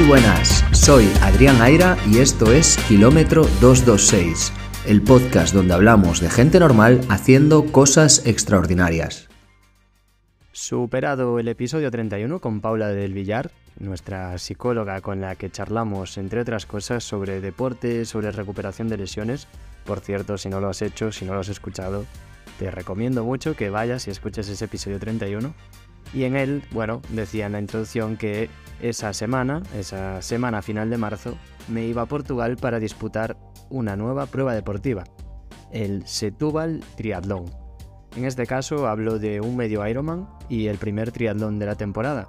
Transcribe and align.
Muy 0.00 0.08
buenas, 0.08 0.64
soy 0.72 1.12
Adrián 1.20 1.60
Aira 1.60 1.94
y 2.10 2.20
esto 2.20 2.50
es 2.54 2.78
Kilómetro 2.88 3.42
226, 3.60 4.50
el 4.86 5.02
podcast 5.02 5.52
donde 5.52 5.74
hablamos 5.74 6.22
de 6.22 6.30
gente 6.30 6.58
normal 6.58 7.02
haciendo 7.10 7.66
cosas 7.70 8.24
extraordinarias. 8.24 9.28
Superado 10.52 11.38
el 11.38 11.48
episodio 11.48 11.90
31 11.90 12.40
con 12.40 12.62
Paula 12.62 12.88
del 12.88 13.12
Villar, 13.12 13.50
nuestra 13.78 14.38
psicóloga 14.38 15.02
con 15.02 15.20
la 15.20 15.36
que 15.36 15.50
charlamos, 15.50 16.16
entre 16.16 16.40
otras 16.40 16.64
cosas, 16.64 17.04
sobre 17.04 17.42
deporte, 17.42 18.06
sobre 18.06 18.30
recuperación 18.30 18.88
de 18.88 18.96
lesiones. 18.96 19.48
Por 19.84 20.00
cierto, 20.00 20.38
si 20.38 20.48
no 20.48 20.60
lo 20.60 20.70
has 20.70 20.80
hecho, 20.80 21.12
si 21.12 21.26
no 21.26 21.34
lo 21.34 21.40
has 21.40 21.50
escuchado, 21.50 22.06
te 22.58 22.70
recomiendo 22.70 23.22
mucho 23.22 23.54
que 23.54 23.68
vayas 23.68 24.08
y 24.08 24.10
escuches 24.10 24.48
ese 24.48 24.64
episodio 24.64 24.98
31. 24.98 25.52
Y 26.12 26.24
en 26.24 26.36
él, 26.36 26.62
bueno, 26.72 27.02
decía 27.10 27.46
en 27.46 27.52
la 27.52 27.60
introducción 27.60 28.16
que 28.16 28.50
esa 28.80 29.12
semana, 29.12 29.62
esa 29.76 30.22
semana 30.22 30.62
final 30.62 30.90
de 30.90 30.98
marzo, 30.98 31.36
me 31.68 31.84
iba 31.86 32.02
a 32.02 32.06
Portugal 32.06 32.56
para 32.56 32.80
disputar 32.80 33.36
una 33.68 33.96
nueva 33.96 34.26
prueba 34.26 34.54
deportiva, 34.54 35.04
el 35.72 36.06
Setúbal 36.06 36.82
Triatlón. 36.96 37.44
En 38.16 38.24
este 38.24 38.46
caso 38.46 38.88
hablo 38.88 39.18
de 39.20 39.40
un 39.40 39.56
medio 39.56 39.86
Ironman 39.86 40.28
y 40.48 40.66
el 40.66 40.78
primer 40.78 41.12
triatlón 41.12 41.60
de 41.60 41.66
la 41.66 41.76
temporada. 41.76 42.28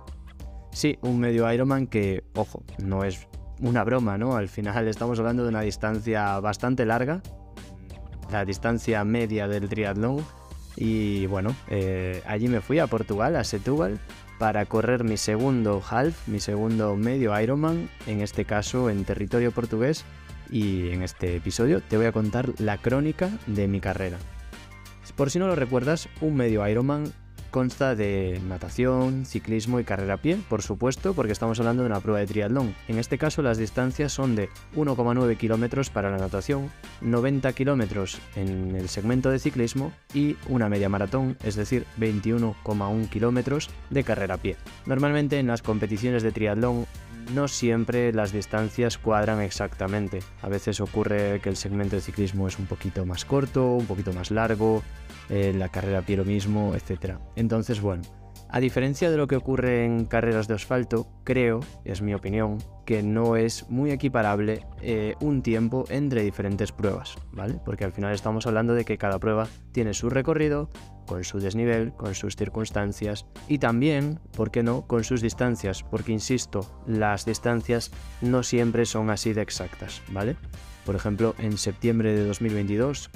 Sí, 0.72 1.00
un 1.02 1.20
medio 1.20 1.52
Ironman 1.52 1.88
que, 1.88 2.24
ojo, 2.36 2.64
no 2.78 3.04
es 3.04 3.28
una 3.60 3.84
broma, 3.84 4.18
¿no? 4.18 4.36
Al 4.36 4.48
final 4.48 4.88
estamos 4.88 5.18
hablando 5.20 5.44
de 5.44 5.50
una 5.50 5.62
distancia 5.62 6.40
bastante 6.40 6.86
larga, 6.86 7.22
la 8.32 8.46
distancia 8.46 9.04
media 9.04 9.48
del 9.48 9.70
triatlón. 9.70 10.24
Y 10.76 11.26
bueno, 11.28 11.56
eh, 11.70 12.24
allí 12.26 12.48
me 12.48 12.62
fui 12.62 12.80
a 12.80 12.88
Portugal, 12.88 13.36
a 13.36 13.44
Setúbal, 13.44 14.00
para 14.40 14.66
correr 14.66 15.04
mi 15.04 15.18
segundo 15.18 15.84
half, 15.88 16.28
mi 16.28 16.40
segundo 16.40 16.96
medio 16.96 17.40
Ironman, 17.40 17.90
en 18.08 18.22
este 18.22 18.46
caso 18.46 18.90
en 18.90 19.06
territorio 19.06 19.52
portugués. 19.52 20.06
Y 20.50 20.90
en 20.90 21.02
este 21.02 21.36
episodio 21.38 21.82
te 21.82 21.96
voy 21.96 22.08
a 22.08 22.12
contar 22.12 22.50
la 22.60 22.78
crónica 22.78 23.30
de 23.48 23.68
mi 23.68 23.80
carrera. 23.80 24.18
Por 25.16 25.30
si 25.30 25.40
no 25.40 25.48
lo 25.48 25.56
recuerdas, 25.56 26.10
un 26.20 26.36
medio 26.36 26.68
Ironman 26.68 27.14
Consta 27.52 27.96
de 27.96 28.40
natación, 28.48 29.26
ciclismo 29.26 29.82
y 29.82 29.84
carrera 29.84 30.14
a 30.14 30.18
pie, 30.18 30.38
por 30.48 30.62
supuesto, 30.62 31.14
porque 31.14 31.34
estamos 31.34 31.60
hablando 31.60 31.84
de 31.84 31.90
una 31.90 32.00
prueba 32.00 32.20
de 32.20 32.26
triatlón. 32.26 32.74
En 32.88 32.98
este 32.98 33.18
caso 33.18 33.42
las 33.42 33.58
distancias 33.58 34.14
son 34.14 34.38
de 34.38 34.48
1,9 34.78 35.36
kilómetros 35.36 35.90
para 35.90 36.10
la 36.10 36.18
natación, 36.18 36.72
90 37.02 37.52
kilómetros 37.52 38.20
en 38.38 38.74
el 38.78 38.88
segmento 38.88 39.30
de 39.30 39.40
ciclismo 39.40 39.92
y 40.14 40.38
una 40.48 40.70
media 40.70 40.88
maratón, 40.88 41.38
es 41.44 41.58
decir, 41.58 41.86
21,1 42.00 43.10
kilómetros 43.10 43.70
de 43.90 44.06
carrera 44.06 44.36
a 44.36 44.38
pie. 44.38 44.56
Normalmente 44.86 45.38
en 45.38 45.48
las 45.48 45.62
competiciones 45.62 46.24
de 46.24 46.32
triatlón 46.32 46.86
no 47.34 47.48
siempre 47.48 48.12
las 48.14 48.32
distancias 48.32 48.98
cuadran 48.98 49.42
exactamente. 49.42 50.20
A 50.42 50.50
veces 50.50 50.82
ocurre 50.82 51.40
que 51.42 51.50
el 51.50 51.56
segmento 51.56 51.96
de 51.96 52.02
ciclismo 52.02 52.48
es 52.48 52.60
un 52.60 52.66
poquito 52.66 53.06
más 53.06 53.26
corto, 53.26 53.66
un 53.74 53.86
poquito 53.86 54.14
más 54.14 54.32
largo, 54.32 54.84
eh, 55.30 55.54
la 55.56 55.70
carrera 55.70 56.02
pie 56.02 56.18
lo 56.18 56.26
mismo, 56.26 56.74
etc. 56.76 57.18
Entonces, 57.36 57.82
bueno, 57.82 58.04
a 58.54 58.60
diferencia 58.60 59.10
de 59.10 59.16
lo 59.16 59.28
que 59.28 59.38
ocurre 59.38 59.86
en 59.86 60.04
carreras 60.04 60.50
de 60.50 60.56
asfalto, 60.56 61.08
creo, 61.24 61.62
es 61.86 62.02
mi 62.02 62.14
opinión, 62.14 62.58
que 62.86 63.02
no 63.02 63.38
es 63.38 63.70
muy 63.70 63.92
equiparable 63.92 64.66
eh, 64.82 65.16
un 65.22 65.42
tiempo 65.42 65.86
entre 65.88 66.22
diferentes 66.24 66.74
pruebas, 66.74 67.16
¿vale? 67.32 67.62
Porque 67.64 67.86
al 67.86 67.94
final 67.94 68.14
estamos 68.14 68.46
hablando 68.48 68.74
de 68.74 68.84
que 68.84 68.98
cada 68.98 69.20
prueba 69.20 69.48
tiene 69.72 69.94
su 69.94 70.10
recorrido, 70.10 70.70
con 71.08 71.24
su 71.24 71.40
desnivel, 71.40 71.94
con 71.94 72.14
sus 72.14 72.36
circunstancias 72.36 73.26
y 73.48 73.60
también, 73.60 74.20
¿por 74.36 74.52
qué 74.52 74.64
no?, 74.64 74.86
con 74.86 75.06
sus 75.06 75.22
distancias, 75.22 75.84
porque 75.84 76.12
insisto, 76.12 76.84
las 76.86 77.24
distancias 77.24 77.92
no 78.22 78.44
siempre 78.44 78.86
son 78.86 79.10
así 79.12 79.32
de 79.32 79.44
exactas, 79.44 80.02
¿vale? 80.10 80.36
Por 80.86 80.96
ejemplo, 80.96 81.36
en 81.38 81.58
septiembre 81.58 82.14
de 82.14 82.26
2022, 82.26 83.12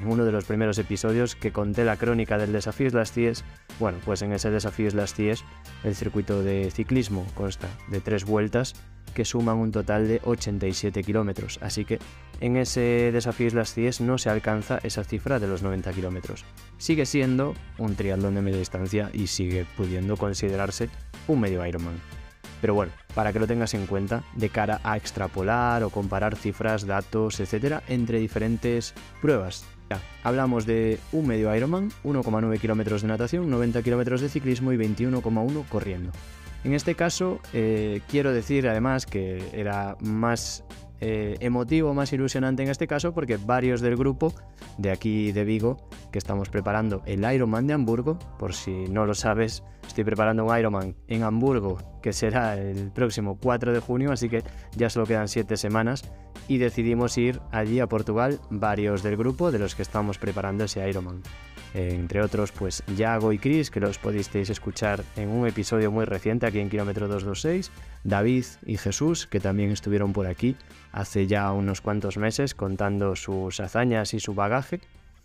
en 0.00 0.10
uno 0.10 0.24
de 0.24 0.32
los 0.32 0.44
primeros 0.44 0.78
episodios 0.78 1.36
que 1.36 1.52
conté 1.52 1.84
la 1.84 1.96
crónica 1.96 2.38
del 2.38 2.52
desafío 2.52 2.90
Las 2.90 3.12
Cies, 3.12 3.44
bueno, 3.78 3.98
pues 4.04 4.22
en 4.22 4.32
ese 4.32 4.50
desafío 4.50 4.90
Las 4.92 5.14
Cies 5.14 5.44
el 5.84 5.94
circuito 5.94 6.42
de 6.42 6.70
ciclismo 6.70 7.26
consta 7.34 7.68
de 7.88 8.00
tres 8.00 8.24
vueltas 8.24 8.74
que 9.14 9.24
suman 9.24 9.56
un 9.56 9.72
total 9.72 10.06
de 10.06 10.20
87 10.24 11.02
kilómetros, 11.02 11.58
así 11.62 11.84
que 11.84 11.98
en 12.40 12.56
ese 12.56 13.10
desafío 13.12 13.50
Las 13.52 13.74
Cies 13.74 14.00
no 14.00 14.18
se 14.18 14.30
alcanza 14.30 14.78
esa 14.82 15.04
cifra 15.04 15.38
de 15.38 15.48
los 15.48 15.62
90 15.62 15.92
kilómetros. 15.92 16.44
Sigue 16.78 17.04
siendo 17.04 17.54
un 17.78 17.96
triatlón 17.96 18.34
de 18.34 18.42
media 18.42 18.58
distancia 18.58 19.10
y 19.12 19.26
sigue 19.26 19.66
pudiendo 19.76 20.16
considerarse 20.16 20.88
un 21.26 21.40
medio 21.40 21.66
Ironman. 21.66 22.00
Pero 22.60 22.74
bueno, 22.74 22.92
para 23.14 23.32
que 23.32 23.38
lo 23.38 23.46
tengas 23.46 23.74
en 23.74 23.86
cuenta 23.86 24.22
de 24.34 24.50
cara 24.50 24.80
a 24.84 24.96
extrapolar 24.96 25.82
o 25.82 25.90
comparar 25.90 26.36
cifras, 26.36 26.86
datos, 26.86 27.40
etcétera, 27.40 27.82
entre 27.88 28.18
diferentes 28.18 28.94
pruebas 29.22 29.64
Hablamos 30.22 30.66
de 30.66 30.98
un 31.12 31.26
medio 31.26 31.54
Ironman, 31.54 31.90
1,9 32.04 32.60
kilómetros 32.60 33.02
de 33.02 33.08
natación, 33.08 33.50
90 33.50 33.82
kilómetros 33.82 34.20
de 34.20 34.28
ciclismo 34.28 34.72
y 34.72 34.76
21,1 34.76 35.64
corriendo. 35.68 36.12
En 36.62 36.74
este 36.74 36.94
caso, 36.94 37.40
eh, 37.52 38.02
quiero 38.08 38.32
decir 38.32 38.68
además 38.68 39.06
que 39.06 39.42
era 39.52 39.96
más 40.00 40.64
eh, 41.00 41.36
emotivo, 41.40 41.94
más 41.94 42.12
ilusionante 42.12 42.62
en 42.62 42.68
este 42.68 42.86
caso, 42.86 43.12
porque 43.12 43.36
varios 43.36 43.80
del 43.80 43.96
grupo 43.96 44.32
de 44.78 44.90
aquí 44.90 45.32
de 45.32 45.44
Vigo, 45.44 45.76
que 46.12 46.18
estamos 46.18 46.48
preparando 46.48 47.02
el 47.06 47.30
Ironman 47.30 47.66
de 47.66 47.74
Hamburgo, 47.74 48.18
por 48.38 48.54
si 48.54 48.70
no 48.88 49.06
lo 49.06 49.14
sabes, 49.14 49.62
estoy 49.86 50.04
preparando 50.04 50.44
un 50.44 50.58
Ironman 50.58 50.94
en 51.08 51.22
Hamburgo, 51.22 51.78
que 52.02 52.12
será 52.12 52.56
el 52.56 52.90
próximo 52.92 53.38
4 53.40 53.72
de 53.72 53.80
junio, 53.80 54.12
así 54.12 54.28
que 54.28 54.42
ya 54.76 54.90
solo 54.90 55.06
quedan 55.06 55.28
7 55.28 55.56
semanas, 55.56 56.04
y 56.48 56.58
decidimos 56.58 57.16
ir 57.18 57.40
allí 57.50 57.80
a 57.80 57.86
Portugal, 57.86 58.40
varios 58.50 59.02
del 59.02 59.16
grupo 59.16 59.50
de 59.52 59.58
los 59.58 59.74
que 59.74 59.82
estamos 59.82 60.18
preparando 60.18 60.64
ese 60.64 60.88
Ironman. 60.88 61.22
Entre 61.74 62.20
otros, 62.20 62.50
pues 62.50 62.82
Yago 62.96 63.32
y 63.32 63.38
Chris, 63.38 63.70
que 63.70 63.78
los 63.78 63.98
pudisteis 63.98 64.50
escuchar 64.50 65.04
en 65.16 65.28
un 65.28 65.46
episodio 65.46 65.90
muy 65.92 66.04
reciente 66.04 66.46
aquí 66.46 66.58
en 66.58 66.68
Kilómetro 66.68 67.06
226, 67.06 67.70
David 68.02 68.44
y 68.66 68.76
Jesús, 68.76 69.26
que 69.26 69.38
también 69.38 69.70
estuvieron 69.70 70.12
por 70.12 70.26
aquí 70.26 70.56
hace 70.92 71.26
ya 71.26 71.52
unos 71.52 71.80
cuantos 71.80 72.16
meses 72.16 72.54
contando 72.54 73.14
sus 73.14 73.60
hazañas 73.60 74.14
y 74.14 74.20
su 74.20 74.34
bagaje. 74.34 74.80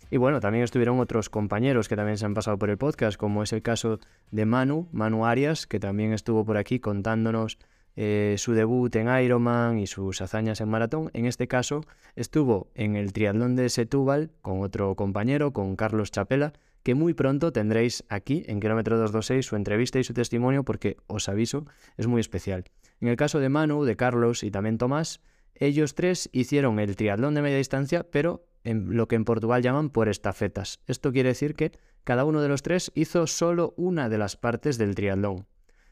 Y 0.08 0.18
bueno, 0.18 0.38
también 0.38 0.62
estuvieron 0.62 1.00
otros 1.00 1.28
compañeros 1.28 1.88
que 1.88 1.96
también 1.96 2.16
se 2.16 2.26
han 2.26 2.34
pasado 2.34 2.58
por 2.58 2.70
el 2.70 2.78
podcast, 2.78 3.16
como 3.16 3.42
es 3.42 3.52
el 3.52 3.62
caso 3.62 3.98
de 4.30 4.46
Manu, 4.46 4.86
Manu 4.92 5.26
Arias, 5.26 5.66
que 5.66 5.80
también 5.80 6.12
estuvo 6.12 6.44
por 6.44 6.58
aquí 6.58 6.78
contándonos 6.78 7.58
eh, 7.96 8.36
su 8.38 8.52
debut 8.52 8.94
en 8.94 9.08
Ironman 9.08 9.78
y 9.78 9.86
sus 9.86 10.20
hazañas 10.20 10.60
en 10.60 10.68
maratón. 10.68 11.10
En 11.14 11.26
este 11.26 11.48
caso 11.48 11.80
estuvo 12.14 12.68
en 12.74 12.94
el 12.94 13.12
triatlón 13.12 13.56
de 13.56 13.68
Setúbal 13.68 14.30
con 14.42 14.60
otro 14.60 14.94
compañero, 14.94 15.52
con 15.52 15.76
Carlos 15.76 16.10
Chapela, 16.10 16.52
que 16.82 16.94
muy 16.94 17.14
pronto 17.14 17.52
tendréis 17.52 18.04
aquí 18.08 18.44
en 18.46 18.60
Kilómetro 18.60 18.96
226 18.98 19.44
su 19.44 19.56
entrevista 19.56 19.98
y 19.98 20.04
su 20.04 20.14
testimonio 20.14 20.62
porque 20.62 20.98
os 21.08 21.28
aviso, 21.28 21.66
es 21.96 22.06
muy 22.06 22.20
especial. 22.20 22.64
En 23.00 23.08
el 23.08 23.16
caso 23.16 23.40
de 23.40 23.48
Manu, 23.48 23.84
de 23.84 23.96
Carlos 23.96 24.44
y 24.44 24.50
también 24.50 24.78
Tomás, 24.78 25.20
ellos 25.54 25.94
tres 25.94 26.28
hicieron 26.32 26.78
el 26.78 26.96
triatlón 26.96 27.34
de 27.34 27.42
media 27.42 27.56
distancia, 27.56 28.04
pero 28.10 28.46
en 28.62 28.96
lo 28.96 29.08
que 29.08 29.16
en 29.16 29.24
Portugal 29.24 29.62
llaman 29.62 29.90
por 29.90 30.08
estafetas. 30.08 30.80
Esto 30.86 31.12
quiere 31.12 31.30
decir 31.30 31.54
que 31.54 31.72
cada 32.04 32.24
uno 32.24 32.40
de 32.42 32.48
los 32.48 32.62
tres 32.62 32.92
hizo 32.94 33.26
solo 33.26 33.74
una 33.76 34.08
de 34.08 34.18
las 34.18 34.36
partes 34.36 34.76
del 34.76 34.94
triatlón. 34.94 35.46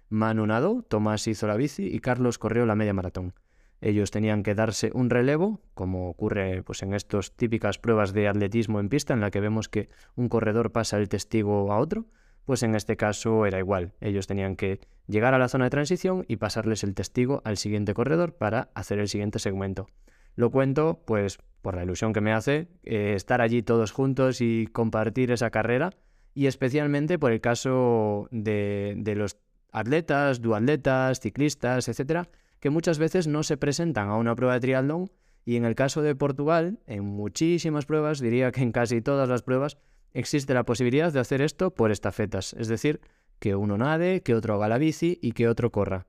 Manu 0.08 0.46
nadó, 0.46 0.82
Tomás 0.82 1.26
hizo 1.26 1.46
la 1.46 1.56
bici 1.56 1.86
y 1.86 2.00
Carlos 2.00 2.38
corrió 2.38 2.66
la 2.66 2.74
media 2.74 2.92
maratón. 2.92 3.34
Ellos 3.80 4.10
tenían 4.10 4.42
que 4.42 4.54
darse 4.54 4.90
un 4.94 5.10
relevo, 5.10 5.60
como 5.74 6.08
ocurre 6.08 6.62
pues, 6.62 6.82
en 6.82 6.94
estas 6.94 7.32
típicas 7.32 7.78
pruebas 7.78 8.14
de 8.14 8.28
atletismo 8.28 8.80
en 8.80 8.88
pista, 8.88 9.12
en 9.12 9.20
la 9.20 9.30
que 9.30 9.40
vemos 9.40 9.68
que 9.68 9.90
un 10.14 10.28
corredor 10.30 10.72
pasa 10.72 10.96
el 10.96 11.10
testigo 11.10 11.70
a 11.70 11.78
otro, 11.78 12.06
pues 12.46 12.62
en 12.62 12.74
este 12.74 12.96
caso 12.96 13.44
era 13.44 13.58
igual. 13.58 13.92
Ellos 14.00 14.26
tenían 14.26 14.56
que 14.56 14.80
llegar 15.06 15.34
a 15.34 15.38
la 15.38 15.48
zona 15.48 15.64
de 15.64 15.70
transición 15.70 16.24
y 16.28 16.36
pasarles 16.36 16.82
el 16.82 16.94
testigo 16.94 17.42
al 17.44 17.58
siguiente 17.58 17.92
corredor 17.92 18.34
para 18.36 18.70
hacer 18.74 18.98
el 18.98 19.08
siguiente 19.08 19.38
segmento. 19.38 19.86
Lo 20.34 20.50
cuento, 20.50 21.02
pues, 21.04 21.38
por 21.60 21.76
la 21.76 21.84
ilusión 21.84 22.12
que 22.12 22.20
me 22.20 22.32
hace 22.32 22.68
eh, 22.84 23.12
estar 23.14 23.40
allí 23.40 23.62
todos 23.62 23.92
juntos 23.92 24.40
y 24.40 24.66
compartir 24.66 25.30
esa 25.30 25.50
carrera, 25.50 25.90
y 26.32 26.46
especialmente 26.46 27.18
por 27.18 27.32
el 27.32 27.40
caso 27.40 28.28
de 28.30 29.14
los 29.14 29.36
atletas, 29.74 30.40
duatletas, 30.40 31.20
ciclistas, 31.20 31.88
etcétera, 31.88 32.28
que 32.60 32.70
muchas 32.70 32.98
veces 32.98 33.26
no 33.26 33.42
se 33.42 33.56
presentan 33.56 34.08
a 34.08 34.16
una 34.16 34.34
prueba 34.34 34.54
de 34.54 34.60
triatlón 34.60 35.10
y 35.44 35.56
en 35.56 35.64
el 35.64 35.74
caso 35.74 36.00
de 36.00 36.14
Portugal, 36.14 36.78
en 36.86 37.04
muchísimas 37.04 37.84
pruebas, 37.84 38.20
diría 38.20 38.52
que 38.52 38.62
en 38.62 38.72
casi 38.72 39.02
todas 39.02 39.28
las 39.28 39.42
pruebas, 39.42 39.76
existe 40.14 40.54
la 40.54 40.64
posibilidad 40.64 41.12
de 41.12 41.20
hacer 41.20 41.42
esto 41.42 41.74
por 41.74 41.90
estafetas, 41.90 42.54
es 42.54 42.68
decir, 42.68 43.00
que 43.40 43.56
uno 43.56 43.76
nade, 43.76 44.22
que 44.22 44.34
otro 44.34 44.54
haga 44.54 44.68
la 44.68 44.78
bici 44.78 45.18
y 45.20 45.32
que 45.32 45.48
otro 45.48 45.72
corra. 45.72 46.06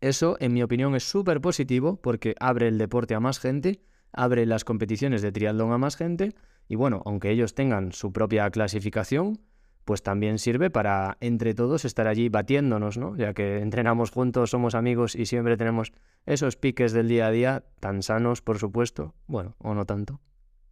Eso, 0.00 0.36
en 0.40 0.54
mi 0.54 0.62
opinión, 0.62 0.96
es 0.96 1.08
súper 1.08 1.40
positivo 1.40 2.00
porque 2.00 2.34
abre 2.40 2.68
el 2.68 2.78
deporte 2.78 3.14
a 3.14 3.20
más 3.20 3.38
gente, 3.38 3.82
abre 4.12 4.46
las 4.46 4.64
competiciones 4.64 5.20
de 5.20 5.30
triatlón 5.30 5.72
a 5.72 5.78
más 5.78 5.96
gente 5.96 6.34
y 6.68 6.76
bueno, 6.76 7.02
aunque 7.04 7.30
ellos 7.30 7.54
tengan 7.54 7.92
su 7.92 8.12
propia 8.12 8.48
clasificación, 8.50 9.40
pues 9.88 10.02
también 10.02 10.38
sirve 10.38 10.68
para 10.68 11.16
entre 11.22 11.54
todos 11.54 11.86
estar 11.86 12.08
allí 12.08 12.28
batiéndonos, 12.28 12.98
¿no? 12.98 13.16
Ya 13.16 13.32
que 13.32 13.60
entrenamos 13.60 14.10
juntos, 14.10 14.50
somos 14.50 14.74
amigos 14.74 15.16
y 15.16 15.24
siempre 15.24 15.56
tenemos 15.56 15.94
esos 16.26 16.56
piques 16.56 16.92
del 16.92 17.08
día 17.08 17.28
a 17.28 17.30
día, 17.30 17.64
tan 17.80 18.02
sanos, 18.02 18.42
por 18.42 18.58
supuesto, 18.58 19.14
bueno, 19.28 19.56
o 19.56 19.72
no 19.72 19.86
tanto, 19.86 20.20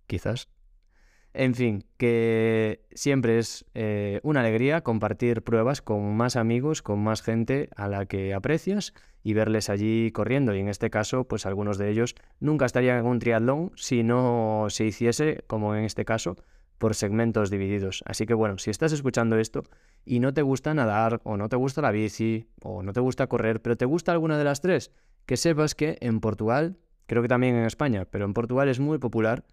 quizás. 0.06 0.50
En 1.32 1.54
fin, 1.54 1.86
que 1.96 2.84
siempre 2.92 3.38
es 3.38 3.64
eh, 3.72 4.20
una 4.22 4.40
alegría 4.40 4.82
compartir 4.82 5.40
pruebas 5.40 5.80
con 5.80 6.14
más 6.14 6.36
amigos, 6.36 6.82
con 6.82 6.98
más 6.98 7.22
gente 7.22 7.70
a 7.74 7.88
la 7.88 8.04
que 8.04 8.34
aprecias 8.34 8.92
y 9.22 9.32
verles 9.32 9.70
allí 9.70 10.10
corriendo. 10.12 10.54
Y 10.54 10.60
en 10.60 10.68
este 10.68 10.90
caso, 10.90 11.24
pues 11.24 11.46
algunos 11.46 11.78
de 11.78 11.88
ellos 11.88 12.16
nunca 12.38 12.66
estarían 12.66 12.98
en 12.98 13.06
un 13.06 13.18
triatlón 13.18 13.72
si 13.76 14.02
no 14.02 14.66
se 14.68 14.84
hiciese, 14.84 15.42
como 15.46 15.74
en 15.74 15.84
este 15.84 16.04
caso, 16.04 16.36
por 16.78 16.94
segmentos 16.94 17.50
divididos. 17.50 18.02
Así 18.06 18.26
que 18.26 18.34
bueno, 18.34 18.58
si 18.58 18.70
estás 18.70 18.92
escuchando 18.92 19.38
esto 19.38 19.62
y 20.04 20.20
no 20.20 20.34
te 20.34 20.42
gusta 20.42 20.74
nadar, 20.74 21.20
o 21.24 21.36
no 21.36 21.48
te 21.48 21.56
gusta 21.56 21.82
la 21.82 21.90
bici, 21.90 22.48
o 22.62 22.82
no 22.82 22.92
te 22.92 23.00
gusta 23.00 23.26
correr, 23.26 23.62
pero 23.62 23.76
te 23.76 23.84
gusta 23.84 24.12
alguna 24.12 24.38
de 24.38 24.44
las 24.44 24.60
tres, 24.60 24.92
que 25.26 25.36
sepas 25.36 25.74
que 25.74 25.98
en 26.00 26.20
Portugal, 26.20 26.78
creo 27.06 27.22
que 27.22 27.28
también 27.28 27.56
en 27.56 27.64
España, 27.64 28.06
pero 28.10 28.24
en 28.24 28.34
Portugal 28.34 28.68
es 28.68 28.80
muy 28.80 28.98
popular 28.98 29.44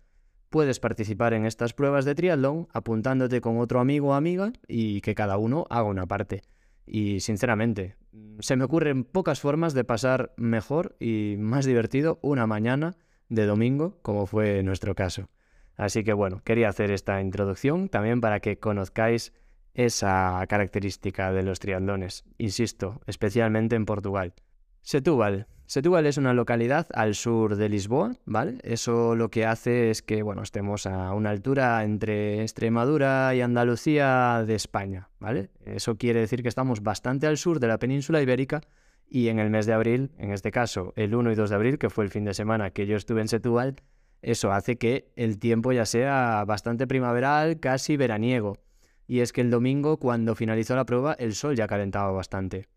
puedes 0.53 0.79
participar 0.79 1.33
en 1.33 1.47
estas 1.47 1.73
pruebas 1.73 2.05
de 2.05 2.13
triatlón 2.13 2.67
apuntándote 2.73 3.41
con 3.41 3.57
otro 3.57 3.79
amigo 3.79 4.09
o 4.09 4.13
amiga 4.13 4.53
y 4.67 5.01
que 5.01 5.15
cada 5.15 5.39
uno 5.39 5.65
haga 5.71 5.85
una 5.85 6.05
parte. 6.05 6.43
Y 6.85 7.21
sinceramente, 7.21 7.95
se 8.37 8.55
me 8.55 8.63
ocurren 8.63 9.03
pocas 9.03 9.39
formas 9.39 9.73
de 9.73 9.83
pasar 9.83 10.31
mejor 10.37 10.95
y 10.99 11.37
más 11.39 11.65
divertido 11.65 12.19
una 12.21 12.45
mañana 12.45 12.95
de 13.29 13.47
domingo, 13.47 13.97
como 14.03 14.27
fue 14.27 14.61
nuestro 14.61 14.93
caso. 14.93 15.27
Así 15.75 16.03
que 16.03 16.13
bueno, 16.13 16.41
quería 16.43 16.69
hacer 16.69 16.91
esta 16.91 17.21
introducción 17.21 17.89
también 17.89 18.21
para 18.21 18.39
que 18.39 18.57
conozcáis 18.57 19.33
esa 19.73 20.45
característica 20.47 21.31
de 21.31 21.43
los 21.43 21.59
triatlones, 21.59 22.25
insisto, 22.37 23.01
especialmente 23.07 23.75
en 23.75 23.85
Portugal. 23.85 24.33
Setúbal, 24.81 25.47
Setúbal 25.65 26.05
es 26.05 26.17
una 26.17 26.33
localidad 26.33 26.87
al 26.93 27.15
sur 27.15 27.55
de 27.55 27.69
Lisboa, 27.69 28.13
¿vale? 28.25 28.59
Eso 28.63 29.15
lo 29.15 29.29
que 29.31 29.45
hace 29.45 29.89
es 29.89 30.01
que, 30.01 30.21
bueno, 30.21 30.43
estemos 30.43 30.85
a 30.85 31.13
una 31.13 31.29
altura 31.29 31.83
entre 31.83 32.41
Extremadura 32.41 33.33
y 33.33 33.41
Andalucía 33.41 34.43
de 34.45 34.55
España, 34.55 35.09
¿vale? 35.19 35.49
Eso 35.65 35.97
quiere 35.97 36.19
decir 36.19 36.43
que 36.43 36.49
estamos 36.49 36.83
bastante 36.83 37.27
al 37.27 37.37
sur 37.37 37.59
de 37.59 37.67
la 37.67 37.79
península 37.79 38.21
ibérica 38.21 38.61
y 39.09 39.29
en 39.29 39.39
el 39.39 39.49
mes 39.49 39.65
de 39.65 39.73
abril, 39.73 40.11
en 40.17 40.31
este 40.31 40.51
caso 40.51 40.93
el 40.95 41.15
1 41.15 41.31
y 41.31 41.35
2 41.35 41.49
de 41.49 41.55
abril, 41.55 41.77
que 41.79 41.89
fue 41.89 42.03
el 42.03 42.11
fin 42.11 42.25
de 42.25 42.33
semana 42.33 42.71
que 42.71 42.85
yo 42.85 42.97
estuve 42.97 43.21
en 43.21 43.29
Setúbal, 43.29 43.77
eso 44.23 44.51
hace 44.51 44.77
que 44.77 45.11
el 45.15 45.37
tiempo 45.37 45.73
ya 45.73 45.85
sea 45.85 46.45
bastante 46.47 46.87
primaveral, 46.87 47.59
casi 47.59 47.97
veraniego. 47.97 48.57
Y 49.05 49.19
es 49.19 49.33
que 49.33 49.41
el 49.41 49.51
domingo, 49.51 49.97
cuando 49.97 50.33
finalizó 50.33 50.75
la 50.75 50.85
prueba, 50.85 51.13
el 51.13 51.35
sol 51.35 51.55
ya 51.55 51.67
calentaba 51.67 52.09
bastante. 52.11 52.69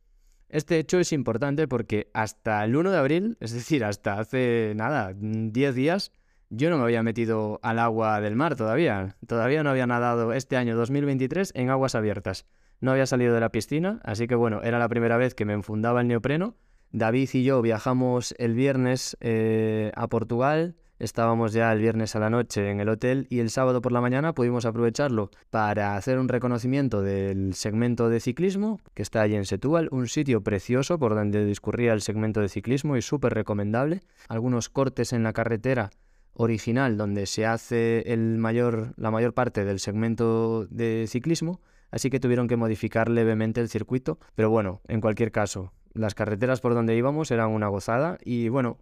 Este 0.48 0.78
hecho 0.78 0.98
es 0.98 1.12
importante 1.12 1.69
porque 1.69 2.10
hasta 2.14 2.64
el 2.64 2.76
1 2.76 2.90
de 2.90 2.98
abril, 2.98 3.37
es 3.40 3.52
decir, 3.52 3.84
hasta 3.84 4.19
hace 4.19 4.72
nada, 4.76 5.12
10 5.14 5.75
días, 5.75 6.12
yo 6.50 6.69
no 6.70 6.78
me 6.78 6.84
había 6.84 7.02
metido 7.02 7.60
al 7.62 7.78
agua 7.78 8.20
del 8.20 8.34
mar 8.34 8.56
todavía. 8.56 9.16
Todavía 9.26 9.62
no 9.62 9.70
había 9.70 9.87
nadado 9.87 10.32
este 10.32 10.56
año 10.56 10.76
2023 10.76 11.52
en 11.54 11.70
aguas 11.70 11.94
abiertas. 11.94 12.44
No 12.81 12.90
había 12.90 13.06
salido 13.06 13.34
de 13.34 13.40
la 13.40 13.50
piscina, 13.50 14.00
así 14.04 14.26
que 14.26 14.34
bueno, 14.34 14.62
era 14.62 14.78
la 14.78 14.88
primera 14.88 15.16
vez 15.16 15.34
que 15.34 15.44
me 15.44 15.52
enfundaba 15.52 16.00
el 16.00 16.08
neopreno. 16.08 16.56
David 16.90 17.28
y 17.32 17.44
yo 17.44 17.62
viajamos 17.62 18.34
el 18.38 18.54
viernes 18.54 19.16
eh, 19.20 19.92
a 19.94 20.08
Portugal 20.08 20.76
Estábamos 20.98 21.52
ya 21.52 21.70
el 21.72 21.81
viernes 21.81 22.16
a 22.16 22.20
la 22.20 22.31
noche 22.31 22.70
en 22.70 22.81
el 22.81 22.88
hotel 22.88 23.26
y 23.28 23.40
el 23.40 23.50
sábado 23.50 23.82
por 23.82 23.93
la 23.93 24.00
mañana 24.00 24.32
pudimos 24.32 24.64
aprovecharlo 24.64 25.31
para 25.50 25.94
hacer 25.94 26.19
un 26.19 26.26
reconocimiento 26.26 27.02
del 27.02 27.52
segmento 27.52 28.08
de 28.08 28.19
ciclismo 28.19 28.81
que 28.94 29.02
está 29.02 29.20
allí 29.20 29.34
en 29.34 29.44
Setúbal, 29.44 29.88
un 29.93 30.08
sitio 30.08 30.43
precioso 30.43 30.98
por 30.98 31.14
donde 31.14 31.44
discurría 31.44 31.93
el 31.93 32.00
segmento 32.00 32.40
de 32.40 32.48
ciclismo 32.48 32.96
y 32.96 33.02
súper 33.02 33.34
recomendable. 33.34 34.00
Algunos 34.28 34.70
cortes 34.70 35.12
en 35.12 35.22
la 35.22 35.34
carretera 35.34 35.90
original 36.32 36.96
donde 36.96 37.26
se 37.26 37.44
hace 37.44 38.10
el 38.12 38.38
mayor, 38.38 38.94
la 38.96 39.10
mayor 39.10 39.34
parte 39.34 39.66
del 39.66 39.81
segmento 39.81 40.66
de 40.70 41.04
ciclismo, 41.08 41.60
así 41.90 42.08
que 42.08 42.20
tuvieron 42.20 42.49
que 42.49 42.56
modificar 42.56 43.10
levemente 43.10 43.60
el 43.60 43.69
circuito, 43.69 44.19
pero 44.34 44.49
bueno, 44.49 44.81
en 44.88 45.02
cualquier 45.02 45.31
caso, 45.31 45.72
las 45.92 46.14
carreteras 46.14 46.60
por 46.60 46.72
donde 46.72 46.96
íbamos 46.96 47.31
eran 47.31 47.50
una 47.50 47.69
gozada 47.69 48.19
y 48.25 48.49
bueno, 48.49 48.78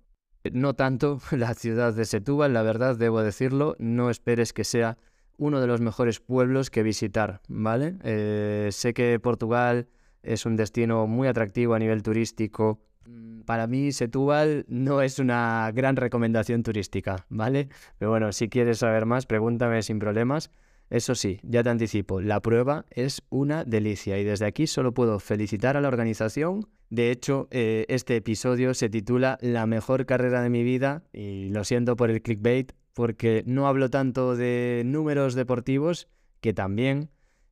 no 0.52 0.75
tanto 0.75 1.20
la 1.32 1.55
ciudad 1.55 1.94
de 1.94 2.05
Setúbal, 2.05 2.52
la 2.52 2.62
verdad, 2.62 2.96
debo 2.96 3.23
decirlo. 3.23 3.76
No 3.79 4.11
esperes 4.11 4.52
que 4.52 4.64
sea 4.64 4.99
uno 5.37 5.61
de 5.61 5.67
los 5.67 5.81
mejores 5.81 6.20
pueblos 6.20 6.70
que 6.70 6.82
visitar, 6.82 7.41
¿vale? 7.49 7.96
Eh, 8.05 8.69
sé 8.70 8.94
que 8.94 9.19
Portugal 9.19 9.88
es 10.23 10.46
un 10.46 10.56
destino 10.56 11.06
muy 11.06 11.29
atractivo 11.29 11.75
a 11.75 11.79
nivel 11.79 12.02
turístico. 12.02 12.81
Mm, 13.06 13.41
para 13.41 13.67
mí, 13.67 13.93
Setúbal 13.93 14.64
no 14.69 15.02
es 15.02 15.19
una 15.19 15.70
gran 15.75 15.96
recomendación 15.96 16.62
turística, 16.62 17.26
¿vale? 17.29 17.69
Pero 17.99 18.11
bueno, 18.11 18.32
si 18.32 18.49
quieres 18.49 18.79
saber 18.79 19.06
más, 19.06 19.26
pregúntame 19.26 19.82
sin 19.82 19.99
problemas. 19.99 20.50
Eso 20.91 21.14
sí, 21.14 21.41
ya 21.43 21.62
te 21.62 21.70
anticipo, 21.70 22.20
la 22.20 22.41
prueba 22.41 22.85
es 22.91 23.23
una 23.31 23.64
delicia 23.64 24.19
y 24.19 24.25
desde 24.25 24.46
aquí 24.46 24.67
solo 24.67 24.93
puedo 24.93 25.19
felicitar 25.19 25.76
a 25.76 25.81
la 25.81 25.88
organización. 25.88 26.69
De 26.94 27.11
hecho, 27.11 27.49
eh, 27.50 27.87
este 27.88 28.14
episodio 28.14 28.73
se 28.73 28.88
titula 28.88 29.37
La 29.41 29.67
mejor 29.67 30.06
carrera 30.06 30.43
de 30.43 30.49
mi 30.49 30.62
vida 30.62 31.02
y 31.12 31.49
lo 31.49 31.64
siento 31.64 31.96
por 31.96 32.08
el 32.08 32.23
clickbait 32.23 32.70
porque 32.93 33.43
no 33.46 33.67
hablo 33.67 33.91
tanto 33.91 34.37
de 34.37 34.85
números 34.87 35.35
deportivos, 35.35 36.06
que 36.41 36.52
también, 36.52 37.11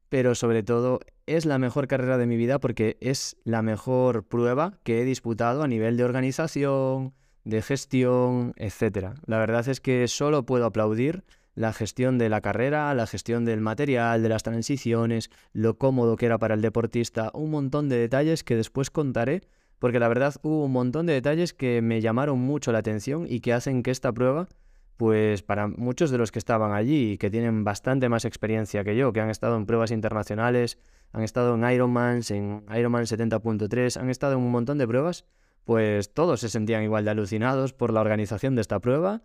pero 0.09 0.37
sobre 0.37 0.63
todo 0.63 1.01
es 1.27 1.45
la 1.45 1.59
mejor 1.59 1.89
carrera 1.89 2.19
de 2.19 2.27
mi 2.29 2.37
vida 2.37 2.61
porque 2.61 2.99
es 3.01 3.37
la 3.43 3.63
mejor 3.63 4.23
prueba 4.23 4.79
que 4.85 5.03
he 5.03 5.05
disputado 5.05 5.65
a 5.65 5.67
nivel 5.67 5.97
de 5.97 6.05
organización, 6.05 7.13
de 7.43 7.63
gestión, 7.63 8.53
etc. 8.55 9.17
La 9.27 9.39
verdad 9.39 9.67
es 9.67 9.81
que 9.81 10.07
solo 10.07 10.47
puedo 10.47 10.67
aplaudir 10.67 11.25
la 11.55 11.73
gestión 11.73 12.19
de 12.19 12.29
la 12.29 12.41
carrera, 12.41 12.95
la 12.95 13.07
gestión 13.07 13.45
del 13.45 13.61
material, 13.61 14.23
de 14.23 14.29
las 14.29 14.43
transiciones, 14.43 15.31
lo 15.53 15.77
cómodo 15.77 16.17
que 16.17 16.27
era 16.27 16.39
para 16.39 16.55
el 16.55 16.63
deportista, 16.63 17.31
un 17.35 17.51
montón 17.51 17.89
de 17.89 17.99
detalles 17.99 18.45
que 18.45 18.57
después 18.57 18.91
contaré, 18.91 19.43
porque 19.79 19.99
la 19.99 20.09
verdad 20.09 20.35
hubo 20.43 20.65
un 20.65 20.73
montón 20.73 21.07
de 21.07 21.13
detalles 21.13 21.53
que 21.53 21.83
me 21.83 22.01
llamaron 22.01 22.39
mucho 22.39 22.73
la 22.73 22.79
atención 22.79 23.27
y 23.29 23.41
que 23.41 23.53
hacen 23.53 23.83
que 23.83 23.91
esta 23.91 24.13
prueba, 24.13 24.49
pues 24.97 25.43
para 25.43 25.67
muchos 25.67 26.11
de 26.11 26.19
los 26.19 26.31
que 26.31 26.39
estaban 26.39 26.73
allí 26.73 27.13
y 27.13 27.19
que 27.19 27.31
tienen 27.31 27.65
bastante 27.65 28.09
más 28.09 28.25
experiencia 28.25 28.85
que 28.85 28.97
yo, 28.97 29.13
que 29.13 29.21
han 29.21 29.31
estado 29.31 29.57
en 29.57 29.67
pruebas 29.67 29.91
internacionales, 29.91 30.79
han 31.13 31.23
estado 31.23 31.55
en 31.55 31.71
Ironman, 31.71 32.23
en 32.31 32.65
Ironman 32.75 33.05
70.3, 33.05 34.01
han 34.01 34.09
estado 34.09 34.35
en 34.35 34.39
un 34.39 34.51
montón 34.51 34.79
de 34.79 34.87
pruebas, 34.87 35.27
pues 35.65 36.15
todos 36.15 36.41
se 36.41 36.49
sentían 36.49 36.83
igual 36.83 37.05
de 37.05 37.11
alucinados 37.11 37.73
por 37.73 37.93
la 37.93 38.01
organización 38.01 38.55
de 38.55 38.63
esta 38.63 38.81
prueba 38.81 39.23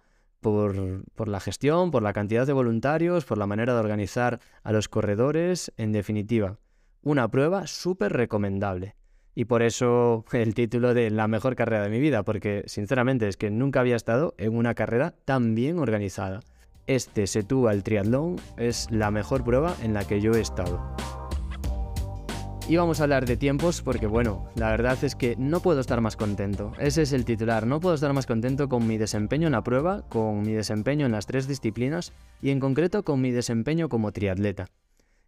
por, 1.16 1.28
la 1.28 1.40
gestión, 1.40 1.92
por 1.92 2.04
la 2.04 2.14
cantidad 2.14 2.46
de 2.46 2.54
voluntarios, 2.54 3.26
por 3.26 3.38
la 3.38 3.48
manera 3.48 3.74
de 3.74 3.80
organizar 3.80 4.40
a 4.64 4.72
los 4.72 4.90
corredores, 4.90 5.72
en 5.78 5.92
definitiva, 5.92 6.58
una 7.02 7.28
prueba 7.30 7.68
súper 7.68 8.14
recomendable. 8.14 8.96
Y 9.36 9.46
por 9.46 9.62
eso 9.62 10.26
el 10.32 10.56
título 10.56 10.94
de 10.94 11.12
la 11.12 11.28
mejor 11.28 11.56
carrera 11.56 11.84
de 11.84 11.90
mi 11.90 12.00
vida, 12.00 12.24
porque 12.24 12.64
sinceramente 12.66 13.28
es 13.28 13.38
que 13.38 13.52
nunca 13.52 13.82
había 13.82 13.96
estado 13.96 14.34
en 14.38 14.56
una 14.56 14.74
carrera 14.74 15.14
tan 15.26 15.54
bien 15.54 15.78
organizada. 15.78 16.40
Este 16.88 17.28
Setúbal 17.28 17.84
Triatlón 17.84 18.38
es 18.58 18.88
la 18.90 19.12
mejor 19.12 19.44
prueba 19.44 19.76
en 19.84 19.94
la 19.94 20.06
que 20.06 20.22
yo 20.22 20.34
he 20.34 20.42
estado. 20.42 20.96
Y 22.70 22.76
vamos 22.76 23.00
a 23.00 23.04
hablar 23.04 23.26
de 23.26 23.38
tiempos 23.38 23.82
porque 23.82 24.08
bueno, 24.08 24.50
la 24.56 24.70
verdad 24.72 25.02
es 25.02 25.16
que 25.16 25.38
no 25.38 25.62
puedo 25.62 25.80
estar 25.80 26.02
más 26.02 26.18
contento. 26.18 26.74
Ese 26.80 27.04
es 27.04 27.14
el 27.14 27.24
titular, 27.24 27.66
no 27.66 27.80
puedo 27.80 27.96
estar 27.96 28.12
más 28.12 28.26
contento 28.26 28.68
con 28.68 28.86
mi 28.86 28.98
desempeño 28.98 29.48
en 29.48 29.54
la 29.54 29.64
prueba, 29.64 30.02
con 30.10 30.42
mi 30.42 30.52
desempeño 30.52 31.06
en 31.06 31.14
las 31.14 31.26
tres 31.26 31.48
disciplinas 31.48 32.12
y 32.42 32.50
en 32.50 32.60
concreto 32.60 33.04
con 33.04 33.22
mi 33.22 33.32
desempeño 33.32 33.88
como 33.88 34.12
triatleta. 34.12 34.68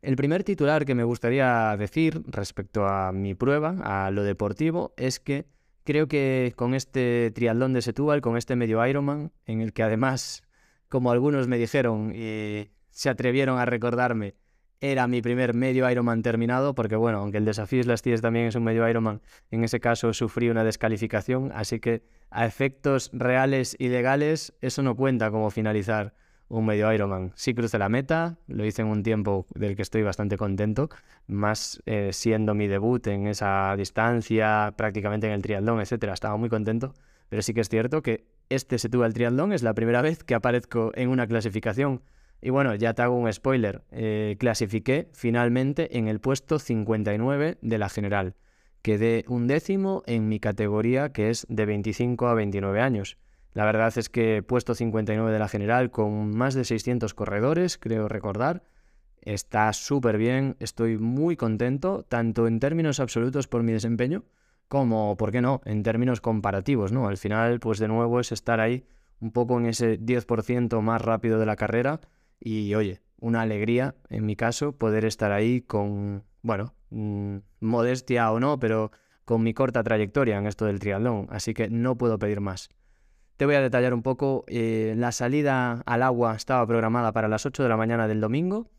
El 0.02 0.18
primer 0.18 0.44
titular 0.44 0.84
que 0.84 0.96
me 0.96 1.06
gustaría 1.06 1.78
decir 1.78 2.22
respecto 2.28 2.86
a 2.86 3.14
mi 3.14 3.36
prueba, 3.36 3.78
a 3.84 4.12
lo 4.12 4.24
deportivo, 4.24 4.94
es 4.98 5.22
que 5.22 5.46
creo 5.86 6.10
que 6.10 6.52
con 6.58 6.74
este 6.74 7.32
triatlón 7.32 7.72
de 7.72 7.82
Setúbal, 7.82 8.20
con 8.20 8.36
este 8.36 8.58
medio 8.58 8.86
Ironman, 8.86 9.32
en 9.46 9.62
el 9.62 9.72
que 9.72 9.84
además, 9.84 10.44
como 10.90 11.10
algunos 11.10 11.48
me 11.48 11.58
dijeron 11.58 12.12
y 12.14 12.70
se 12.90 13.10
atrevieron 13.10 13.60
a 13.60 13.66
recordarme, 13.66 14.36
era 14.82 15.08
mi 15.08 15.22
primer 15.22 15.54
medio 15.54 15.90
Ironman 15.90 16.22
terminado, 16.22 16.74
porque 16.74 16.96
bueno, 16.96 17.20
aunque 17.20 17.38
el 17.38 17.46
desafío 17.46 17.84
Las 17.84 18.02
Tíes 18.02 18.22
también 18.22 18.46
es 18.48 18.56
un 18.56 18.64
medio 18.64 18.88
Ironman, 18.88 19.22
en 19.52 19.64
ese 19.64 19.80
caso 19.80 20.14
sufrí 20.14 20.50
una 20.50 20.64
descalificación, 20.64 21.52
así 21.54 21.80
que 21.80 22.04
a 22.30 22.46
efectos 22.46 23.10
reales 23.14 23.76
y 23.78 23.90
legales 23.90 24.54
eso 24.62 24.82
no 24.82 24.96
cuenta 24.96 25.32
como 25.32 25.50
finalizar 25.50 26.14
un 26.48 26.66
medio 26.66 26.92
Ironman. 26.92 27.32
Sí 27.36 27.54
crucé 27.54 27.78
la 27.78 27.90
meta, 27.90 28.38
lo 28.48 28.66
hice 28.66 28.82
en 28.82 28.88
un 28.88 29.04
tiempo 29.04 29.46
del 29.54 29.76
que 29.76 29.82
estoy 29.82 30.02
bastante 30.02 30.38
contento, 30.38 30.90
más 31.28 31.82
eh, 31.86 32.10
siendo 32.12 32.56
mi 32.56 32.68
debut 32.68 33.06
en 33.08 33.28
esa 33.28 33.76
distancia, 33.78 34.74
prácticamente 34.76 35.28
en 35.28 35.34
el 35.34 35.42
triatlón, 35.42 35.82
etcétera, 35.82 36.14
estaba 36.14 36.38
muy 36.38 36.50
contento, 36.50 36.94
pero 37.28 37.42
sí 37.42 37.54
que 37.54 37.62
es 37.62 37.70
cierto 37.70 38.02
que 38.02 38.26
este 38.50 38.80
se 38.80 38.90
tuvo 38.90 39.06
el 39.06 39.14
triatlón, 39.14 39.54
es 39.54 39.62
la 39.62 39.74
primera 39.76 40.02
vez 40.02 40.24
que 40.24 40.34
aparezco 40.34 40.92
en 40.96 41.10
una 41.10 41.28
clasificación 41.28 42.02
Y 42.42 42.52
bueno, 42.52 42.74
ya 42.76 42.94
te 42.94 43.02
hago 43.02 43.16
un 43.16 43.32
spoiler. 43.32 43.84
Eh, 43.92 44.38
clasifiqué 44.40 45.10
finalmente 45.14 45.98
en 45.98 46.08
el 46.08 46.20
puesto 46.20 46.60
59 46.60 47.58
de 47.62 47.78
la 47.78 47.90
general. 47.90 48.36
Quedé 48.82 49.26
un 49.28 49.48
décimo 49.48 50.04
en 50.06 50.30
mi 50.30 50.40
categoría 50.40 51.12
que 51.12 51.30
es 51.30 51.46
de 51.50 51.66
25 51.66 52.28
a 52.28 52.34
29 52.34 52.80
años. 52.82 53.18
La 53.54 53.66
verdad 53.66 53.92
es 53.98 54.10
que 54.10 54.42
puesto 54.42 54.74
59 54.74 55.32
de 55.32 55.40
la 55.40 55.50
general 55.50 55.92
con 55.92 56.36
más 56.36 56.54
de 56.54 56.64
600 56.64 57.14
corredores, 57.14 57.78
creo 57.78 58.08
recordar. 58.08 58.64
Está 59.22 59.74
súper 59.74 60.18
bien, 60.18 60.56
estoy 60.60 60.98
muy 60.98 61.36
contento, 61.36 62.06
tanto 62.08 62.48
en 62.48 62.62
términos 62.62 63.02
absolutos 63.02 63.48
por 63.48 63.64
mi 63.64 63.74
desempeño, 63.74 64.24
como, 64.70 65.18
¿por 65.18 65.32
qué 65.32 65.42
no?, 65.42 65.62
en 65.66 65.84
términos 65.84 66.22
comparativos, 66.22 66.94
¿no? 66.94 67.08
Al 67.08 67.18
final, 67.18 67.60
pues 67.60 67.80
de 67.80 67.90
nuevo 67.90 68.22
es 68.22 68.32
estar 68.32 68.62
ahí 68.62 68.86
un 69.20 69.32
poco 69.32 69.60
en 69.60 69.66
ese 69.66 70.00
10% 70.00 70.80
más 70.82 71.02
rápido 71.02 71.38
de 71.38 71.46
la 71.46 71.58
carrera 71.58 72.00
y, 72.40 72.74
oye, 72.76 73.02
una 73.20 73.42
alegría, 73.42 73.96
en 74.10 74.26
mi 74.26 74.36
caso, 74.36 74.74
poder 74.74 75.06
estar 75.06 75.32
ahí 75.32 75.62
con, 75.62 76.24
bueno, 76.42 76.74
mm, 76.90 77.38
modestia 77.60 78.32
o 78.32 78.40
no, 78.40 78.60
pero 78.60 78.92
con 79.26 79.44
mi 79.44 79.54
corta 79.54 79.84
trayectoria 79.84 80.38
en 80.38 80.48
esto 80.48 80.66
del 80.66 80.80
triatlón, 80.80 81.28
así 81.30 81.54
que 81.54 81.70
no 81.70 81.98
puedo 81.98 82.18
pedir 82.18 82.42
más. 82.42 82.70
Te 83.38 83.46
voy 83.46 83.56
a 83.56 83.62
detallar 83.62 83.94
un 83.94 84.02
poco, 84.02 84.44
eh, 84.48 84.94
la 84.98 85.12
salida 85.12 85.84
al 85.86 86.04
agua 86.04 86.36
estaba 86.36 86.66
programada 86.66 87.14
para 87.14 87.28
las 87.28 87.46
8 87.46 87.64
de 87.64 87.70
la 87.70 87.78
mañana 87.78 88.08
del 88.08 88.22
domingo, 88.22 88.70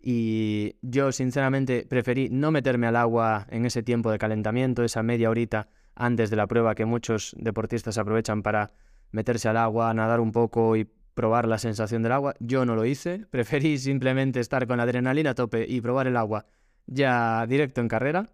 y 0.00 0.76
yo 0.80 1.12
sinceramente 1.12 1.84
preferí 1.88 2.28
no 2.30 2.50
meterme 2.50 2.86
al 2.86 2.96
agua 2.96 3.46
en 3.50 3.66
ese 3.66 3.82
tiempo 3.82 4.10
de 4.10 4.18
calentamiento, 4.18 4.84
esa 4.84 5.02
media 5.02 5.28
horita 5.28 5.68
antes 5.94 6.30
de 6.30 6.36
la 6.36 6.46
prueba 6.46 6.74
que 6.74 6.84
muchos 6.84 7.34
deportistas 7.38 7.98
aprovechan 7.98 8.42
para 8.42 8.72
meterse 9.10 9.48
al 9.48 9.56
agua, 9.56 9.92
nadar 9.94 10.20
un 10.20 10.32
poco 10.32 10.76
y 10.76 10.88
probar 11.18 11.48
la 11.48 11.58
sensación 11.58 12.04
del 12.04 12.12
agua. 12.12 12.36
Yo 12.38 12.64
no 12.64 12.76
lo 12.76 12.84
hice, 12.84 13.26
preferí 13.30 13.76
simplemente 13.76 14.38
estar 14.38 14.68
con 14.68 14.76
la 14.76 14.84
adrenalina 14.84 15.30
a 15.30 15.34
tope 15.34 15.66
y 15.68 15.80
probar 15.80 16.06
el 16.06 16.16
agua 16.16 16.46
ya 16.86 17.44
directo 17.48 17.80
en 17.80 17.88
carrera. 17.88 18.30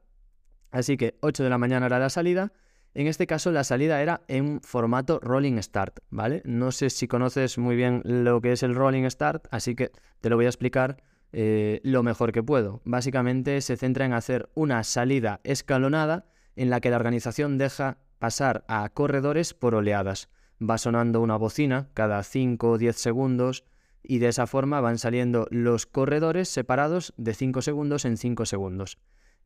Así 0.71 0.99
que 0.99 1.17
8 1.23 1.45
de 1.45 1.49
la 1.49 1.57
mañana 1.57 1.87
era 1.87 1.99
la 1.99 2.11
salida. 2.11 2.53
En 2.93 3.07
este 3.07 3.26
caso 3.26 3.50
la 3.53 3.64
salida 3.64 4.03
era 4.03 4.21
en 4.29 4.61
formato 4.61 5.19
rolling 5.23 5.59
start, 5.62 6.00
¿vale? 6.11 6.43
No 6.45 6.73
sé 6.73 6.91
si 6.91 7.09
conoces 7.09 7.57
muy 7.57 7.75
bien 7.75 8.03
lo 8.05 8.43
que 8.43 8.53
es 8.53 8.62
el 8.62 8.75
rolling 8.75 9.09
start, 9.09 9.47
así 9.50 9.75
que 9.75 9.91
te 10.21 10.29
lo 10.29 10.37
voy 10.37 10.45
a 10.45 10.50
explicar 10.50 11.03
eh, 11.33 11.81
lo 11.85 12.03
mejor 12.03 12.33
que 12.33 12.43
puedo. 12.43 12.83
Básicamente 12.85 13.62
se 13.62 13.79
centra 13.79 14.05
en 14.05 14.12
hacer 14.12 14.50
una 14.55 14.85
salida 14.85 15.41
escalonada 15.43 16.26
en 16.55 16.69
la 16.69 16.83
que 16.83 16.91
la 16.91 16.97
organización 16.97 17.57
deja 17.57 17.97
pasar 18.19 18.67
a 18.69 18.87
corredores 18.91 19.55
por 19.55 19.75
oleadas. 19.75 20.29
Va 20.61 20.78
sonando 20.78 21.20
una 21.20 21.37
bocina 21.37 21.88
cada 21.94 22.23
5 22.23 22.70
o 22.70 22.78
10 22.78 22.96
segundos 22.96 23.64
y 24.02 24.18
de 24.18 24.28
esa 24.28 24.46
forma 24.46 24.80
van 24.80 24.99
saliendo 24.99 25.46
los 25.50 25.87
corredores 25.87 26.49
separados 26.49 27.14
de 27.16 27.34
5 27.34 27.62
segundos 27.62 28.04
en 28.04 28.16
5 28.16 28.46
segundos. 28.46 28.99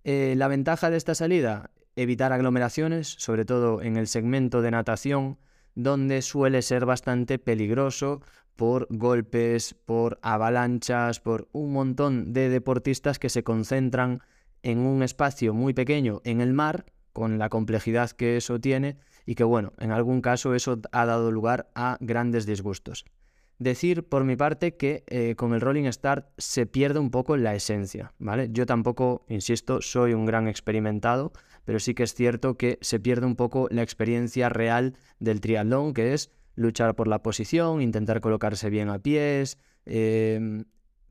Eh, 0.05 0.35
la 0.37 0.49
ventaja 0.49 0.91
de 0.91 0.97
esta 0.97 1.15
salida, 1.15 1.71
evitar 1.97 2.33
aglomeraciones, 2.33 3.09
sobre 3.19 3.45
todo 3.45 3.83
en 3.83 3.97
el 3.97 4.07
segmento 4.07 4.63
de 4.63 4.71
natación, 4.71 5.39
donde 5.75 6.23
suele 6.23 6.63
ser 6.63 6.87
bastante 6.87 7.39
peligroso 7.39 8.21
por 8.57 8.89
golpes, 8.91 9.75
por 9.75 10.19
avalanchas, 10.23 11.21
por 11.21 11.49
un 11.53 11.73
montón 11.73 12.33
de 12.33 12.49
deportistas 12.49 13.21
que 13.21 13.29
se 13.29 13.45
concentran 13.45 14.21
en 14.63 14.81
un 14.81 15.05
espacio 15.05 15.55
muy 15.55 15.75
pequeño 15.75 16.21
en 16.25 16.41
el 16.41 16.53
mar, 16.53 16.87
con 17.13 17.39
la 17.39 17.49
complejidad 17.49 18.11
que 18.11 18.37
eso 18.37 18.59
tiene, 18.59 18.99
y 19.29 19.35
que 19.35 19.45
bueno, 19.45 19.75
en 19.79 19.93
algún 19.93 20.23
caso 20.23 20.55
eso 20.55 20.81
ha 20.91 21.05
dado 21.05 21.31
lugar 21.31 21.69
a 21.75 21.99
grandes 22.01 22.47
disgustos. 22.47 23.05
Decir 23.59 24.05
por 24.05 24.25
mi 24.25 24.37
parte 24.37 24.79
que 24.79 25.05
eh, 25.07 25.35
con 25.37 25.53
el 25.53 25.61
Rolling 25.61 25.85
Start 25.93 26.29
se 26.39 26.65
pierde 26.65 26.99
un 26.99 27.11
poco 27.11 27.37
la 27.37 27.55
esencia, 27.55 28.15
¿vale? 28.19 28.49
Yo 28.53 28.65
tampoco, 28.65 29.27
insisto, 29.29 29.83
soy 29.83 30.15
un 30.15 30.25
gran 30.25 30.49
experimentado, 30.49 31.33
pero 31.67 31.79
sí 31.79 31.93
que 31.93 32.05
es 32.05 32.15
cierto 32.15 32.57
que 32.57 32.79
se 32.81 33.01
pierde 33.01 33.27
un 33.27 33.37
poco 33.37 33.69
la 33.71 33.83
experiencia 33.83 34.49
real 34.49 34.97
del 35.21 35.43
triatlón, 35.43 35.93
que 35.93 36.15
es 36.15 36.31
luchar 36.55 36.97
por 36.97 37.07
la 37.07 37.23
posición, 37.23 37.83
intentar 37.83 38.23
colocarse 38.23 38.71
bien 38.71 38.89
a 38.89 38.99
pies, 38.99 39.59
em, 39.85 40.65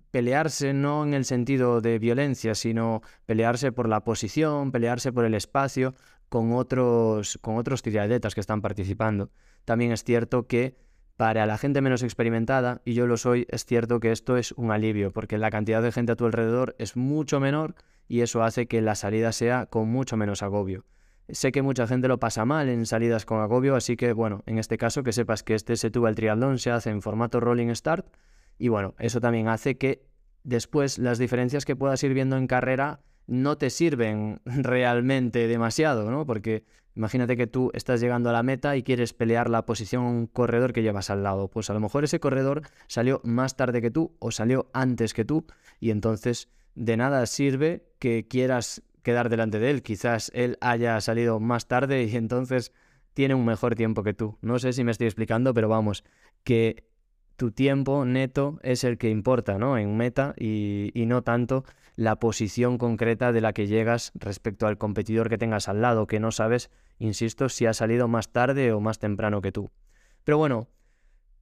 pelearse 0.10 0.74
no 0.74 1.04
en 1.04 1.14
el 1.14 1.26
sentido 1.26 1.82
de 1.82 2.00
violencia, 2.00 2.56
sino 2.56 3.04
pelearse 3.28 3.72
por 3.72 3.88
la 3.88 4.04
posición, 4.04 4.72
pelearse 4.72 5.14
por 5.14 5.26
el 5.26 5.36
espacio 5.36 5.94
con 6.30 6.54
otros, 6.54 7.38
con 7.42 7.58
otros 7.58 7.82
triatletas 7.82 8.34
que 8.36 8.42
están 8.42 8.62
participando. 8.62 9.32
También 9.66 9.92
es 9.92 10.04
cierto 10.04 10.48
que 10.48 10.76
para 11.18 11.46
la 11.48 11.58
gente 11.58 11.82
menos 11.82 12.04
experimentada, 12.04 12.82
y 12.86 12.94
yo 12.94 13.08
lo 13.08 13.18
soy, 13.18 13.48
es 13.50 13.66
cierto 13.66 14.00
que 14.00 14.12
esto 14.12 14.38
es 14.38 14.52
un 14.52 14.72
alivio, 14.72 15.12
porque 15.12 15.40
la 15.40 15.50
cantidad 15.50 15.82
de 15.82 15.92
gente 15.92 16.12
a 16.12 16.16
tu 16.16 16.26
alrededor 16.26 16.76
es 16.78 16.96
mucho 16.96 17.40
menor 17.40 17.76
y 18.08 18.22
eso 18.22 18.44
hace 18.44 18.68
que 18.68 18.82
la 18.82 18.96
salida 18.96 19.32
sea 19.32 19.66
con 19.66 19.90
mucho 19.90 20.16
menos 20.16 20.44
agobio. 20.44 20.86
Sé 21.30 21.52
que 21.52 21.62
mucha 21.62 21.88
gente 21.88 22.08
lo 22.08 22.20
pasa 22.20 22.46
mal 22.46 22.70
en 22.70 22.86
salidas 22.86 23.26
con 23.26 23.42
agobio, 23.42 23.76
así 23.76 23.98
que 23.98 24.14
bueno, 24.14 24.44
en 24.46 24.60
este 24.60 24.78
caso 24.78 25.04
que 25.04 25.12
sepas 25.12 25.44
que 25.44 25.56
este 25.56 25.76
se 25.76 25.92
tuvo 25.92 26.08
el 26.08 26.16
triatlón 26.16 26.60
se 26.60 26.72
hace 26.72 26.90
en 26.90 27.02
formato 27.02 27.40
rolling 27.40 27.74
start 27.74 28.08
y 28.58 28.70
bueno, 28.70 28.96
eso 29.00 29.20
también 29.20 29.50
hace 29.50 29.78
que 29.78 30.06
después 30.44 31.00
las 31.00 31.18
diferencias 31.18 31.66
que 31.66 31.76
puedas 31.76 32.02
ir 32.04 32.14
viendo 32.14 32.38
en 32.38 32.48
carrera 32.48 33.02
no 33.28 33.58
te 33.58 33.70
sirven 33.70 34.42
realmente 34.46 35.48
demasiado, 35.48 36.10
¿no? 36.10 36.26
Porque 36.26 36.64
imagínate 36.96 37.38
que 37.38 37.48
tú 37.48 37.70
estás 37.74 38.02
llegando 38.02 38.30
a 38.30 38.34
la 38.34 38.44
meta 38.44 38.76
y 38.76 38.84
quieres 38.84 39.14
pelear 39.14 39.50
la 39.50 39.66
posición 39.66 40.04
un 40.04 40.28
corredor 40.28 40.74
que 40.74 40.82
llevas 40.82 41.10
al 41.10 41.24
lado. 41.24 41.50
Pues 41.50 41.70
a 41.70 41.74
lo 41.74 41.80
mejor 41.80 42.04
ese 42.04 42.20
corredor 42.20 42.64
salió 42.88 43.22
más 43.24 43.56
tarde 43.56 43.82
que 43.82 43.92
tú 43.92 44.16
o 44.20 44.32
salió 44.32 44.70
antes 44.74 45.14
que 45.14 45.26
tú 45.26 45.46
y 45.80 45.92
entonces 45.92 46.50
de 46.74 46.98
nada 46.98 47.26
sirve 47.26 47.88
que 48.00 48.28
quieras 48.28 48.82
quedar 49.04 49.30
delante 49.30 49.60
de 49.60 49.70
él. 49.70 49.84
Quizás 49.84 50.32
él 50.34 50.58
haya 50.62 51.00
salido 51.02 51.40
más 51.40 51.68
tarde 51.68 52.04
y 52.04 52.16
entonces 52.16 52.72
tiene 53.14 53.36
un 53.36 53.46
mejor 53.46 53.76
tiempo 53.76 54.04
que 54.04 54.14
tú. 54.14 54.38
No 54.42 54.60
sé 54.60 54.74
si 54.74 54.84
me 54.84 54.92
estoy 54.92 55.08
explicando, 55.08 55.54
pero 55.54 55.70
vamos, 55.70 56.04
que 56.44 56.87
tu 57.38 57.52
tiempo 57.52 58.04
neto 58.04 58.60
es 58.64 58.84
el 58.84 58.98
que 58.98 59.10
importa, 59.10 59.58
¿no? 59.58 59.78
En 59.78 59.96
meta 59.96 60.34
y, 60.38 60.92
no 61.08 61.22
tanto 61.22 61.64
la 61.96 62.18
posición 62.18 62.78
concreta 62.78 63.32
de 63.32 63.42
la 63.42 63.54
que 63.54 63.68
llegas 63.68 64.12
respecto 64.16 64.68
al 64.68 64.78
competidor 64.78 65.30
que 65.30 65.38
tengas 65.38 65.68
al 65.68 65.82
lado, 65.82 66.08
que 66.08 66.20
no 66.20 66.32
sabes, 66.32 66.70
insisto, 67.00 67.48
si 67.48 67.66
ha 67.66 67.74
salido 67.74 68.08
más 68.08 68.30
tarde 68.30 68.74
o 68.74 68.80
más 68.80 69.00
temprano 69.00 69.42
que 69.42 69.52
tú. 69.52 69.70
Pero 70.24 70.38
bueno, 70.38 70.68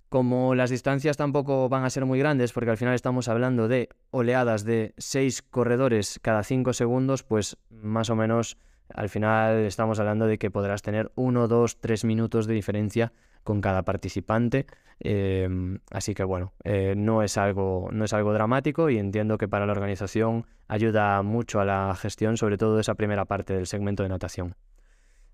como 0.10 0.54
las 0.54 0.70
distancias 0.70 1.18
tampoco 1.18 1.68
van 1.68 1.84
a 1.84 1.90
ser 1.90 2.06
muy 2.06 2.20
grandes, 2.20 2.54
porque 2.54 2.72
al 2.72 2.78
final 2.78 2.94
estamos 2.94 3.28
hablando 3.28 3.68
de 3.68 3.90
oleadas 4.12 4.64
de 4.64 4.94
6 4.98 5.42
corredores 5.42 6.20
cada 6.22 6.44
5 6.44 6.74
segundos, 6.74 7.24
pues 7.24 7.58
más 7.70 8.10
o 8.10 8.16
menos 8.16 8.58
al 8.94 9.10
final 9.10 9.60
estamos 9.60 10.00
hablando 10.00 10.28
de 10.28 10.38
que 10.38 10.52
podrás 10.52 10.82
tener 10.82 11.12
1, 11.16 11.48
2, 11.48 11.80
3 11.80 12.06
minutos 12.06 12.48
de 12.48 12.54
diferencia 12.54 13.14
con 13.46 13.62
cada 13.62 13.84
participante. 13.84 14.66
Em, 15.00 15.80
así 15.92 16.14
que 16.14 16.26
bueno, 16.26 16.54
eh, 16.66 16.96
no, 16.98 17.24
es 17.24 17.38
algo, 17.38 17.88
no 17.94 18.04
es 18.04 18.12
algo 18.12 18.34
dramático 18.34 18.90
y 18.90 18.98
entiendo 18.98 19.38
que 19.38 19.48
para 19.48 19.66
la 19.66 19.72
organización 19.72 20.46
ayuda 20.68 21.22
mucho 21.22 21.62
a 21.62 21.66
la 21.66 21.96
gestión, 21.96 22.36
sobre 22.36 22.58
todo 22.58 22.80
esa 22.82 22.96
primera 22.96 23.24
parte 23.24 23.54
del 23.54 23.68
segmento 23.68 24.04
de 24.04 24.10
natación. 24.10 24.56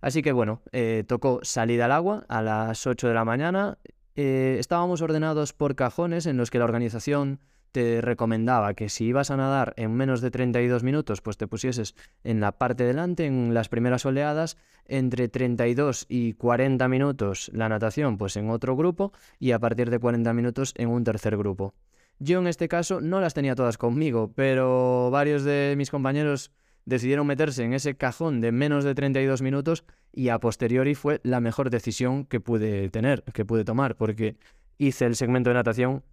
Así 0.01 0.21
que 0.21 0.31
bueno, 0.31 0.61
eh, 0.71 1.03
tocó 1.07 1.39
salida 1.43 1.85
al 1.85 1.91
agua 1.91 2.25
a 2.27 2.41
las 2.41 2.85
8 2.85 3.07
de 3.07 3.13
la 3.13 3.25
mañana 3.25 3.77
eh, 4.15 4.57
estábamos 4.59 5.01
ordenados 5.01 5.53
por 5.53 5.75
cajones 5.75 6.25
en 6.25 6.37
los 6.37 6.51
que 6.51 6.59
la 6.59 6.65
organización 6.65 7.39
te 7.71 8.01
recomendaba 8.01 8.73
que 8.73 8.89
si 8.89 9.05
ibas 9.05 9.31
a 9.31 9.37
nadar 9.37 9.73
en 9.77 9.93
menos 9.93 10.21
de 10.21 10.31
32 10.31 10.83
minutos, 10.83 11.21
pues 11.21 11.37
te 11.37 11.47
pusieses 11.47 11.95
en 12.23 12.39
la 12.39 12.53
parte 12.53 12.83
delante, 12.83 13.25
en 13.25 13.53
las 13.53 13.69
primeras 13.69 14.05
oleadas, 14.05 14.57
entre 14.85 15.27
32 15.27 16.05
y 16.09 16.33
40 16.33 16.87
minutos 16.87 17.49
la 17.53 17.69
natación, 17.69 18.17
pues 18.17 18.35
en 18.35 18.49
otro 18.49 18.75
grupo, 18.75 19.13
y 19.39 19.51
a 19.51 19.59
partir 19.59 19.89
de 19.89 19.99
40 19.99 20.33
minutos 20.33 20.73
en 20.77 20.89
un 20.89 21.03
tercer 21.03 21.37
grupo. 21.37 21.73
Yo 22.19 22.39
en 22.39 22.47
este 22.47 22.67
caso 22.67 23.01
no 23.01 23.19
las 23.19 23.33
tenía 23.33 23.55
todas 23.55 23.77
conmigo, 23.77 24.31
pero 24.35 25.09
varios 25.11 25.43
de 25.43 25.73
mis 25.77 25.89
compañeros 25.89 26.51
decidieron 26.85 27.27
meterse 27.27 27.63
en 27.63 27.73
ese 27.73 27.95
cajón 27.95 28.41
de 28.41 28.51
menos 28.51 28.83
de 28.83 28.93
32 28.95 29.41
minutos 29.41 29.85
y 30.13 30.29
a 30.29 30.39
posteriori 30.39 30.93
fue 30.93 31.19
la 31.23 31.39
mejor 31.39 31.69
decisión 31.69 32.25
que 32.25 32.39
pude 32.39 32.89
tener, 32.89 33.23
que 33.23 33.45
pude 33.45 33.63
tomar, 33.63 33.95
porque 33.95 34.35
hice 34.77 35.05
el 35.05 35.15
segmento 35.15 35.49
de 35.49 35.55
natación 35.55 36.03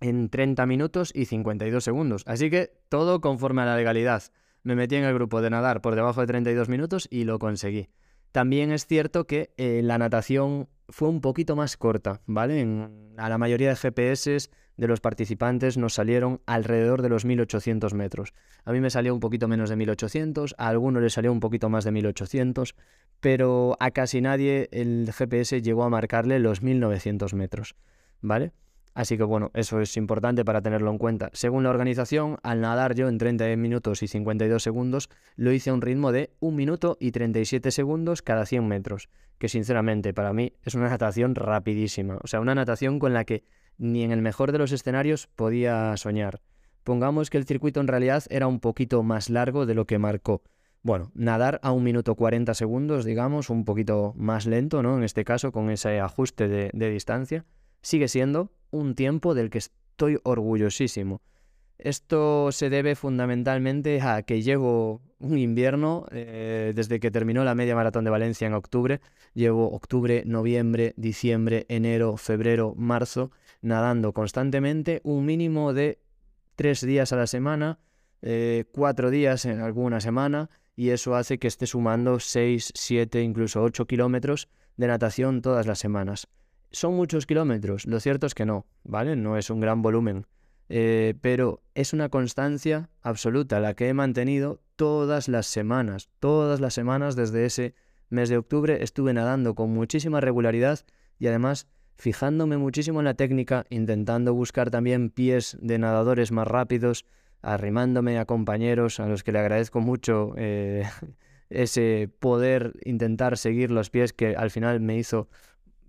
en 0.00 0.28
30 0.28 0.66
minutos 0.66 1.12
y 1.14 1.26
52 1.26 1.82
segundos. 1.82 2.22
Así 2.26 2.50
que 2.50 2.72
todo 2.88 3.20
conforme 3.20 3.62
a 3.62 3.66
la 3.66 3.76
legalidad. 3.76 4.22
Me 4.62 4.74
metí 4.74 4.96
en 4.96 5.04
el 5.04 5.14
grupo 5.14 5.40
de 5.40 5.50
nadar 5.50 5.80
por 5.80 5.94
debajo 5.94 6.20
de 6.20 6.26
32 6.26 6.68
minutos 6.68 7.08
y 7.10 7.24
lo 7.24 7.38
conseguí. 7.38 7.88
También 8.32 8.72
es 8.72 8.86
cierto 8.86 9.26
que 9.26 9.52
eh, 9.56 9.80
la 9.82 9.98
natación 9.98 10.68
fue 10.88 11.08
un 11.08 11.20
poquito 11.20 11.56
más 11.56 11.76
corta, 11.76 12.20
¿vale? 12.26 12.88
a 13.16 13.28
la 13.28 13.38
mayoría 13.38 13.70
de 13.70 13.76
GPS 13.76 14.50
de 14.78 14.86
los 14.86 15.00
participantes 15.00 15.76
nos 15.76 15.94
salieron 15.94 16.40
alrededor 16.46 17.02
de 17.02 17.08
los 17.08 17.24
1800 17.24 17.94
metros. 17.94 18.32
A 18.64 18.72
mí 18.72 18.80
me 18.80 18.90
salió 18.90 19.12
un 19.12 19.20
poquito 19.20 19.48
menos 19.48 19.68
de 19.70 19.76
1800, 19.76 20.54
a 20.56 20.68
algunos 20.68 21.02
les 21.02 21.12
salió 21.12 21.32
un 21.32 21.40
poquito 21.40 21.68
más 21.68 21.84
de 21.84 21.90
1800, 21.90 22.76
pero 23.20 23.76
a 23.80 23.90
casi 23.90 24.20
nadie 24.20 24.68
el 24.70 25.10
GPS 25.12 25.60
llegó 25.62 25.82
a 25.82 25.90
marcarle 25.90 26.38
los 26.38 26.62
1900 26.62 27.34
metros, 27.34 27.74
¿vale? 28.20 28.52
Así 28.98 29.16
que 29.16 29.22
bueno, 29.22 29.52
eso 29.54 29.80
es 29.80 29.96
importante 29.96 30.44
para 30.44 30.60
tenerlo 30.60 30.90
en 30.90 30.98
cuenta. 30.98 31.30
Según 31.32 31.62
la 31.62 31.70
organización, 31.70 32.38
al 32.42 32.60
nadar 32.60 32.96
yo 32.96 33.06
en 33.06 33.16
30 33.16 33.54
minutos 33.54 34.02
y 34.02 34.08
52 34.08 34.60
segundos, 34.60 35.08
lo 35.36 35.52
hice 35.52 35.70
a 35.70 35.74
un 35.74 35.82
ritmo 35.82 36.10
de 36.10 36.32
1 36.40 36.56
minuto 36.56 36.96
y 36.98 37.12
37 37.12 37.70
segundos 37.70 38.22
cada 38.22 38.44
100 38.44 38.66
metros, 38.66 39.08
que 39.38 39.48
sinceramente 39.48 40.12
para 40.12 40.32
mí 40.32 40.52
es 40.64 40.74
una 40.74 40.88
natación 40.88 41.36
rapidísima, 41.36 42.18
o 42.24 42.26
sea, 42.26 42.40
una 42.40 42.56
natación 42.56 42.98
con 42.98 43.14
la 43.14 43.22
que 43.22 43.44
ni 43.76 44.02
en 44.02 44.10
el 44.10 44.20
mejor 44.20 44.50
de 44.50 44.58
los 44.58 44.72
escenarios 44.72 45.28
podía 45.28 45.96
soñar. 45.96 46.40
Pongamos 46.82 47.30
que 47.30 47.38
el 47.38 47.46
circuito 47.46 47.80
en 47.80 47.86
realidad 47.86 48.24
era 48.30 48.48
un 48.48 48.58
poquito 48.58 49.04
más 49.04 49.30
largo 49.30 49.64
de 49.64 49.76
lo 49.76 49.86
que 49.86 50.00
marcó. 50.00 50.42
Bueno, 50.82 51.12
nadar 51.14 51.60
a 51.62 51.70
1 51.70 51.84
minuto 51.84 52.16
40 52.16 52.52
segundos, 52.52 53.04
digamos, 53.04 53.48
un 53.48 53.64
poquito 53.64 54.12
más 54.16 54.44
lento, 54.46 54.82
¿no? 54.82 54.96
En 54.96 55.04
este 55.04 55.24
caso, 55.24 55.52
con 55.52 55.70
ese 55.70 56.00
ajuste 56.00 56.48
de, 56.48 56.70
de 56.74 56.90
distancia, 56.90 57.44
sigue 57.82 58.08
siendo 58.08 58.50
un 58.70 58.94
tiempo 58.94 59.34
del 59.34 59.50
que 59.50 59.58
estoy 59.58 60.18
orgullosísimo. 60.22 61.20
Esto 61.78 62.50
se 62.50 62.70
debe 62.70 62.96
fundamentalmente 62.96 64.00
a 64.00 64.22
que 64.22 64.42
llevo 64.42 65.00
un 65.20 65.38
invierno, 65.38 66.06
eh, 66.10 66.72
desde 66.74 66.98
que 66.98 67.10
terminó 67.10 67.44
la 67.44 67.54
media 67.54 67.76
maratón 67.76 68.04
de 68.04 68.10
Valencia 68.10 68.46
en 68.46 68.54
octubre, 68.54 69.00
llevo 69.32 69.70
octubre, 69.70 70.24
noviembre, 70.26 70.94
diciembre, 70.96 71.66
enero, 71.68 72.16
febrero, 72.16 72.74
marzo, 72.76 73.30
nadando 73.62 74.12
constantemente 74.12 75.00
un 75.04 75.24
mínimo 75.24 75.72
de 75.72 76.00
tres 76.56 76.80
días 76.80 77.12
a 77.12 77.16
la 77.16 77.28
semana, 77.28 77.78
eh, 78.22 78.64
cuatro 78.72 79.10
días 79.10 79.44
en 79.44 79.60
alguna 79.60 80.00
semana, 80.00 80.50
y 80.74 80.90
eso 80.90 81.14
hace 81.14 81.38
que 81.38 81.48
esté 81.48 81.66
sumando 81.66 82.18
seis, 82.18 82.72
siete, 82.74 83.22
incluso 83.22 83.62
ocho 83.62 83.86
kilómetros 83.86 84.48
de 84.76 84.88
natación 84.88 85.42
todas 85.42 85.66
las 85.66 85.78
semanas. 85.78 86.28
¿Son 86.70 86.94
muchos 86.94 87.26
kilómetros? 87.26 87.86
Lo 87.86 87.98
cierto 88.00 88.26
es 88.26 88.34
que 88.34 88.44
no, 88.44 88.66
¿vale? 88.84 89.16
No 89.16 89.36
es 89.36 89.50
un 89.50 89.60
gran 89.60 89.82
volumen. 89.82 90.26
Eh, 90.68 91.14
pero 91.22 91.62
es 91.74 91.94
una 91.94 92.10
constancia 92.10 92.90
absoluta 93.00 93.58
la 93.58 93.74
que 93.74 93.88
he 93.88 93.94
mantenido 93.94 94.60
todas 94.76 95.28
las 95.28 95.46
semanas. 95.46 96.10
Todas 96.20 96.60
las 96.60 96.74
semanas 96.74 97.16
desde 97.16 97.46
ese 97.46 97.74
mes 98.10 98.28
de 98.28 98.36
octubre 98.36 98.82
estuve 98.82 99.14
nadando 99.14 99.54
con 99.54 99.70
muchísima 99.70 100.20
regularidad 100.20 100.80
y 101.18 101.26
además 101.26 101.68
fijándome 101.96 102.58
muchísimo 102.58 103.00
en 103.00 103.06
la 103.06 103.14
técnica, 103.14 103.64
intentando 103.70 104.34
buscar 104.34 104.70
también 104.70 105.10
pies 105.10 105.56
de 105.60 105.78
nadadores 105.78 106.32
más 106.32 106.46
rápidos, 106.46 107.06
arrimándome 107.42 108.18
a 108.18 108.24
compañeros 108.24 109.00
a 109.00 109.08
los 109.08 109.24
que 109.24 109.32
le 109.32 109.40
agradezco 109.40 109.80
mucho 109.80 110.34
eh, 110.36 110.84
ese 111.50 112.10
poder 112.20 112.74
intentar 112.84 113.38
seguir 113.38 113.70
los 113.70 113.90
pies 113.90 114.12
que 114.12 114.36
al 114.36 114.50
final 114.50 114.80
me 114.80 114.96
hizo 114.96 115.28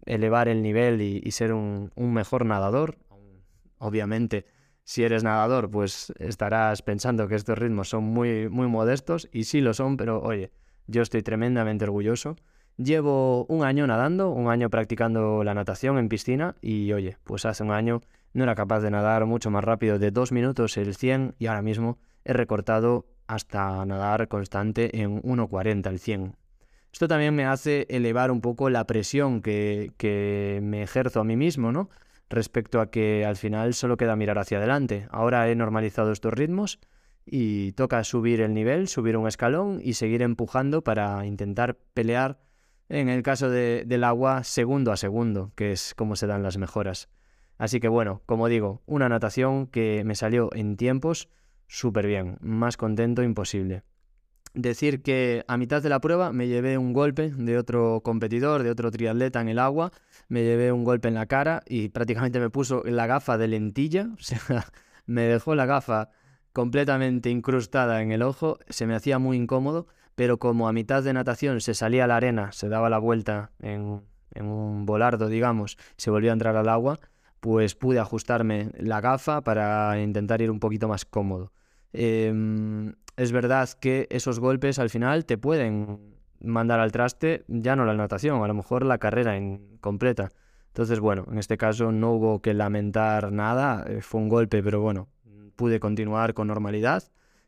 elevar 0.10 0.48
el 0.48 0.62
nivel 0.62 1.02
y, 1.02 1.32
ser 1.32 1.54
un, 1.54 1.92
mejor 1.96 2.46
nadador. 2.46 2.98
Obviamente, 3.78 4.46
si 4.84 5.04
eres 5.04 5.24
nadador, 5.24 5.70
pues 5.70 6.12
estarás 6.20 6.82
pensando 6.82 7.28
que 7.28 7.36
estos 7.36 7.58
ritmos 7.58 7.90
son 7.90 8.04
muy, 8.04 8.50
muy 8.50 8.68
modestos, 8.68 9.30
y 9.32 9.46
sí 9.46 9.62
lo 9.62 9.74
son, 9.74 9.96
pero 9.96 10.22
oye, 10.22 10.52
yo 10.88 11.02
estoy 11.02 11.22
tremendamente 11.22 11.86
orgulloso. 11.86 12.36
Llevo 12.76 13.46
un 13.46 13.64
año 13.64 13.86
nadando, 13.88 14.30
un 14.30 14.50
año 14.50 14.70
practicando 14.70 15.44
la 15.44 15.54
natación 15.54 15.98
en 15.98 16.10
piscina, 16.10 16.56
y 16.62 16.92
oye, 16.92 17.18
pues 17.24 17.46
hace 17.46 17.64
un 17.64 17.72
año 17.72 18.02
no 18.34 18.44
era 18.44 18.56
capaz 18.56 18.82
de 18.82 18.92
nadar 18.92 19.26
mucho 19.26 19.50
más 19.52 19.64
rápido 19.64 20.00
de 20.00 20.12
dos 20.12 20.32
minutos 20.32 20.78
el 20.78 20.96
100 20.96 21.36
y 21.40 21.48
ahora 21.48 21.62
mismo 21.62 21.98
he 22.24 22.34
recortado 22.34 23.06
hasta 23.28 23.86
nadar 23.86 24.28
constante 24.28 25.02
en 25.02 25.22
1.40 25.22 25.88
el 25.88 26.00
100. 26.00 26.36
Esto 26.92 27.08
también 27.08 27.36
me 27.36 27.46
hace 27.46 27.86
elevar 27.90 28.32
un 28.32 28.42
poco 28.42 28.70
la 28.70 28.86
presión 28.86 29.42
que, 29.42 29.92
que 29.98 30.60
me 30.64 30.84
ejerzo 30.84 31.22
a 31.22 31.24
mí 31.24 31.36
mismo, 31.36 31.72
¿no? 31.72 31.90
Respecto 32.30 32.82
a 32.82 32.90
que 32.90 33.26
al 33.26 33.36
final 33.36 33.74
solo 33.74 33.98
queda 33.98 34.16
mirar 34.16 34.38
hacia 34.40 34.58
adelante. 34.58 35.08
Ahora 35.12 35.50
he 35.50 35.56
normalizado 35.56 36.12
estos 36.12 36.34
ritmos 36.34 36.80
y 37.26 37.74
toca 37.74 38.04
subir 38.04 38.42
el 38.42 38.54
nivel, 38.54 38.88
subir 38.88 39.18
un 39.18 39.28
escalón 39.28 39.80
y 39.84 39.94
seguir 39.94 40.22
empujando 40.22 40.84
para 40.84 41.26
intentar 41.26 41.78
pelear, 41.94 42.40
en 42.90 43.08
el 43.08 43.22
caso 43.22 43.50
de, 43.50 43.84
del 43.86 44.04
agua, 44.04 44.44
segundo 44.44 44.92
a 44.92 44.98
segundo, 44.98 45.52
que 45.56 45.72
es 45.72 45.94
como 45.96 46.16
se 46.16 46.28
dan 46.28 46.42
las 46.42 46.58
mejoras. 46.58 47.10
Así 47.58 47.80
que 47.80 47.88
bueno, 47.88 48.24
como 48.26 48.48
digo, 48.48 48.82
una 48.86 49.10
natación 49.10 49.68
que 49.68 50.04
me 50.06 50.16
salió 50.16 50.50
en 50.54 50.76
tiempos 50.76 51.30
súper 51.68 52.08
bien, 52.08 52.38
más 52.42 52.78
contento 52.78 53.22
imposible 53.22 53.84
decir 54.54 55.02
que 55.02 55.44
a 55.48 55.58
mitad 55.58 55.82
de 55.82 55.90
la 55.90 56.00
prueba 56.00 56.32
me 56.32 56.48
llevé 56.48 56.78
un 56.78 56.94
golpe 56.94 57.32
de 57.32 57.58
otro 57.58 58.02
competidor, 58.04 58.64
de 58.64 58.72
otro 58.72 58.92
triatleta 58.92 59.42
en 59.42 59.50
el 59.50 59.60
agua, 59.60 59.92
me 60.28 60.44
llevé 60.44 60.72
un 60.72 60.84
golpe 60.84 61.08
en 61.08 61.16
la 61.16 61.26
cara 61.26 61.62
y 61.68 61.90
prácticamente 61.90 62.40
me 62.40 62.50
puso 62.50 62.84
la 62.86 63.08
gafa 63.08 63.38
de 63.38 63.48
lentilla, 63.48 64.10
o 64.18 64.22
sea, 64.22 64.66
me 65.06 65.24
dejó 65.24 65.56
la 65.56 65.66
gafa 65.66 66.10
completamente 66.54 67.30
incrustada 67.30 68.02
en 68.02 68.12
el 68.12 68.22
ojo, 68.22 68.60
se 68.70 68.86
me 68.86 68.96
hacía 68.96 69.20
muy 69.20 69.38
incómodo, 69.38 69.88
pero 70.16 70.38
como 70.40 70.68
a 70.68 70.74
mitad 70.74 71.04
de 71.04 71.14
natación 71.14 71.62
se 71.62 71.74
salía 71.74 72.04
a 72.04 72.08
la 72.08 72.18
arena, 72.18 72.52
se 72.52 72.68
daba 72.70 72.90
la 72.90 72.98
vuelta 72.98 73.52
en, 73.60 74.02
un 74.36 74.86
volardo, 74.86 75.28
digamos, 75.28 75.78
se 75.98 76.12
volvía 76.12 76.32
a 76.32 76.34
entrar 76.34 76.56
al 76.56 76.70
agua, 76.70 77.00
pues 77.40 77.76
pude 77.76 78.00
ajustarme 78.00 78.72
la 78.78 79.02
gafa 79.02 79.42
para 79.42 80.02
intentar 80.02 80.42
ir 80.42 80.52
un 80.52 80.60
poquito 80.60 80.88
más 80.88 81.06
cómodo. 81.06 81.54
Em, 81.94 82.94
es 83.20 83.34
verdad 83.34 83.70
que 83.82 84.08
esos 84.12 84.40
golpes 84.40 84.80
al 84.80 84.90
final 84.90 85.26
te 85.26 85.38
pueden 85.38 86.00
mandar 86.42 86.80
al 86.80 86.94
traste 86.94 87.44
ya 87.50 87.76
no 87.76 87.84
la 87.84 87.94
natación, 87.94 88.42
a 88.42 88.48
lo 88.48 88.54
mejor 88.54 88.86
la 88.86 88.98
carrera 88.98 89.36
en 89.36 89.78
completa. 89.82 90.32
Entonces, 90.68 91.02
bueno, 91.02 91.26
en 91.30 91.38
este 91.38 91.58
caso 91.58 91.92
no 91.92 92.14
hubo 92.14 92.42
que 92.42 92.54
lamentar 92.54 93.34
nada, 93.34 93.84
eh, 93.90 94.02
fue 94.02 94.22
un 94.22 94.30
golpe, 94.30 94.64
pero 94.64 94.80
bueno, 94.80 95.10
pude 95.58 95.82
continuar 95.82 96.34
con 96.34 96.48
normalidad 96.48 97.04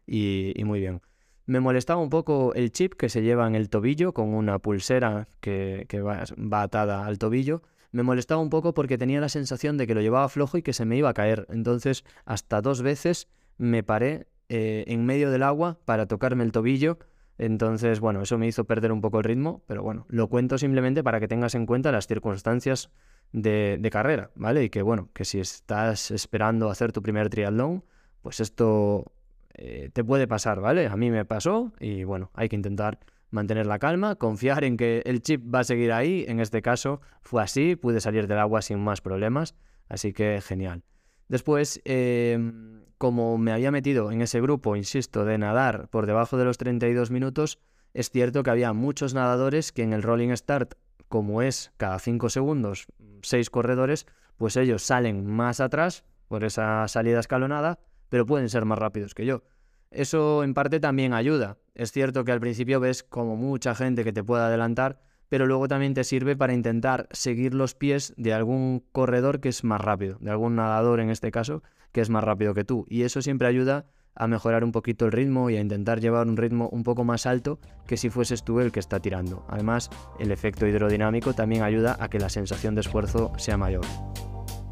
y, 0.06 0.54
muy 0.66 0.82
bien. 0.82 1.02
Me 1.46 1.62
molestaba 1.62 2.02
un 2.02 2.10
poco 2.10 2.54
el 2.54 2.74
chip 2.74 2.96
que 2.96 3.08
se 3.08 3.22
lleva 3.22 3.48
en 3.48 3.56
el 3.56 3.70
tobillo 3.70 4.14
con 4.14 4.34
una 4.34 4.60
pulsera 4.60 5.30
que, 5.40 5.88
va, 6.06 6.26
va, 6.38 6.64
atada 6.64 7.06
al 7.06 7.18
tobillo. 7.18 7.62
Me 7.94 8.04
molestaba 8.04 8.42
un 8.42 8.50
poco 8.50 8.74
porque 8.74 8.98
tenía 8.98 9.22
la 9.22 9.30
sensación 9.30 9.78
de 9.78 9.88
que 9.88 9.96
lo 9.96 10.02
llevaba 10.02 10.28
flojo 10.28 10.58
y 10.58 10.64
que 10.64 10.74
se 10.74 10.84
me 10.84 10.98
iba 10.98 11.10
a 11.10 11.14
caer. 11.14 11.48
Entonces, 11.50 12.04
hasta 12.26 12.62
dos 12.62 12.82
veces 12.82 13.30
me 13.58 13.84
paré 13.84 14.28
eh, 14.54 14.84
en 14.88 15.06
medio 15.06 15.32
del 15.32 15.44
agua 15.44 15.80
para 15.86 16.08
tocarme 16.08 16.44
el 16.44 16.52
tobillo. 16.52 17.00
Entonces, 17.38 18.02
bueno, 18.02 18.22
eso 18.22 18.38
me 18.38 18.48
hizo 18.48 18.66
perder 18.66 18.92
un 18.92 19.00
poco 19.00 19.20
el 19.20 19.24
ritmo, 19.24 19.64
pero 19.66 19.82
bueno, 19.82 20.06
lo 20.10 20.28
cuento 20.28 20.58
simplemente 20.58 21.06
para 21.06 21.22
que 21.22 21.30
tengas 21.30 21.56
en 21.56 21.66
cuenta 21.66 21.90
las 21.94 22.06
circunstancias 22.06 22.92
de, 23.32 23.90
carrera, 23.90 24.30
¿vale? 24.36 24.66
Y 24.66 24.70
que 24.70 24.82
bueno, 24.82 25.08
que 25.14 25.24
si 25.24 25.40
estás 25.40 26.12
esperando 26.12 26.70
hacer 26.70 26.92
tu 26.92 27.02
primer 27.02 27.30
triatlón, 27.30 27.86
pues 28.22 28.42
esto 28.42 29.14
eh, 29.54 29.90
te 29.94 30.04
puede 30.04 30.28
pasar, 30.28 30.60
¿vale? 30.60 30.88
A 30.88 30.98
mí 30.98 31.12
me 31.12 31.24
pasó 31.24 31.72
y 31.80 32.04
bueno, 32.04 32.30
hay 32.34 32.50
que 32.50 32.58
intentar 32.58 33.00
mantener 33.30 33.68
la 33.68 33.80
calma, 33.80 34.16
confiar 34.18 34.66
en 34.66 34.76
que 34.76 35.02
el 35.06 35.22
chip 35.22 35.42
va 35.42 35.60
a 35.60 35.64
seguir 35.64 35.94
ahí. 35.94 36.26
En 36.28 36.42
este 36.42 36.62
caso 36.62 37.00
fue 37.22 37.42
así, 37.42 37.78
pude 37.78 38.02
salir 38.02 38.28
del 38.28 38.40
agua 38.40 38.62
sin 38.62 38.80
más 38.80 39.00
problemas, 39.00 39.56
así 39.88 40.12
que 40.12 40.42
genial. 40.42 40.84
Después, 41.30 41.82
em, 41.86 42.82
como 43.02 43.40
me 43.40 43.52
había 43.52 43.72
metido 43.72 44.12
en 44.12 44.22
ese 44.22 44.40
grupo, 44.42 44.76
insisto, 44.76 45.26
de 45.26 45.40
nadar 45.40 45.88
por 45.88 46.06
debajo 46.06 46.38
de 46.38 46.46
los 46.46 46.60
32 46.60 47.10
minutos, 47.10 47.58
es 47.96 48.12
cierto 48.12 48.44
que 48.44 48.52
había 48.52 48.74
muchos 48.74 49.16
nadadores 49.16 49.72
que 49.72 49.82
en 49.82 49.94
el 49.94 50.04
rolling 50.04 50.36
start, 50.36 50.76
como 51.08 51.42
es 51.42 51.72
cada 51.78 51.98
5 51.98 52.30
segundos, 52.30 52.86
6 53.24 53.50
corredores, 53.50 54.06
pues 54.38 54.56
ellos 54.56 54.84
salen 54.84 55.26
más 55.26 55.62
atrás 55.62 56.04
por 56.28 56.44
esa 56.44 56.88
salida 56.88 57.20
escalonada, 57.20 57.80
pero 58.10 58.28
pueden 58.28 58.50
ser 58.50 58.66
más 58.66 58.78
rápidos 58.78 59.16
que 59.16 59.26
yo. 59.26 59.42
Eso 59.90 60.44
en 60.44 60.54
parte 60.54 60.80
también 60.80 61.16
ayuda. 61.16 61.58
Es 61.74 61.92
cierto 61.92 62.24
que 62.24 62.34
al 62.34 62.40
principio 62.40 62.80
ves 62.80 63.02
como 63.02 63.36
mucha 63.36 63.74
gente 63.74 64.04
que 64.04 64.14
te 64.14 64.24
puede 64.24 64.44
adelantar, 64.44 65.02
pero 65.28 65.48
luego 65.48 65.68
también 65.68 65.96
te 65.96 66.04
sirve 66.04 66.36
para 66.36 66.54
intentar 66.54 67.08
seguir 67.10 67.56
los 67.56 67.74
pies 67.74 68.14
de 68.16 68.32
algún 68.32 68.86
corredor 68.92 69.40
que 69.40 69.50
es 69.50 69.64
más 69.64 69.82
rápido, 69.82 70.20
de 70.20 70.30
algún 70.30 70.56
nadador 70.56 71.00
en 71.00 71.10
este 71.10 71.32
caso, 71.32 71.64
que 71.92 72.02
es 72.02 72.10
más 72.10 72.24
rápido 72.24 72.54
que 72.54 72.64
tú. 72.64 72.86
Y 72.90 73.04
eso 73.04 73.22
siempre 73.22 73.48
ayuda 73.48 73.86
a 74.16 74.28
mejorar 74.28 74.64
un 74.64 74.72
poquito 74.72 75.06
el 75.06 75.12
ritmo 75.12 75.50
y 75.50 75.58
a 75.58 75.62
intentar 75.62 76.00
llevar 76.00 76.28
un 76.28 76.38
ritmo 76.38 76.70
un 76.70 76.84
poco 76.84 77.04
más 77.04 77.26
alto 77.26 77.60
que 77.88 77.98
si 77.98 78.10
fueses 78.10 78.44
tú 78.44 78.60
el 78.60 78.72
que 78.72 78.80
está 78.80 79.00
tirando. 79.00 79.46
Además, 79.48 79.90
el 80.20 80.32
efecto 80.32 80.68
hidrodinámico 80.68 81.34
también 81.34 81.64
ayuda 81.64 81.98
a 82.00 82.10
que 82.10 82.20
la 82.20 82.30
sensación 82.30 82.76
de 82.76 82.82
esfuerzo 82.82 83.32
sea 83.38 83.58
mayor. 83.58 83.86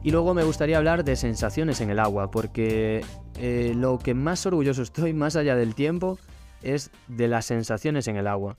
Y 0.02 0.12
luego 0.12 0.34
me 0.34 0.44
gustaría 0.44 0.78
hablar 0.78 1.04
de 1.04 1.16
sensaciones 1.16 1.82
en 1.82 1.90
el 1.90 2.00
agua, 2.00 2.32
porque 2.32 3.04
eh, 3.38 3.74
lo 3.76 3.98
que 4.00 4.14
más 4.14 4.46
orgulloso 4.46 4.82
estoy, 4.82 5.14
más 5.14 5.36
allá 5.36 5.56
del 5.56 5.76
tiempo, 5.76 6.18
es 6.62 6.92
de 7.08 7.28
las 7.28 7.46
sensaciones 7.46 8.08
en 8.08 8.16
el 8.16 8.28
agua. 8.28 8.58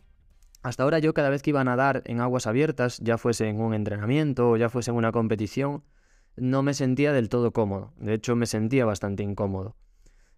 Hasta 0.62 0.82
ahora 0.82 0.98
yo 0.98 1.14
cada 1.14 1.30
vez 1.30 1.42
que 1.42 1.50
iba 1.50 1.62
a 1.62 1.64
nadar 1.64 2.02
en 2.04 2.20
aguas 2.20 2.46
abiertas, 2.46 2.98
ya 2.98 3.16
fuese 3.16 3.48
en 3.48 3.60
un 3.60 3.72
entrenamiento 3.72 4.50
o 4.50 4.56
ya 4.58 4.68
fuese 4.68 4.90
en 4.90 4.98
una 4.98 5.12
competición, 5.12 5.82
no 6.36 6.62
me 6.62 6.74
sentía 6.74 7.12
del 7.12 7.28
todo 7.28 7.52
cómodo. 7.52 7.92
De 7.98 8.14
hecho, 8.14 8.36
me 8.36 8.46
sentía 8.46 8.84
bastante 8.84 9.22
incómodo. 9.22 9.76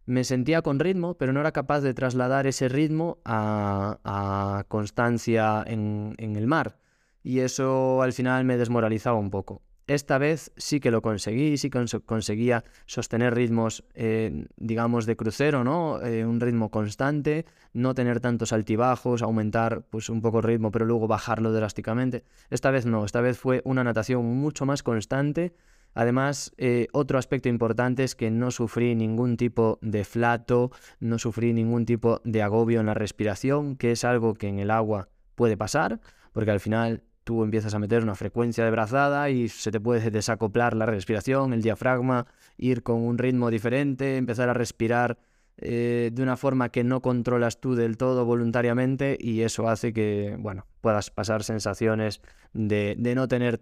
Me 0.05 0.25
sentía 0.25 0.63
con 0.63 0.81
ritmo, 0.81 1.15
pero 1.15 1.33
no 1.33 1.41
era 1.41 1.53
capaz 1.53 1.81
de 1.81 1.95
trasladar 1.95 2.47
ese 2.47 2.69
ritmo 2.69 3.19
a, 3.25 4.65
constancia 4.69 5.63
en, 5.67 6.15
en 6.19 6.37
el 6.37 6.47
mar. 6.47 6.79
Y 7.23 7.41
eso 7.41 8.03
al 8.03 8.13
final 8.13 8.45
me 8.45 8.57
desmoralizaba 8.57 9.19
un 9.19 9.31
poco. 9.31 9.63
esta 9.87 10.19
vez 10.19 10.53
sí 10.57 10.81
que 10.81 10.91
lo 10.91 11.03
conseguí, 11.03 11.57
sí 11.57 11.71
que 11.71 11.85
conseguía 12.05 12.65
sostener 12.87 13.35
ritmos, 13.35 13.85
eh, 13.95 14.47
digamos, 14.57 15.07
de 15.07 15.17
crucero, 15.17 15.65
¿no? 15.65 16.01
Eh, 16.03 16.25
un 16.25 16.41
ritmo 16.41 16.71
constante, 16.71 17.45
no 17.73 17.95
tener 17.95 18.21
tantos 18.21 18.53
altibajos, 18.53 19.23
aumentar 19.23 19.85
pues 19.91 20.09
un 20.09 20.21
poco 20.23 20.39
el 20.39 20.45
ritmo, 20.45 20.71
pero 20.71 20.85
luego 20.85 21.07
bajarlo 21.09 21.53
drásticamente. 21.53 22.25
Esta 22.51 22.71
vez 22.71 22.87
no, 22.87 23.05
esta 23.05 23.21
vez 23.21 23.39
fue 23.39 23.61
una 23.65 23.85
natación 23.85 24.25
mucho 24.25 24.67
más 24.67 24.83
constante. 24.83 25.55
Además, 25.95 26.53
eh, 26.57 26.89
otro 26.93 27.19
aspecto 27.19 27.49
importante 27.49 28.05
es 28.05 28.15
que 28.15 28.31
no 28.31 28.51
sufrí 28.51 28.95
ningún 28.95 29.37
tipo 29.37 29.79
de 29.83 30.05
flato, 30.05 30.71
no 31.01 31.19
sufrí 31.19 31.53
ningún 31.53 31.85
tipo 31.85 32.21
de 32.25 32.43
agobio 32.43 32.81
en 32.81 32.87
la 32.87 32.95
respiración, 32.95 33.77
que 33.77 33.93
es 33.93 34.05
algo 34.05 34.35
que 34.35 34.49
en 34.49 34.59
el 34.59 34.71
agua 34.71 35.09
puede 35.35 35.57
pasar, 35.57 36.01
porque 36.33 36.51
al 36.51 36.61
final 36.61 37.03
tú 37.25 37.45
empiezas 37.45 37.75
a 37.75 37.79
meter 37.79 38.03
una 38.03 38.15
frecuencia 38.15 38.65
de 38.65 38.71
brazada 38.71 39.31
y 39.31 39.49
se 39.49 39.71
te 39.71 39.81
puede 39.81 40.11
desacoplar 40.11 40.75
la 40.75 40.87
respiración, 40.87 41.53
el 41.53 41.63
diafragma, 41.63 42.27
ir 42.57 42.83
con 42.83 43.01
un 43.03 43.19
ritmo 43.19 43.51
diferente, 43.51 44.17
empezar 44.17 44.49
a 44.49 44.55
respirar 44.55 45.19
eh, 45.59 46.11
de 46.13 46.23
una 46.23 46.37
forma 46.37 46.71
que 46.71 46.83
no 46.83 47.03
controlas 47.03 47.61
tú 47.61 47.75
del 47.75 47.97
todo 47.97 48.25
voluntariamente 48.25 49.17
y 49.21 49.43
eso 49.43 49.69
hace 49.69 49.93
que, 49.93 50.37
bueno, 50.39 50.67
puedas 50.81 51.11
pasar 51.11 51.45
sensaciones 51.45 52.23
de, 52.53 52.97
de 52.99 53.15
no 53.15 53.29
tener 53.29 53.61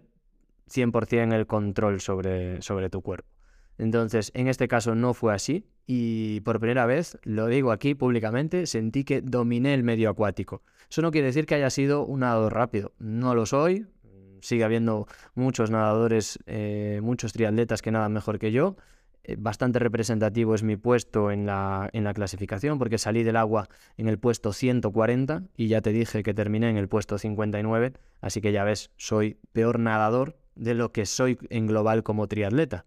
100% 0.69 1.33
el 1.33 1.47
control 1.47 2.01
sobre, 2.01 2.61
sobre 2.61 2.89
tu 2.89 3.01
cuerpo. 3.01 3.29
Entonces, 3.77 4.31
en 4.35 4.47
este 4.47 4.67
caso 4.67 4.93
no 4.95 5.13
fue 5.13 5.33
así 5.33 5.65
y 5.87 6.41
por 6.41 6.59
primera 6.59 6.85
vez, 6.85 7.17
lo 7.23 7.47
digo 7.47 7.71
aquí 7.71 7.95
públicamente, 7.95 8.67
sentí 8.67 9.03
que 9.03 9.21
dominé 9.21 9.73
el 9.73 9.83
medio 9.83 10.09
acuático. 10.09 10.61
Eso 10.89 11.01
no 11.01 11.11
quiere 11.11 11.27
decir 11.27 11.45
que 11.45 11.55
haya 11.55 11.69
sido 11.69 12.05
un 12.05 12.19
nadador 12.19 12.53
rápido, 12.53 12.93
no 12.99 13.33
lo 13.33 13.45
soy, 13.45 13.87
sigue 14.41 14.63
habiendo 14.63 15.07
muchos 15.35 15.71
nadadores, 15.71 16.39
eh, 16.45 16.99
muchos 17.01 17.33
triatletas 17.33 17.81
que 17.81 17.91
nadan 17.91 18.13
mejor 18.13 18.39
que 18.39 18.51
yo. 18.51 18.75
Eh, 19.23 19.35
bastante 19.37 19.79
representativo 19.79 20.55
es 20.55 20.63
mi 20.63 20.77
puesto 20.77 21.31
en 21.31 21.45
la, 21.45 21.89
en 21.93 22.03
la 22.03 22.13
clasificación 22.13 22.79
porque 22.79 22.97
salí 22.97 23.23
del 23.23 23.35
agua 23.35 23.69
en 23.97 24.07
el 24.07 24.17
puesto 24.17 24.51
140 24.51 25.43
y 25.55 25.67
ya 25.67 25.81
te 25.81 25.91
dije 25.91 26.23
que 26.23 26.33
terminé 26.33 26.69
en 26.69 26.77
el 26.77 26.87
puesto 26.87 27.17
59, 27.17 27.93
así 28.19 28.41
que 28.41 28.51
ya 28.51 28.63
ves, 28.63 28.91
soy 28.97 29.37
peor 29.53 29.79
nadador 29.79 30.40
de 30.55 30.73
lo 30.73 30.91
que 30.91 31.05
soy 31.05 31.37
en 31.49 31.67
global 31.67 32.03
como 32.03 32.27
triatleta. 32.27 32.85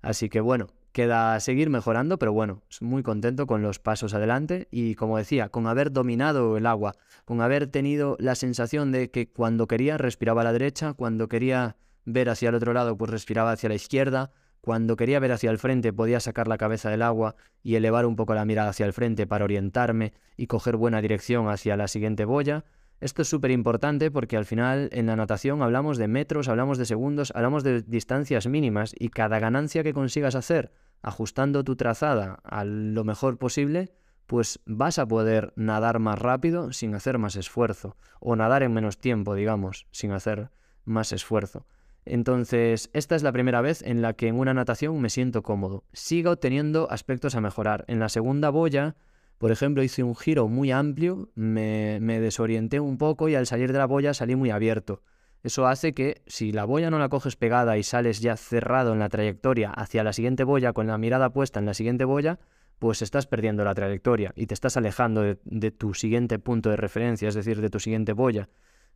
Así 0.00 0.28
que 0.28 0.40
bueno, 0.40 0.68
queda 0.92 1.38
seguir 1.40 1.70
mejorando, 1.70 2.18
pero 2.18 2.32
bueno, 2.32 2.62
muy 2.80 3.02
contento 3.02 3.46
con 3.46 3.62
los 3.62 3.78
pasos 3.78 4.14
adelante 4.14 4.68
y 4.70 4.94
como 4.94 5.18
decía, 5.18 5.48
con 5.48 5.66
haber 5.66 5.92
dominado 5.92 6.56
el 6.56 6.66
agua, 6.66 6.94
con 7.24 7.40
haber 7.40 7.66
tenido 7.66 8.16
la 8.18 8.34
sensación 8.34 8.92
de 8.92 9.10
que 9.10 9.28
cuando 9.28 9.66
quería 9.66 9.98
respiraba 9.98 10.42
a 10.42 10.44
la 10.44 10.52
derecha, 10.52 10.94
cuando 10.94 11.28
quería 11.28 11.76
ver 12.04 12.30
hacia 12.30 12.48
el 12.48 12.54
otro 12.54 12.72
lado 12.72 12.96
pues 12.96 13.10
respiraba 13.10 13.52
hacia 13.52 13.68
la 13.68 13.74
izquierda, 13.74 14.32
cuando 14.60 14.96
quería 14.96 15.20
ver 15.20 15.32
hacia 15.32 15.50
el 15.50 15.58
frente 15.58 15.92
podía 15.92 16.20
sacar 16.20 16.48
la 16.48 16.58
cabeza 16.58 16.90
del 16.90 17.02
agua 17.02 17.36
y 17.62 17.76
elevar 17.76 18.06
un 18.06 18.16
poco 18.16 18.34
la 18.34 18.44
mirada 18.44 18.70
hacia 18.70 18.86
el 18.86 18.92
frente 18.92 19.26
para 19.26 19.44
orientarme 19.44 20.12
y 20.36 20.46
coger 20.46 20.76
buena 20.76 21.00
dirección 21.00 21.48
hacia 21.48 21.76
la 21.76 21.88
siguiente 21.88 22.24
boya. 22.24 22.64
Esto 23.00 23.22
es 23.22 23.28
súper 23.28 23.52
importante 23.52 24.10
porque 24.10 24.36
al 24.36 24.44
final 24.44 24.88
en 24.92 25.06
la 25.06 25.14
natación 25.14 25.62
hablamos 25.62 25.98
de 25.98 26.08
metros, 26.08 26.48
hablamos 26.48 26.78
de 26.78 26.84
segundos, 26.84 27.32
hablamos 27.34 27.62
de 27.62 27.82
distancias 27.82 28.48
mínimas 28.48 28.92
y 28.98 29.10
cada 29.10 29.38
ganancia 29.38 29.84
que 29.84 29.94
consigas 29.94 30.34
hacer 30.34 30.72
ajustando 31.02 31.62
tu 31.62 31.76
trazada 31.76 32.40
a 32.42 32.64
lo 32.64 33.04
mejor 33.04 33.38
posible, 33.38 33.92
pues 34.26 34.60
vas 34.66 34.98
a 34.98 35.06
poder 35.06 35.52
nadar 35.56 36.00
más 36.00 36.18
rápido 36.18 36.72
sin 36.72 36.94
hacer 36.94 37.18
más 37.18 37.36
esfuerzo 37.36 37.96
o 38.20 38.36
nadar 38.36 38.62
en 38.62 38.72
menos 38.72 38.98
tiempo, 38.98 39.34
digamos, 39.34 39.86
sin 39.90 40.12
hacer 40.12 40.50
más 40.84 41.12
esfuerzo. 41.12 41.66
Entonces, 42.04 42.90
esta 42.94 43.16
es 43.16 43.22
la 43.22 43.32
primera 43.32 43.60
vez 43.60 43.82
en 43.82 44.02
la 44.02 44.14
que 44.14 44.28
en 44.28 44.38
una 44.38 44.54
natación 44.54 45.00
me 45.00 45.10
siento 45.10 45.42
cómodo. 45.42 45.84
Sigo 45.92 46.36
teniendo 46.36 46.90
aspectos 46.90 47.34
a 47.34 47.40
mejorar. 47.40 47.84
En 47.86 48.00
la 48.00 48.08
segunda 48.08 48.50
boya 48.50 48.96
por 49.38 49.52
ejemplo, 49.52 49.82
hice 49.82 50.02
un 50.02 50.16
giro 50.16 50.48
muy 50.48 50.72
amplio, 50.72 51.30
me, 51.34 52.00
desorienté 52.00 52.80
un 52.80 52.98
poco 52.98 53.28
y 53.28 53.36
al 53.36 53.46
salir 53.46 53.72
de 53.72 53.78
la 53.78 53.86
boya 53.86 54.12
salí 54.12 54.34
muy 54.34 54.50
abierto. 54.50 55.02
Eso 55.44 55.68
hace 55.68 55.94
que 55.94 56.22
si 56.26 56.50
la 56.50 56.64
boya 56.64 56.90
no 56.90 56.98
la 56.98 57.08
coges 57.08 57.36
pegada 57.36 57.78
y 57.78 57.84
sales 57.84 58.20
ya 58.20 58.36
cerrado 58.36 58.92
en 58.92 58.98
la 58.98 59.08
trayectoria 59.08 59.70
hacia 59.70 60.02
la 60.02 60.12
siguiente 60.12 60.42
boya 60.42 60.72
con 60.72 60.88
la 60.88 60.98
mirada 60.98 61.30
puesta 61.30 61.60
en 61.60 61.66
la 61.66 61.74
siguiente 61.74 62.04
boya, 62.04 62.40
pues 62.80 63.02
estás 63.02 63.26
perdiendo 63.26 63.64
la 63.64 63.74
trayectoria 63.74 64.32
y 64.34 64.46
te 64.46 64.54
estás 64.54 64.76
alejando 64.76 65.22
de, 65.22 65.38
de, 65.44 65.70
tu 65.70 65.94
siguiente 65.94 66.40
punto 66.40 66.70
de 66.70 66.76
referencia, 66.76 67.28
es 67.28 67.34
decir, 67.36 67.60
de 67.60 67.70
tu 67.70 67.78
siguiente 67.78 68.12
boya. 68.12 68.48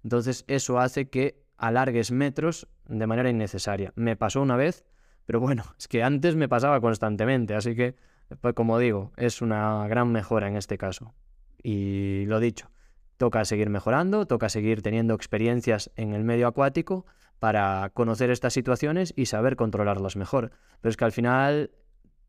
Entonces 0.02 0.44
eso 0.48 0.80
hace 0.80 1.08
que 1.08 1.40
alargues 1.56 2.10
metros 2.10 2.66
de 2.88 3.06
manera 3.06 3.30
innecesaria. 3.30 3.92
Me 3.94 4.16
pasó 4.16 4.42
una 4.42 4.56
vez, 4.56 4.84
pero 5.26 5.38
bueno, 5.38 5.62
es 5.78 5.86
que 5.86 6.02
antes 6.02 6.34
me 6.34 6.48
pasaba 6.48 6.80
constantemente, 6.80 7.54
así 7.54 7.76
que 7.76 7.94
pues 8.40 8.54
como 8.54 8.78
digo, 8.78 9.12
es 9.16 9.42
una 9.42 9.86
gran 9.88 10.10
mejora 10.12 10.48
en 10.48 10.56
este 10.56 10.78
caso. 10.78 11.14
Y 11.62 12.24
lo 12.26 12.40
dicho, 12.40 12.70
toca 13.16 13.44
seguir 13.44 13.70
mejorando, 13.70 14.26
toca 14.26 14.48
seguir 14.48 14.82
teniendo 14.82 15.14
experiencias 15.14 15.90
en 15.96 16.12
el 16.12 16.24
medio 16.24 16.48
acuático 16.48 17.06
para 17.38 17.90
conocer 17.94 18.30
estas 18.30 18.52
situaciones 18.52 19.12
y 19.16 19.26
saber 19.26 19.56
controlarlas 19.56 20.16
mejor. 20.16 20.52
Pero 20.80 20.90
es 20.90 20.96
que 20.96 21.04
al 21.04 21.12
final, 21.12 21.70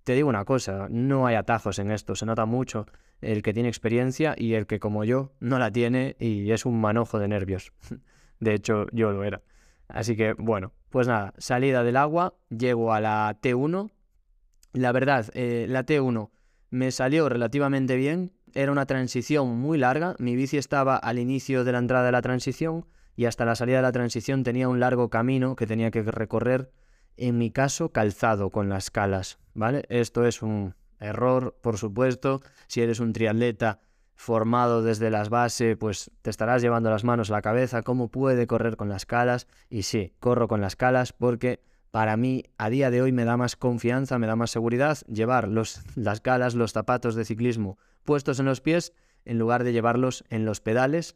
te 0.04 0.14
digo 0.14 0.30
una 0.30 0.46
cosa, 0.46 0.88
no 0.90 1.28
hay 1.28 1.36
atajos 1.36 1.80
en 1.80 1.92
esto, 1.92 2.16
se 2.16 2.26
nota 2.26 2.46
mucho 2.46 2.86
el 3.22 3.42
que 3.42 3.54
tiene 3.54 3.70
experiencia 3.70 4.36
y 4.38 4.54
el 4.54 4.68
que 4.68 4.80
como 4.80 5.04
yo 5.04 5.32
no 5.40 5.60
la 5.60 5.72
tiene 5.72 6.16
y 6.20 6.52
es 6.52 6.66
un 6.66 6.80
manojo 6.80 7.20
de 7.20 7.28
nervios. 7.28 7.74
De 8.40 8.54
hecho, 8.54 8.88
yo 8.92 9.12
lo 9.12 9.24
era. 9.24 9.42
Así 9.88 10.16
que 10.16 10.34
bueno, 10.34 10.74
pues 10.90 11.08
nada, 11.08 11.34
salida 11.38 11.84
del 11.84 11.98
agua, 11.98 12.36
llego 12.50 12.94
a 12.94 13.00
la 13.00 13.38
T1, 13.42 13.92
la 14.74 14.92
verdad, 14.92 15.30
eh, 15.34 15.66
la 15.70 15.86
T1 15.86 16.32
me 16.70 16.92
salió 16.92 17.30
relativamente 17.30 17.96
bien. 17.96 18.34
Era 18.54 18.72
una 18.72 18.86
transición 18.86 19.56
muy 19.60 19.78
larga. 19.78 20.16
Mi 20.18 20.36
bici 20.36 20.58
estaba 20.58 20.96
al 20.98 21.20
inicio 21.20 21.64
de 21.64 21.72
la 21.72 21.78
entrada 21.78 22.06
de 22.06 22.12
la 22.12 22.22
transición 22.22 22.86
y 23.16 23.26
hasta 23.26 23.46
la 23.46 23.56
salida 23.56 23.78
de 23.78 23.84
la 23.84 23.92
transición 23.92 24.44
tenía 24.44 24.68
un 24.68 24.80
largo 24.80 25.10
camino 25.10 25.56
que 25.56 25.68
tenía 25.68 25.92
que 25.92 26.02
recorrer, 26.02 26.72
en 27.16 27.38
mi 27.38 27.52
caso, 27.52 27.92
calzado 27.92 28.50
con 28.50 28.70
las 28.70 28.90
calas. 28.90 29.38
¿Vale? 29.54 29.84
Esto 29.90 30.26
es 30.26 30.42
un 30.42 30.74
error, 31.00 31.56
por 31.62 31.78
supuesto. 31.78 32.42
Si 32.68 32.82
eres 32.82 33.00
un 33.00 33.14
triatleta 33.14 33.80
formado 34.16 34.82
desde 34.82 35.12
las 35.12 35.30
bases, 35.30 35.78
pues 35.78 36.10
te 36.24 36.32
estarás 36.32 36.64
llevando 36.64 36.90
las 36.90 37.04
manos 37.04 37.30
a 37.30 37.34
la 37.34 37.42
cabeza. 37.44 37.84
¿Cómo 37.84 38.10
puede 38.10 38.48
correr 38.48 38.78
con 38.78 38.90
las 38.90 39.06
calas? 39.06 39.48
Y 39.70 39.84
sí, 39.84 40.14
corro 40.20 40.48
con 40.48 40.62
las 40.62 40.76
calas 40.76 41.14
porque 41.14 41.62
para 41.94 42.18
mí 42.18 42.46
a 42.58 42.72
día 42.72 42.90
de 42.90 43.04
hoy 43.04 43.12
me 43.12 43.24
da 43.24 43.38
más 43.38 43.56
confianza, 43.56 44.18
me 44.18 44.26
da 44.26 44.36
más 44.36 44.50
seguridad 44.50 44.98
llevar 45.02 45.48
los, 45.48 45.84
las 45.94 46.24
galas, 46.24 46.56
los 46.56 46.74
zapatos 46.74 47.14
de 47.14 47.24
ciclismo 47.24 47.78
puestos 48.02 48.40
en 48.40 48.48
los 48.48 48.62
pies 48.62 48.94
en 49.26 49.38
lugar 49.38 49.64
de 49.64 49.74
llevarlos 49.74 50.24
en 50.32 50.44
los 50.44 50.60
pedales 50.60 51.16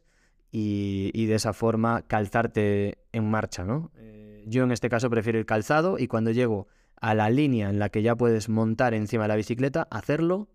y, 0.51 1.25
de 1.25 1.33
esa 1.33 1.53
forma 1.53 2.03
calzarte 2.03 2.99
en 3.11 3.27
marcha, 3.27 3.63
¿no? 3.63 3.91
Eh, 3.95 4.43
yo 4.45 4.65
en 4.65 4.71
este 4.71 4.87
caso 4.87 5.09
prefiero 5.09 5.39
el 5.39 5.47
calzado 5.47 5.97
y 5.97 6.05
cuando 6.05 6.29
llego 6.29 6.67
a 7.01 7.15
la 7.15 7.31
línea 7.31 7.71
en 7.71 7.79
la 7.79 7.89
que 7.89 8.03
ya 8.03 8.15
puedes 8.15 8.47
montar 8.47 8.93
encima 8.93 9.23
de 9.23 9.29
la 9.29 9.35
bicicleta, 9.35 9.87
hacerlo, 9.89 10.47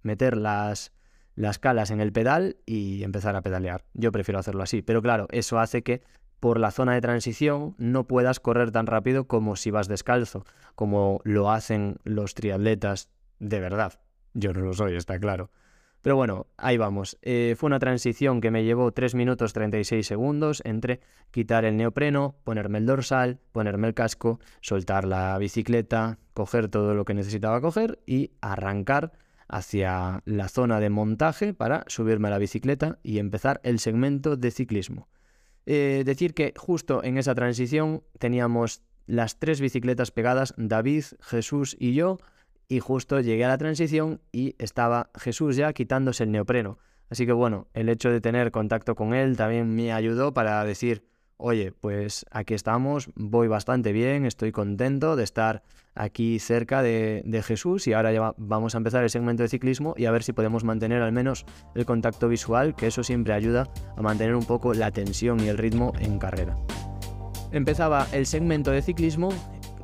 meter 0.00 0.38
las, 0.38 0.90
las 1.34 1.58
calas 1.58 1.90
en 1.90 2.00
el 2.00 2.12
pedal 2.12 2.56
y 2.64 3.02
empezar 3.02 3.36
a 3.36 3.42
pedalear. 3.42 3.84
Yo 3.92 4.10
prefiero 4.10 4.38
hacerlo 4.38 4.62
así, 4.62 4.80
pero 4.80 5.02
claro, 5.02 5.26
eso 5.32 5.58
hace 5.58 5.82
que 5.82 6.00
por 6.46 6.60
la 6.60 6.70
zona 6.70 6.94
de 6.94 7.00
transición 7.00 7.74
no 7.76 8.06
puedas 8.06 8.38
correr 8.38 8.70
tan 8.70 8.86
rápido 8.86 9.26
como 9.26 9.56
si 9.56 9.72
vas 9.72 9.88
descalzo, 9.88 10.44
como 10.76 11.20
lo 11.24 11.50
hacen 11.50 11.96
los 12.04 12.34
triatletas 12.34 13.10
de 13.40 13.58
verdad. 13.58 13.98
Yo 14.32 14.52
no 14.52 14.60
lo 14.60 14.72
soy, 14.72 14.94
está 14.94 15.18
claro. 15.18 15.50
Pero 16.02 16.14
bueno, 16.14 16.46
ahí 16.56 16.76
vamos. 16.76 17.18
Eh, 17.22 17.56
fue 17.58 17.66
una 17.66 17.80
transición 17.80 18.40
que 18.40 18.52
me 18.52 18.62
llevó 18.62 18.92
3 18.92 19.16
minutos 19.16 19.54
36 19.54 20.06
segundos 20.06 20.62
entre 20.64 21.00
quitar 21.32 21.64
el 21.64 21.76
neopreno, 21.76 22.36
ponerme 22.44 22.78
el 22.78 22.86
dorsal, 22.86 23.40
ponerme 23.50 23.88
el 23.88 23.94
casco, 23.94 24.38
soltar 24.60 25.04
la 25.04 25.36
bicicleta, 25.38 26.20
coger 26.32 26.68
todo 26.68 26.94
lo 26.94 27.04
que 27.04 27.14
necesitaba 27.14 27.60
coger 27.60 27.98
y 28.06 28.30
arrancar 28.40 29.14
hacia 29.48 30.22
la 30.26 30.46
zona 30.46 30.78
de 30.78 30.90
montaje 30.90 31.54
para 31.54 31.82
subirme 31.88 32.28
a 32.28 32.30
la 32.30 32.38
bicicleta 32.38 33.00
y 33.02 33.18
empezar 33.18 33.60
el 33.64 33.80
segmento 33.80 34.36
de 34.36 34.52
ciclismo. 34.52 35.08
Eh, 35.66 36.04
decir 36.06 36.32
que 36.32 36.54
justo 36.56 37.02
en 37.02 37.18
esa 37.18 37.34
transición 37.34 38.02
teníamos 38.18 38.82
las 39.06 39.38
tres 39.38 39.60
bicicletas 39.60 40.10
pegadas, 40.10 40.54
David, 40.56 41.04
Jesús 41.20 41.76
y 41.78 41.94
yo, 41.94 42.18
y 42.68 42.80
justo 42.80 43.20
llegué 43.20 43.44
a 43.44 43.48
la 43.48 43.58
transición 43.58 44.20
y 44.32 44.54
estaba 44.58 45.10
Jesús 45.16 45.56
ya 45.56 45.72
quitándose 45.72 46.24
el 46.24 46.32
neopreno. 46.32 46.78
Así 47.10 47.26
que 47.26 47.32
bueno, 47.32 47.68
el 47.74 47.88
hecho 47.88 48.10
de 48.10 48.20
tener 48.20 48.50
contacto 48.50 48.94
con 48.94 49.14
él 49.14 49.36
también 49.36 49.74
me 49.74 49.92
ayudó 49.92 50.34
para 50.34 50.64
decir, 50.64 51.04
oye, 51.36 51.72
pues 51.72 52.26
aquí 52.30 52.54
estamos, 52.54 53.10
voy 53.14 53.48
bastante 53.48 53.92
bien, 53.92 54.24
estoy 54.24 54.52
contento 54.52 55.14
de 55.14 55.24
estar 55.24 55.62
aquí 55.96 56.38
cerca 56.38 56.82
de, 56.82 57.42
Jesús 57.44 57.86
y 57.86 57.92
ahora 57.92 58.12
ya 58.12 58.34
vamos 58.36 58.74
a 58.74 58.78
empezar 58.78 59.02
el 59.02 59.10
segmento 59.10 59.42
de 59.42 59.48
ciclismo 59.48 59.94
y 59.96 60.06
a 60.06 60.10
ver 60.10 60.22
si 60.22 60.32
podemos 60.32 60.64
mantener 60.64 61.02
al 61.02 61.12
menos 61.12 61.44
el 61.74 61.84
contacto 61.84 62.28
visual, 62.28 62.74
que 62.74 62.86
eso 62.86 63.02
siempre 63.02 63.34
ayuda 63.34 63.68
a 63.96 64.02
mantener 64.02 64.34
un 64.34 64.44
poco 64.44 64.74
la 64.74 64.90
tensión 64.90 65.40
y 65.40 65.48
el 65.48 65.58
ritmo 65.58 65.92
en 65.98 66.18
carrera. 66.18 66.56
Empezaba 67.52 68.06
el 68.12 68.26
segmento 68.26 68.70
de 68.70 68.82
ciclismo. 68.82 69.30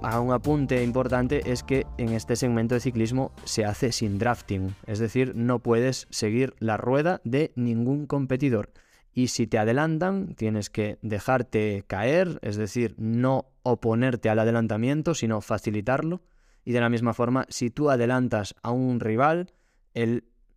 A 0.03 0.18
un 0.18 0.33
apunte 0.33 0.83
importante 0.83 1.53
es 1.53 1.62
que 1.62 1.87
en 1.96 2.09
este 2.09 2.35
segmento 2.35 2.75
de 2.75 2.81
ciclismo 2.81 3.33
se 3.44 3.64
hace 3.64 3.92
sin 3.92 4.18
drafting, 4.18 4.75
es 4.87 4.98
decir, 4.98 5.33
no 5.37 5.61
puedes 5.61 6.09
seguir 6.11 6.55
la 6.59 6.77
rueda 6.77 7.20
de 7.25 7.53
ningún 7.55 8.07
competidor. 8.07 8.70
Y 9.12 9.29
si 9.29 9.46
te 9.46 9.59
adelantan, 9.59 10.35
tienes 10.35 10.70
que 10.70 10.98
dejarte 11.03 11.85
caer, 11.87 12.38
es 12.42 12.57
decir, 12.57 12.94
no 12.98 13.46
oponerte 13.62 14.31
al 14.31 14.38
adelantamiento, 14.38 15.14
sino 15.14 15.40
facilitarlo. 15.40 16.22
Y 16.64 16.72
de 16.72 16.81
la 16.81 16.88
misma 16.88 17.12
forma, 17.12 17.44
si 17.48 17.70
tú 17.70 17.90
adelantas 17.90 18.55
a 18.62 18.70
un 18.70 19.01
rival, 19.01 19.53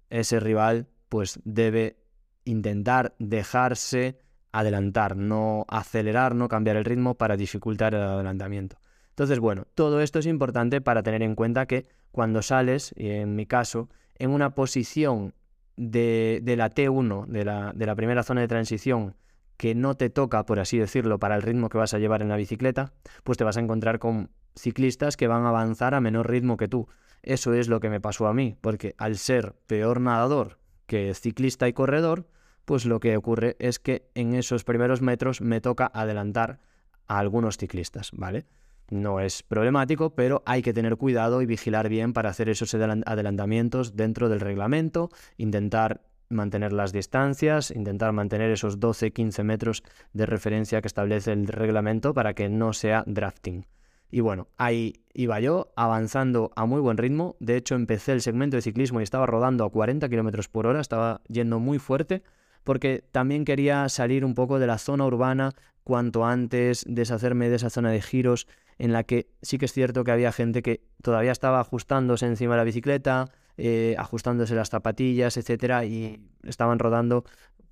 ese 0.10 0.40
rival 0.40 0.88
pues 1.10 1.40
debe 1.44 1.98
intentar 2.46 3.16
dejarse 3.20 4.20
adelantar, 4.52 5.18
no 5.18 5.66
acelerar, 5.68 6.34
no 6.36 6.48
cambiar 6.48 6.78
el 6.78 6.86
ritmo 6.86 7.16
para 7.16 7.36
dificultar 7.36 7.94
el 7.94 8.02
adelantamiento. 8.02 8.78
Entonces, 9.10 9.40
bueno, 9.40 9.66
todo 9.76 10.02
esto 10.02 10.20
es 10.20 10.26
importante 10.26 10.80
para 10.80 11.04
tener 11.04 11.24
en 11.24 11.36
cuenta 11.36 11.66
que 11.66 11.88
cuando 12.12 12.42
sales, 12.42 12.94
en 12.96 13.36
mi 13.36 13.46
caso, 13.46 13.90
en 14.18 14.30
una 14.30 14.56
posición 14.56 15.34
de, 15.78 16.42
la 16.58 16.70
T1, 16.70 17.26
de 17.28 17.46
la, 17.46 17.74
de 17.74 17.86
la 17.86 17.96
primera 17.96 18.24
zona 18.24 18.42
de 18.42 18.48
transición, 18.48 19.16
que 19.58 19.76
no 19.76 19.96
te 19.96 20.10
toca, 20.10 20.46
por 20.46 20.60
así 20.60 20.78
decirlo, 20.78 21.20
para 21.20 21.36
el 21.36 21.42
ritmo 21.42 21.70
que 21.70 21.78
vas 21.78 21.94
a 21.94 22.00
llevar 22.00 22.22
en 22.22 22.30
la 22.30 22.38
bicicleta, 22.38 22.94
pues 23.24 23.38
te 23.38 23.44
vas 23.44 23.58
a 23.58 23.62
encontrar 23.62 24.00
con 24.00 24.30
ciclistas 24.56 25.18
que 25.18 25.28
van 25.28 25.46
a 25.46 25.50
avanzar 25.50 25.94
a 25.94 26.02
menor 26.02 26.30
ritmo 26.30 26.58
que 26.58 26.68
tú. 26.68 26.88
Eso 27.24 27.54
es 27.54 27.68
lo 27.68 27.80
que 27.80 27.90
me 27.90 28.02
pasó 28.02 28.28
a 28.28 28.34
mí, 28.34 28.58
porque 28.62 28.96
al 28.98 29.18
ser 29.18 29.56
peor 29.68 30.02
nadador 30.02 30.60
que 30.86 31.14
ciclista 31.14 31.68
y 31.68 31.74
corredor, 31.74 32.28
pues 32.66 32.86
lo 32.86 33.00
que 33.00 33.18
ocurre 33.18 33.56
es 33.60 33.80
que 33.80 34.10
en 34.14 34.36
esos 34.36 34.64
primeros 34.64 35.02
metros 35.02 35.42
me 35.42 35.62
toca 35.62 35.90
adelantar 35.94 36.60
a 37.08 37.20
algunos 37.20 37.58
ciclistas, 37.58 38.12
¿vale? 38.14 38.46
No 38.90 39.20
es 39.20 39.44
problemático, 39.44 40.14
pero 40.14 40.44
hay 40.46 40.62
que 40.62 40.74
tener 40.74 40.96
cuidado 40.98 41.42
y 41.42 41.46
vigilar 41.46 41.90
bien 41.90 42.14
para 42.14 42.30
hacer 42.30 42.50
esos 42.50 42.74
adelantamientos 42.74 43.96
dentro 43.96 44.30
del 44.30 44.40
reglamento, 44.40 45.10
intentar 45.38 46.02
mantener 46.30 46.74
las 46.74 46.92
distancias, 46.92 47.72
intentar 47.72 48.12
mantener 48.14 48.52
esos 48.52 48.80
12-15 48.80 49.44
metros 49.44 49.84
de 50.14 50.26
referencia 50.26 50.82
que 50.82 50.88
establece 50.88 51.32
el 51.32 51.48
reglamento 51.48 52.14
para 52.14 52.34
que 52.34 52.50
no 52.50 52.74
sea 52.74 53.04
drafting. 53.08 53.66
Y 54.12 54.22
bueno, 54.22 54.48
ahí 54.58 55.02
iba 55.14 55.40
yo 55.40 55.74
avanzando 55.76 56.52
a 56.56 56.66
muy 56.66 56.80
buen 56.80 56.98
ritmo. 56.98 57.36
De 57.40 57.58
hecho, 57.58 57.76
empecé 57.76 58.14
el 58.14 58.22
segmento 58.22 58.56
de 58.56 58.62
ciclismo 58.62 59.00
y 59.00 59.04
estaba 59.04 59.26
rodando 59.26 59.66
a 59.66 59.72
40 59.72 60.08
km 60.10 60.48
por 60.48 60.68
hora, 60.68 60.80
estaba 60.80 61.22
yendo 61.28 61.60
muy 61.60 61.80
fuerte 61.80 62.24
porque 62.66 63.04
también 63.12 63.46
quería 63.46 63.88
salir 63.88 64.26
un 64.26 64.34
poco 64.34 64.60
de 64.60 64.68
la 64.68 64.78
zona 64.78 65.06
urbana 65.06 65.54
cuanto 65.86 66.26
antes, 66.26 66.84
deshacerme 66.88 67.48
de 67.48 67.56
esa 67.56 67.70
zona 67.70 67.92
de 67.92 68.02
giros 68.02 68.48
en 68.78 68.94
la 68.94 69.04
que 69.04 69.28
sí 69.42 69.58
que 69.58 69.66
es 69.66 69.74
cierto 69.74 70.04
que 70.04 70.12
había 70.12 70.32
gente 70.32 70.62
que 70.62 70.82
todavía 71.02 71.32
estaba 71.32 71.60
ajustándose 71.60 72.26
encima 72.26 72.54
de 72.54 72.58
la 72.58 72.64
bicicleta, 72.64 73.30
eh, 73.58 73.96
ajustándose 73.98 74.56
las 74.56 74.70
zapatillas, 74.70 75.38
etcétera, 75.38 75.86
y 75.86 76.22
estaban 76.44 76.80
rodando 76.80 77.24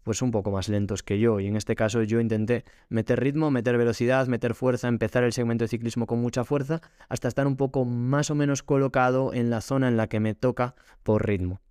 pues 0.04 0.22
un 0.22 0.32
poco 0.32 0.52
más 0.52 0.70
lentos 0.70 1.02
que 1.02 1.20
yo. 1.20 1.40
Y 1.40 1.48
en 1.48 1.56
este 1.56 1.76
caso 1.76 2.04
yo 2.04 2.20
intenté 2.20 2.66
meter 2.90 3.20
ritmo, 3.20 3.52
meter 3.52 3.78
velocidad, 3.78 4.28
meter 4.28 4.54
fuerza, 4.54 4.88
empezar 4.88 5.24
el 5.24 5.34
segmento 5.34 5.64
de 5.64 5.70
ciclismo 5.70 6.06
con 6.06 6.20
mucha 6.20 6.44
fuerza, 6.44 6.82
hasta 7.10 7.28
estar 7.28 7.48
un 7.48 7.56
poco 7.56 7.86
más 7.86 8.30
o 8.30 8.36
menos 8.36 8.64
colocado 8.64 9.34
en 9.34 9.50
la 9.50 9.62
zona 9.62 9.88
en 9.88 9.98
la 9.98 10.08
que 10.08 10.20
me 10.20 10.36
toca 10.36 10.76
por 11.04 11.26
ritmo. 11.26 11.62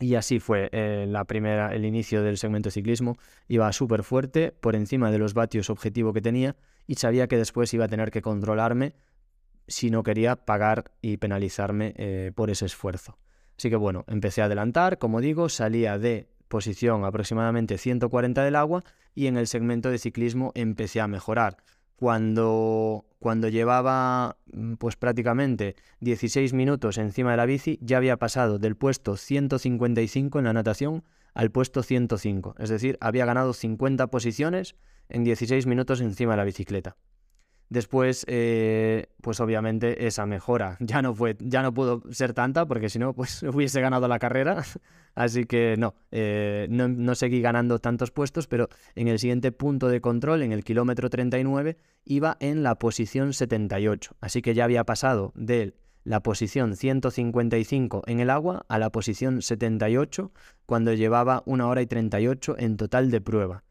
Y 0.00 0.16
así 0.16 0.40
fue 0.40 0.68
eh, 0.72 1.06
la 1.08 1.24
primera, 1.24 1.74
el 1.74 1.84
inicio 1.84 2.22
del 2.22 2.36
segmento 2.36 2.68
de 2.68 2.72
ciclismo. 2.72 3.16
Iba 3.46 3.72
súper 3.72 4.02
fuerte, 4.02 4.52
por 4.52 4.74
encima 4.74 5.10
de 5.10 5.18
los 5.18 5.34
vatios 5.34 5.70
objetivo 5.70 6.12
que 6.12 6.20
tenía, 6.20 6.56
y 6.86 6.96
sabía 6.96 7.26
que 7.26 7.36
después 7.36 7.72
iba 7.74 7.86
a 7.86 7.88
tener 7.88 8.10
que 8.10 8.22
controlarme 8.22 8.94
si 9.66 9.90
no 9.90 10.02
quería 10.02 10.36
pagar 10.36 10.92
y 11.00 11.16
penalizarme 11.16 11.94
eh, 11.96 12.32
por 12.34 12.50
ese 12.50 12.66
esfuerzo. 12.66 13.18
Así 13.56 13.70
que 13.70 13.76
bueno, 13.76 14.04
empecé 14.08 14.42
a 14.42 14.46
adelantar, 14.46 14.98
como 14.98 15.20
digo, 15.20 15.48
salía 15.48 15.98
de 15.98 16.28
posición 16.48 17.04
aproximadamente 17.04 17.78
140 17.78 18.44
del 18.44 18.56
agua 18.56 18.84
y 19.14 19.26
en 19.26 19.36
el 19.36 19.46
segmento 19.46 19.90
de 19.90 19.98
ciclismo 19.98 20.52
empecé 20.54 21.00
a 21.00 21.08
mejorar 21.08 21.56
cuando, 21.96 23.06
cuando 23.18 23.48
llevaba 23.48 24.36
mm, 24.52 24.74
pues 24.74 24.96
prácticamente 24.96 25.76
16 26.00 26.52
minutos 26.52 26.98
encima 26.98 27.30
de 27.30 27.36
la 27.36 27.46
bici, 27.46 27.78
ya 27.80 27.96
había 27.96 28.16
pasado 28.16 28.58
del 28.58 28.76
puesto 28.76 29.16
155 29.16 30.38
en 30.38 30.44
la 30.44 30.52
natación 30.52 31.04
al 31.34 31.50
puesto 31.50 31.82
105. 31.82 32.54
Es 32.58 32.70
decir, 32.70 32.96
había 33.00 33.26
ganado 33.26 33.52
50 33.52 34.06
posiciones 34.08 34.76
en 35.08 35.24
16 35.24 35.66
minutos 35.66 36.00
encima 36.00 36.32
de 36.32 36.36
la 36.38 36.44
bicicleta. 36.44 36.96
Después, 37.70 38.24
eh, 38.28 39.06
pues 39.20 39.40
obviamente 39.40 40.06
esa 40.06 40.26
mejora 40.26 40.76
ya 40.80 41.02
no 41.02 41.14
fue, 41.14 41.36
ya 41.40 41.62
no 41.62 41.72
pudo 41.72 42.02
ser 42.10 42.32
tanta 42.34 42.66
porque 42.66 42.88
si 42.88 42.98
no, 42.98 43.14
pues 43.14 43.42
hubiese 43.54 43.80
ganado 43.80 44.06
la 44.08 44.18
carrera. 44.18 44.62
Así 45.14 45.44
que 45.44 45.76
eh, 46.10 46.66
no, 46.70 46.88
no, 46.88 47.14
seguí 47.14 47.40
ganando 47.40 47.78
tantos 47.78 48.10
puestos, 48.10 48.48
pero 48.48 48.68
en 48.96 49.06
el 49.06 49.20
siguiente 49.20 49.52
punto 49.52 49.88
de 49.88 50.00
control, 50.00 50.42
en 50.42 50.50
el 50.50 50.64
kilómetro 50.64 51.08
39, 51.08 51.76
iba 52.04 52.36
en 52.40 52.64
la 52.64 52.80
posición 52.80 53.32
78. 53.32 54.16
Así 54.20 54.42
que 54.42 54.54
ya 54.54 54.64
había 54.64 54.82
pasado 54.82 55.32
de 55.36 55.74
la 56.04 56.22
posición 56.22 56.76
155 56.76 58.02
en 58.06 58.20
el 58.20 58.30
agua 58.30 58.64
a 58.68 58.78
la 58.78 58.90
posición 58.90 59.42
78 59.42 60.32
cuando 60.66 60.92
llevaba 60.92 61.42
una 61.46 61.66
hora 61.66 61.82
y 61.82 61.86
38 61.86 62.56
en 62.58 62.76
total 62.76 63.10
de 63.10 63.20
prueba. 63.20 63.64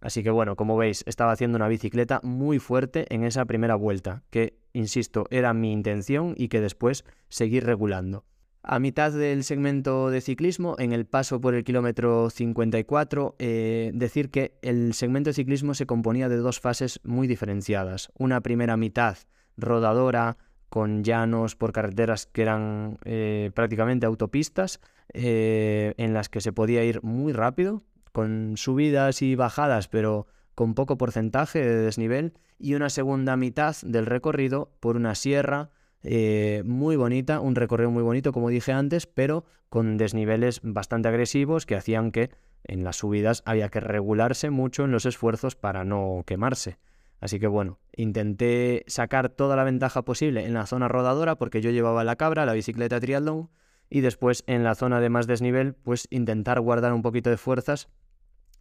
Así 0.00 0.22
que 0.22 0.30
bueno, 0.30 0.56
como 0.56 0.76
veis, 0.76 1.04
estaba 1.06 1.32
haciendo 1.32 1.56
una 1.56 1.68
bicicleta 1.68 2.20
muy 2.22 2.58
fuerte 2.58 3.06
en 3.14 3.22
esa 3.24 3.44
primera 3.44 3.74
vuelta, 3.74 4.22
que, 4.30 4.58
insisto, 4.72 5.26
era 5.30 5.52
mi 5.52 5.72
intención 5.72 6.34
y 6.38 6.48
que 6.48 6.60
después 6.60 7.04
seguí 7.28 7.60
regulando. 7.60 8.24
A 8.62 8.78
mitad 8.78 9.12
del 9.12 9.42
segmento 9.44 10.10
de 10.10 10.20
ciclismo, 10.20 10.76
en 10.78 10.92
el 10.92 11.06
paso 11.06 11.40
por 11.40 11.54
el 11.54 11.64
kilómetro 11.64 12.30
54, 12.30 13.36
eh, 13.38 13.90
decir 13.94 14.30
que 14.30 14.58
el 14.62 14.94
segmento 14.94 15.30
de 15.30 15.34
ciclismo 15.34 15.74
se 15.74 15.86
componía 15.86 16.28
de 16.28 16.36
dos 16.36 16.60
fases 16.60 17.00
muy 17.02 17.26
diferenciadas. 17.26 18.10
Una 18.18 18.42
primera 18.42 18.76
mitad 18.76 19.16
rodadora, 19.56 20.36
con 20.70 21.04
llanos 21.04 21.56
por 21.56 21.72
carreteras 21.72 22.26
que 22.26 22.42
eran 22.42 22.98
eh, 23.04 23.50
prácticamente 23.54 24.06
autopistas, 24.06 24.80
eh, 25.12 25.94
en 25.98 26.14
las 26.14 26.28
que 26.28 26.40
se 26.40 26.52
podía 26.52 26.84
ir 26.84 27.02
muy 27.02 27.32
rápido, 27.32 27.82
con 28.12 28.54
subidas 28.56 29.20
y 29.20 29.34
bajadas, 29.34 29.88
pero 29.88 30.26
con 30.54 30.74
poco 30.74 30.96
porcentaje 30.96 31.60
de 31.60 31.76
desnivel, 31.76 32.32
y 32.58 32.74
una 32.74 32.88
segunda 32.88 33.36
mitad 33.36 33.76
del 33.82 34.06
recorrido 34.06 34.70
por 34.80 34.96
una 34.96 35.14
sierra 35.14 35.70
eh, 36.02 36.62
muy 36.64 36.96
bonita, 36.96 37.40
un 37.40 37.56
recorrido 37.56 37.90
muy 37.90 38.02
bonito, 38.02 38.32
como 38.32 38.48
dije 38.48 38.72
antes, 38.72 39.06
pero 39.06 39.44
con 39.68 39.96
desniveles 39.96 40.60
bastante 40.62 41.08
agresivos 41.08 41.66
que 41.66 41.76
hacían 41.76 42.12
que 42.12 42.30
en 42.64 42.84
las 42.84 42.96
subidas 42.96 43.42
había 43.44 43.70
que 43.70 43.80
regularse 43.80 44.50
mucho 44.50 44.84
en 44.84 44.92
los 44.92 45.04
esfuerzos 45.04 45.56
para 45.56 45.84
no 45.84 46.22
quemarse. 46.26 46.78
Así 47.20 47.38
que 47.38 47.46
bueno, 47.46 47.78
intenté 47.94 48.84
sacar 48.86 49.28
toda 49.28 49.54
la 49.54 49.64
ventaja 49.64 50.02
posible 50.02 50.46
en 50.46 50.54
la 50.54 50.66
zona 50.66 50.88
rodadora 50.88 51.36
porque 51.36 51.60
yo 51.60 51.70
llevaba 51.70 52.02
la 52.02 52.16
cabra, 52.16 52.46
la 52.46 52.54
bicicleta 52.54 52.98
triatlón, 52.98 53.50
y 53.90 54.00
después 54.00 54.44
en 54.46 54.64
la 54.64 54.74
zona 54.74 55.00
de 55.00 55.10
más 55.10 55.26
desnivel, 55.26 55.74
pues 55.74 56.06
intentar 56.10 56.60
guardar 56.60 56.92
un 56.92 57.02
poquito 57.02 57.28
de 57.28 57.36
fuerzas 57.36 57.88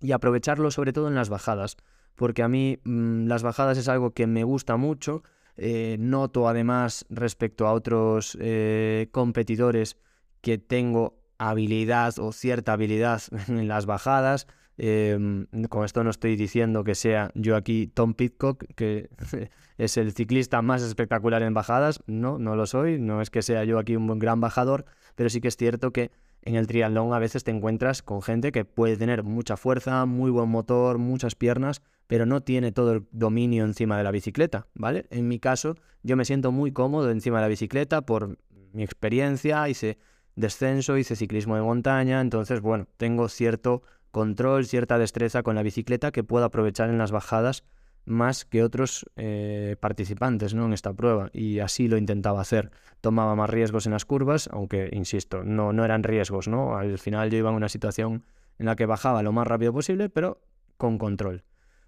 y 0.02 0.12
aprovecharlo 0.12 0.72
sobre 0.72 0.92
todo 0.92 1.08
en 1.08 1.16
las 1.16 1.30
bajadas, 1.30 1.78
porque 2.16 2.44
a 2.44 2.48
mí 2.48 2.80
mm, 2.84 3.28
las 3.28 3.44
bajadas 3.44 3.78
es 3.78 3.88
algo 3.88 4.12
que 4.12 4.28
me 4.28 4.44
gusta 4.44 4.76
mucho. 4.76 5.24
Eh, 5.62 5.98
noto 6.00 6.48
además 6.48 7.06
respecto 7.10 7.68
a 7.68 7.74
otros 7.74 8.38
eh, 8.40 9.10
competidores 9.12 9.98
que 10.42 10.58
tengo 10.58 11.20
habilidad 11.38 12.18
o 12.20 12.32
cierta 12.32 12.74
habilidad 12.74 13.22
en 13.48 13.68
las 13.68 13.86
bajadas. 13.86 14.48
Em, 14.82 15.46
con 15.68 15.84
esto 15.84 16.06
no 16.06 16.10
estoy 16.10 16.38
diciendo 16.38 16.86
que 16.86 16.96
sea 16.96 17.32
yo 17.36 17.58
aquí 17.58 17.88
Tom 17.88 18.14
Pitcock, 18.14 18.64
que 18.76 19.10
es 19.78 19.98
el 19.98 20.14
ciclista 20.14 20.62
más 20.62 20.82
espectacular 20.82 21.44
en 21.44 21.54
bajadas. 21.54 22.02
No, 22.08 22.40
no 22.40 22.56
lo 22.56 22.66
soy. 22.66 22.98
No 22.98 23.22
es 23.22 23.30
que 23.30 23.42
sea 23.42 23.66
yo 23.66 23.78
aquí 23.78 23.96
un 23.98 24.20
gran 24.20 24.40
bajador, 24.40 24.86
pero 25.16 25.30
sí 25.30 25.42
que 25.42 25.50
es 25.50 25.58
cierto 25.58 25.92
que 25.92 26.12
en 26.42 26.56
el 26.56 26.68
triatlón 26.68 27.14
a 27.14 27.20
veces 27.20 27.44
te 27.44 27.52
encuentras 27.52 28.02
con 28.02 28.22
gente 28.22 28.52
que 28.52 28.66
puede 28.66 28.98
tener 28.98 29.24
mucha 29.24 29.58
fuerza, 29.58 30.06
muy 30.06 30.32
buen 30.32 30.50
motor, 30.50 30.98
muchas 30.98 31.36
piernas, 31.36 31.82
pero 32.08 32.26
no 32.26 32.42
tiene 32.42 32.72
todo 32.72 32.94
el 32.94 33.06
dominio 33.12 33.66
encima 33.66 33.98
de 33.98 34.04
la 34.04 34.12
bicicleta, 34.12 34.68
¿vale? 34.74 35.06
En 35.10 35.28
mi 35.28 35.40
caso, 35.40 35.76
yo 36.02 36.16
me 36.16 36.26
siento 36.26 36.52
muy 36.52 36.72
cómodo 36.72 37.12
encima 37.12 37.38
de 37.38 37.42
la 37.44 37.48
bicicleta 37.50 38.02
por 38.02 38.38
mi 38.72 38.84
experiencia, 38.84 39.68
hice 39.68 39.98
descenso, 40.36 40.98
hice 40.98 41.16
ciclismo 41.16 41.56
de 41.56 41.62
montaña, 41.62 42.22
entonces, 42.22 42.62
bueno, 42.62 42.88
tengo 42.98 43.28
cierto 43.28 43.84
control, 44.12 44.66
cierta 44.66 44.98
destreza 44.98 45.44
con 45.44 45.56
la 45.56 45.64
bicicleta 45.64 46.12
que 46.12 46.24
puedo 46.24 46.46
aprovechar 46.46 46.90
en 46.90 46.98
las 46.98 47.12
bajadas 47.12 47.64
más 48.06 48.44
que 48.44 48.64
otros 48.64 49.06
eh, 49.16 49.76
participantes 49.80 50.54
¿no? 50.54 50.66
en 50.66 50.74
esta 50.74 50.94
prueba 50.94 51.30
y 51.32 51.60
así 51.60 51.88
lo 51.88 51.98
intentaba 51.98 52.42
hacer. 52.42 52.72
Tomaba 53.02 53.36
más 53.36 53.50
riesgos 53.50 53.86
en 53.86 53.92
las 53.94 54.06
curvas, 54.06 54.50
aunque, 54.52 54.90
insisto, 54.92 55.44
no, 55.44 55.74
no 55.74 55.86
eran 55.86 56.04
riesgos. 56.04 56.48
¿no? 56.48 56.76
Al 56.76 56.98
final 56.98 57.30
yo 57.30 57.38
iba 57.38 57.50
en 57.50 57.56
una 57.56 57.70
situación 57.70 58.24
en 58.58 58.66
la 58.66 58.76
que 58.76 58.86
bajaba 58.86 59.24
lo 59.24 59.32
más 59.32 59.48
rápido 59.48 59.74
posible, 59.74 60.10
pero 60.10 60.42
con 60.78 60.98
control. 60.98 61.44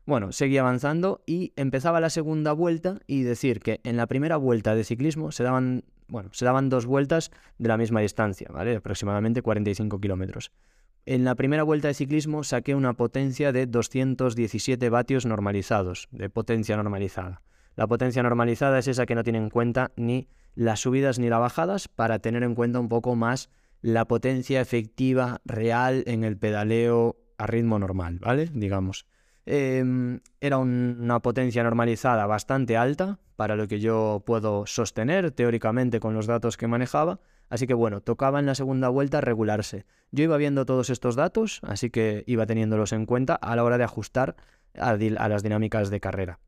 Bueno, 0.06 0.32
seguí 0.32 0.58
avanzando 0.58 1.24
y 1.26 1.54
empezaba 1.56 2.00
la 2.00 2.10
segunda 2.10 2.54
vuelta 2.54 3.00
y 3.08 3.22
decir 3.22 3.60
que 3.60 3.82
en 3.84 3.98
la 3.98 4.08
primera 4.08 4.38
vuelta 4.38 4.76
de 4.76 4.84
ciclismo 4.84 5.32
se 5.32 5.44
daban, 5.44 5.84
bueno, 6.08 6.30
se 6.34 6.44
daban 6.44 6.70
dos 6.70 6.86
vueltas 6.86 7.32
de 7.60 7.68
la 7.68 7.78
misma 7.78 8.02
distancia, 8.02 8.48
¿vale? 8.52 8.76
Aproximadamente 8.76 9.42
45 9.42 10.00
kilómetros. 10.00 10.52
En 11.06 11.24
la 11.24 11.36
primera 11.36 11.64
vuelta 11.64 11.88
de 11.88 11.96
ciclismo 11.96 12.44
saqué 12.44 12.76
una 12.76 12.94
potencia 12.94 13.52
de 13.52 13.66
217 13.66 14.90
vatios 14.90 15.26
normalizados, 15.26 16.08
de 16.12 16.30
potencia 16.30 16.76
normalizada. 16.76 17.42
La 17.76 17.88
potencia 17.88 18.22
normalizada 18.22 18.78
es 18.78 18.88
esa 18.88 19.06
que 19.06 19.16
no 19.16 19.24
tiene 19.24 19.40
en 19.40 19.50
cuenta 19.50 19.92
ni 19.96 20.28
las 20.54 20.82
subidas 20.82 21.18
ni 21.18 21.30
las 21.30 21.40
bajadas 21.40 21.88
para 21.88 22.20
tener 22.20 22.44
en 22.44 22.54
cuenta 22.54 22.80
un 22.80 22.90
poco 22.90 23.16
más 23.16 23.50
la 23.82 24.06
potencia 24.06 24.62
efectiva 24.62 25.42
real 25.44 26.04
en 26.06 26.24
el 26.24 26.38
pedaleo 26.38 27.18
a 27.38 27.48
ritmo 27.48 27.80
normal, 27.80 28.20
¿vale? 28.20 28.50
Digamos. 28.54 29.08
Em, 29.48 30.20
era 30.40 30.60
una 30.60 31.20
potencia 31.22 31.64
normalizada 31.64 32.28
bastante 32.28 32.78
alta 32.78 33.18
para 33.36 33.56
lo 33.56 33.68
que 33.68 33.80
yo 33.80 34.22
puedo 34.24 34.68
sostener 34.68 35.32
teóricamente 35.32 36.00
con 36.00 36.14
los 36.14 36.28
datos 36.28 36.58
que 36.58 36.68
manejaba. 36.68 37.20
Así 37.52 37.68
que 37.68 37.74
bueno, 37.74 38.00
tocaba 38.00 38.40
en 38.40 38.46
la 38.46 38.56
segunda 38.56 38.88
vuelta 38.88 39.20
regularse. 39.20 39.86
Yo 40.12 40.24
iba 40.24 40.38
viendo 40.38 40.66
todos 40.66 40.90
estos 40.90 41.18
datos, 41.18 41.60
así 41.64 41.90
que 41.90 42.24
iba 42.26 42.46
teniéndolos 42.46 42.94
en 42.94 43.06
cuenta 43.06 43.36
a 43.36 43.58
la 43.58 43.66
hora 43.66 43.78
de 43.78 43.84
ajustar 43.84 44.38
a, 44.74 44.96
las 44.96 45.44
dinámicas 45.44 45.90
de 45.90 46.00
carrera. 46.00 46.40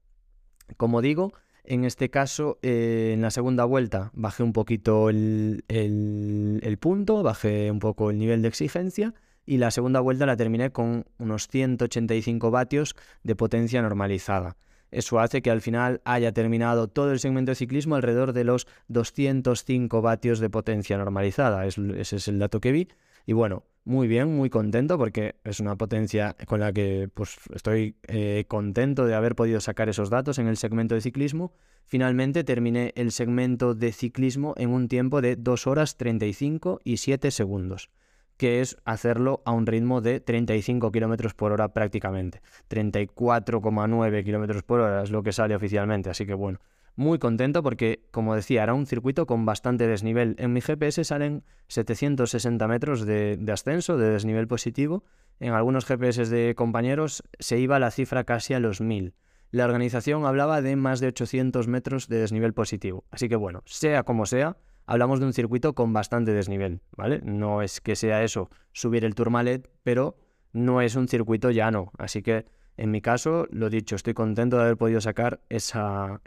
Como 0.78 1.02
digo, 1.02 1.34
en 1.66 1.84
este 1.84 2.10
caso, 2.10 2.58
eh, 2.62 3.12
en 3.14 3.22
la 3.22 3.32
segunda 3.32 3.66
vuelta 3.66 4.12
bajé 4.14 4.44
un 4.44 4.54
poquito 4.54 5.10
el, 5.10 5.66
el 5.68 6.78
punto, 6.80 7.22
bajé 7.22 7.70
un 7.70 7.80
poco 7.80 8.10
el 8.10 8.18
nivel 8.18 8.42
de 8.42 8.48
exigencia 8.48 9.14
y 9.46 9.58
la 9.58 9.72
segunda 9.72 10.00
vuelta 10.00 10.26
la 10.26 10.38
terminé 10.38 10.72
con 10.72 11.06
unos 11.18 11.50
185 11.50 12.50
vatios 12.50 12.96
de 13.24 13.36
potencia 13.36 13.82
normalizada. 13.82 14.56
Eso 14.94 15.20
hace 15.20 15.42
que 15.42 15.52
al 15.52 15.62
final 15.62 16.02
haya 16.06 16.32
terminado 16.32 16.88
todo 16.88 17.12
el 17.12 17.20
segmento 17.20 17.52
de 17.52 17.56
ciclismo 17.56 17.96
alrededor 17.96 18.34
de 18.34 18.44
los 18.44 18.68
205 18.88 20.02
vatios 20.02 20.40
de 20.40 20.50
potencia 20.50 20.98
normalizada. 20.98 21.66
ese 21.66 22.16
es 22.16 22.28
el 22.28 22.40
dato 22.40 22.62
que 22.62 22.72
vi. 22.72 22.88
Y 23.26 23.34
bueno, 23.34 23.64
muy 23.86 24.08
bien, 24.08 24.36
muy 24.36 24.50
contento 24.50 24.98
porque 24.98 25.36
es 25.44 25.60
una 25.60 25.76
potencia 25.76 26.36
con 26.48 26.60
la 26.60 26.72
que 26.72 27.10
pues, 27.14 27.38
estoy 27.54 27.96
eh, 28.08 28.46
contento 28.48 29.06
de 29.06 29.16
haber 29.16 29.36
podido 29.36 29.60
sacar 29.60 29.90
esos 29.90 30.10
datos 30.10 30.40
en 30.40 30.48
el 30.48 30.58
segmento 30.58 30.96
de 30.96 31.02
ciclismo. 31.02 31.54
Finalmente 31.86 32.44
terminé 32.44 32.94
el 32.96 33.12
segmento 33.12 33.76
de 33.76 33.92
ciclismo 33.92 34.54
en 34.58 34.70
un 34.70 34.88
tiempo 34.88 35.22
de 35.22 35.36
2 35.36 35.68
horas 35.68 35.98
35 35.98 36.80
y 36.84 36.98
7 36.98 37.32
segundos 37.32 37.90
que 38.38 38.62
es 38.62 38.78
hacerlo 38.86 39.42
a 39.46 39.52
un 39.52 39.66
ritmo 39.66 40.02
de 40.02 40.20
35 40.20 40.92
km 40.92 41.34
por 41.36 41.52
hora 41.52 41.74
prácticamente. 41.74 42.42
34,9 42.70 44.24
km 44.24 44.64
por 44.64 44.80
hora 44.82 45.04
es 45.04 45.12
lo 45.12 45.24
que 45.24 45.32
sale 45.32 45.56
oficialmente, 45.56 46.10
así 46.10 46.26
que 46.26 46.34
bueno, 46.34 46.60
muy 46.96 47.18
contento 47.18 47.64
porque, 47.64 48.06
como 48.12 48.36
decía, 48.36 48.64
era 48.64 48.74
un 48.74 48.86
circuito 48.86 49.26
con 49.26 49.46
bastante 49.46 49.88
desnivel. 49.88 50.36
En 50.38 50.54
mi 50.54 50.62
GPS 50.62 51.04
salen 51.04 51.44
760 51.68 52.68
metros 52.68 53.06
de, 53.06 53.38
de 53.38 53.52
ascenso, 53.52 53.98
de 53.98 54.10
desnivel 54.10 54.48
positivo. 54.48 55.04
En 55.40 55.54
algunos 55.54 55.86
GPS 55.86 56.30
de 56.30 56.54
compañeros 56.56 57.24
se 57.40 57.58
iba 57.58 57.80
la 57.80 57.90
cifra 57.90 58.24
casi 58.26 58.54
a 58.54 58.60
los 58.60 58.80
1000. 58.80 59.16
La 59.50 59.66
organización 59.66 60.26
hablaba 60.26 60.62
de 60.62 60.76
más 60.76 61.00
de 61.00 61.08
800 61.08 61.68
metros 61.68 62.08
de 62.08 62.18
desnivel 62.18 62.54
positivo. 62.54 63.06
Así 63.12 63.28
que 63.28 63.36
bueno, 63.36 63.62
sea 63.66 64.04
como 64.04 64.26
sea, 64.26 64.58
hablamos 64.86 65.20
de 65.20 65.26
un 65.26 65.34
circuito 65.34 65.74
con 65.74 65.94
bastante 65.94 66.34
desnivel, 66.34 66.82
¿vale? 66.96 67.22
No 67.24 67.62
es 67.62 67.82
que 67.82 67.96
sea 67.96 68.24
eso, 68.24 68.50
subir 68.72 69.06
el 69.06 69.16
Tourmalet, 69.16 69.70
pero 69.84 70.18
no 70.52 70.82
es 70.82 70.96
un 70.96 71.08
circuito 71.08 71.52
llano. 71.52 71.92
Así 71.98 72.22
que, 72.22 72.46
en 72.78 72.92
mi 72.92 73.02
caso, 73.02 73.48
lo 73.52 73.70
dicho, 73.70 73.96
estoy 73.96 74.14
contento 74.14 74.58
de 74.58 74.64
haber 74.64 74.78
podido 74.78 75.02
sacar 75.02 75.42
esa, 75.50 76.20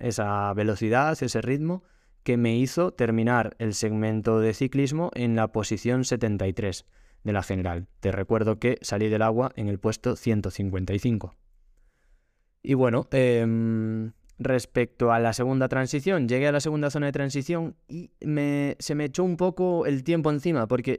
velocidad, 0.54 1.16
ese 1.22 1.40
ritmo 1.40 1.82
que 2.22 2.36
me 2.36 2.56
hizo 2.56 2.92
terminar 2.92 3.54
el 3.58 3.74
segmento 3.74 4.40
de 4.40 4.52
ciclismo 4.52 5.10
en 5.14 5.36
la 5.36 5.52
posición 5.52 6.04
73 6.04 6.84
de 7.22 7.32
la 7.32 7.42
general. 7.42 7.86
Te 8.00 8.10
recuerdo 8.10 8.58
que 8.58 8.78
salí 8.82 9.08
del 9.08 9.22
agua 9.22 9.52
en 9.54 9.68
el 9.68 9.78
puesto 9.78 10.16
155. 10.16 11.34
Y 12.62 12.74
bueno, 12.74 13.06
eh, 13.12 14.10
respecto 14.38 15.12
a 15.12 15.18
la 15.18 15.32
segunda 15.32 15.68
transición. 15.68 16.28
Llegué 16.28 16.48
a 16.48 16.52
la 16.52 16.60
segunda 16.60 16.90
zona 16.90 17.06
de 17.06 17.12
transición 17.12 17.76
y 17.88 18.10
me, 18.20 18.76
se 18.78 18.94
me 18.94 19.06
echó 19.06 19.24
un 19.24 19.36
poco 19.36 19.86
el 19.86 20.04
tiempo 20.04 20.30
encima 20.30 20.66
porque 20.66 20.98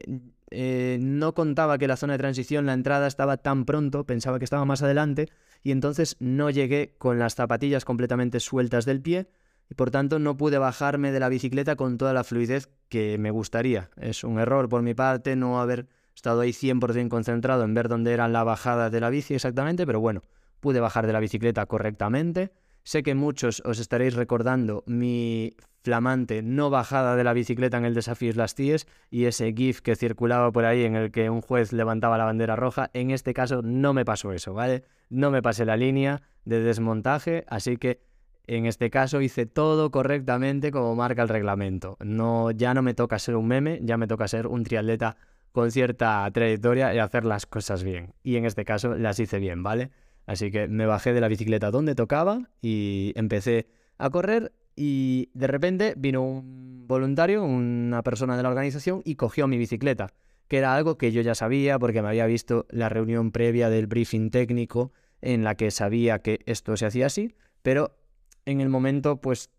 eh, 0.50 0.98
no 1.02 1.34
contaba 1.34 1.78
que 1.78 1.88
la 1.88 1.98
zona 1.98 2.14
de 2.14 2.20
transición, 2.20 2.66
la 2.66 2.74
entrada 2.74 3.08
estaba 3.08 3.38
tan 3.38 3.66
pronto, 3.66 4.06
pensaba 4.06 4.40
que 4.40 4.46
estaba 4.46 4.66
más 4.66 4.82
adelante 4.82 5.30
y 5.64 5.72
entonces 5.72 6.16
no 6.20 6.50
llegué 6.50 6.96
con 6.98 7.20
las 7.20 7.36
zapatillas 7.36 7.86
completamente 7.86 8.40
sueltas 8.40 8.86
del 8.86 9.02
pie 9.02 9.28
y 9.70 9.76
por 9.76 9.92
tanto 9.92 10.20
no 10.20 10.38
pude 10.38 10.58
bajarme 10.58 11.12
de 11.12 11.20
la 11.20 11.30
bicicleta 11.30 11.76
con 11.76 11.98
toda 11.98 12.14
la 12.14 12.24
fluidez 12.24 12.70
que 12.90 13.18
me 13.18 13.32
gustaría. 13.32 13.90
Es 13.98 14.24
un 14.24 14.40
error 14.40 14.70
por 14.70 14.82
mi 14.82 14.94
parte 14.94 15.36
no 15.36 15.60
haber 15.60 15.88
estado 16.16 16.42
ahí 16.42 16.52
100% 16.52 17.10
concentrado 17.10 17.64
en 17.64 17.74
ver 17.74 17.90
dónde 17.90 18.14
era 18.14 18.28
la 18.28 18.44
bajada 18.44 18.90
de 18.90 19.00
la 19.00 19.10
bici 19.10 19.36
exactamente, 19.36 19.86
pero 19.86 20.00
bueno, 20.00 20.24
pude 20.62 20.80
bajar 20.80 21.06
de 21.06 21.14
la 21.14 21.20
bicicleta 21.20 21.66
correctamente 21.66 22.52
Sé 22.88 23.04
que 23.04 23.16
muchos 23.16 23.62
os 23.66 23.80
estaréis 23.80 24.14
recordando 24.14 24.86
mi 24.88 25.58
flamante 25.84 26.42
no 26.42 26.70
bajada 26.70 27.18
de 27.18 27.26
la 27.26 27.34
bicicleta 27.34 27.78
en 27.78 27.84
el 27.84 27.94
desafío 27.94 28.32
Las 28.34 28.56
Tíes 28.56 28.88
y 29.10 29.26
ese 29.26 29.52
GIF 29.52 29.82
que 29.82 29.98
circulaba 29.98 30.54
por 30.54 30.64
ahí 30.64 30.86
en 30.86 30.96
el 30.96 31.12
que 31.12 31.30
un 31.30 31.42
juez 31.42 31.74
levantaba 31.74 32.18
la 32.18 32.24
bandera 32.24 32.56
roja. 32.56 32.90
En 32.94 33.12
este 33.12 33.34
caso 33.34 33.62
no 33.62 33.92
me 33.92 34.06
pasó 34.06 34.32
eso, 34.32 34.54
¿vale? 34.54 34.86
No 35.10 35.32
me 35.32 35.42
pasé 35.42 35.66
la 35.66 35.76
línea 35.76 36.22
de 36.46 36.62
desmontaje, 36.62 37.44
así 37.50 37.76
que 37.76 38.00
en 38.46 38.66
este 38.66 38.90
caso 38.90 39.20
hice 39.20 39.46
todo 39.46 39.92
correctamente 39.92 40.72
como 40.72 40.96
marca 40.96 41.24
el 41.24 41.28
reglamento. 41.28 41.98
No, 42.00 42.52
ya 42.52 42.74
no 42.74 42.84
me 42.84 42.94
toca 42.94 43.20
ser 43.20 43.36
un 43.36 43.50
meme, 43.50 43.82
ya 43.84 43.98
me 43.98 44.08
toca 44.08 44.30
ser 44.30 44.48
un 44.48 44.64
triatleta 44.64 45.18
con 45.52 45.72
cierta 45.72 46.32
trayectoria 46.32 46.96
y 46.96 47.00
hacer 47.00 47.26
las 47.26 47.48
cosas 47.48 47.84
bien. 47.84 48.14
Y 48.24 48.38
en 48.38 48.46
este 48.46 48.64
caso 48.64 48.96
las 48.96 49.20
hice 49.20 49.40
bien, 49.40 49.62
¿vale? 49.62 49.92
Así 50.28 50.52
que 50.52 50.68
me 50.68 50.86
bajé 50.86 51.14
de 51.14 51.22
la 51.22 51.30
bicicleta 51.30 51.72
donde 51.72 51.96
tocaba 51.96 52.50
y 52.62 53.14
empecé 53.16 53.68
a 53.98 54.10
correr 54.10 54.52
y 54.76 55.30
de 55.34 55.48
repente 55.48 55.94
vino 55.98 56.22
un 56.22 56.86
voluntario, 56.86 57.44
una 57.44 58.04
persona 58.04 58.36
de 58.38 58.44
la 58.44 58.50
organización 58.50 59.02
y 59.06 59.16
cogió 59.16 59.48
mi 59.48 59.58
bicicleta, 59.58 60.14
que 60.50 60.58
era 60.58 60.76
algo 60.76 60.98
que 60.98 61.14
yo 61.14 61.22
ya 61.22 61.34
sabía 61.34 61.80
porque 61.80 62.02
me 62.02 62.10
había 62.10 62.26
visto 62.28 62.68
la 62.70 62.90
reunión 62.90 63.32
previa 63.32 63.70
del 63.70 63.88
briefing 63.88 64.30
técnico 64.30 64.92
en 65.22 65.46
la 65.46 65.56
que 65.56 65.72
sabía 65.72 66.20
que 66.20 66.42
esto 66.46 66.76
se 66.76 66.86
hacía 66.86 67.06
así, 67.08 67.34
pero 67.62 67.98
en 68.46 68.60
el 68.60 68.68
momento 68.68 69.22
pues 69.22 69.50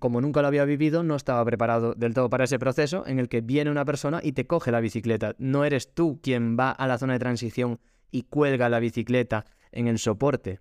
como 0.00 0.20
nunca 0.22 0.40
lo 0.40 0.48
había 0.48 0.64
vivido, 0.64 1.02
no 1.02 1.14
estaba 1.14 1.44
preparado 1.44 1.94
del 1.94 2.14
todo 2.14 2.30
para 2.30 2.44
ese 2.44 2.58
proceso 2.58 3.06
en 3.06 3.18
el 3.18 3.28
que 3.28 3.42
viene 3.42 3.70
una 3.70 3.84
persona 3.84 4.20
y 4.22 4.32
te 4.32 4.46
coge 4.46 4.70
la 4.70 4.80
bicicleta. 4.80 5.34
No 5.38 5.64
eres 5.64 5.94
tú 5.94 6.20
quien 6.22 6.56
va 6.58 6.70
a 6.70 6.86
la 6.86 6.98
zona 6.98 7.14
de 7.14 7.18
transición 7.18 7.78
y 8.10 8.22
cuelga 8.22 8.68
la 8.68 8.80
bicicleta 8.80 9.44
en 9.72 9.88
el 9.88 9.98
soporte. 9.98 10.60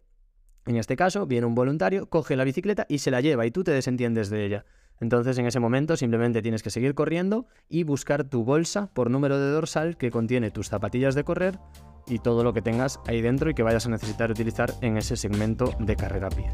En 0.65 0.77
este 0.77 0.95
caso, 0.95 1.27
viene 1.27 1.45
un 1.45 1.55
voluntario, 1.55 2.09
coge 2.09 2.35
la 2.35 2.43
bicicleta 2.43 2.85
y 2.89 2.97
se 2.97 3.11
la 3.11 3.21
lleva 3.21 3.45
y 3.45 3.51
tú 3.51 3.63
te 3.63 3.71
desentiendes 3.71 4.29
de 4.29 4.45
ella. 4.45 4.65
Entonces, 4.99 5.37
en 5.37 5.45
ese 5.45 5.59
momento, 5.59 5.97
simplemente 5.97 6.41
tienes 6.41 6.63
que 6.63 6.69
seguir 6.69 6.95
corriendo 6.95 7.47
y 7.69 7.83
buscar 7.83 8.23
tu 8.23 8.43
bolsa 8.43 8.89
por 8.93 9.11
número 9.11 9.37
de 9.37 9.51
dorsal 9.51 9.97
que 9.97 10.09
contiene 10.09 10.51
tus 10.51 10.69
zapatillas 10.69 11.15
de 11.15 11.23
correr 11.23 11.59
y 12.07 12.19
todo 12.19 12.43
lo 12.43 12.53
que 12.53 12.61
tengas 12.61 12.99
ahí 13.07 13.21
dentro 13.21 13.49
y 13.49 13.53
que 13.53 13.63
vayas 13.63 13.85
a 13.85 13.89
necesitar 13.89 14.31
utilizar 14.31 14.73
en 14.81 14.97
ese 14.97 15.17
segmento 15.17 15.71
de 15.79 15.95
carrera 15.95 16.27
a 16.27 16.29
pie. 16.29 16.49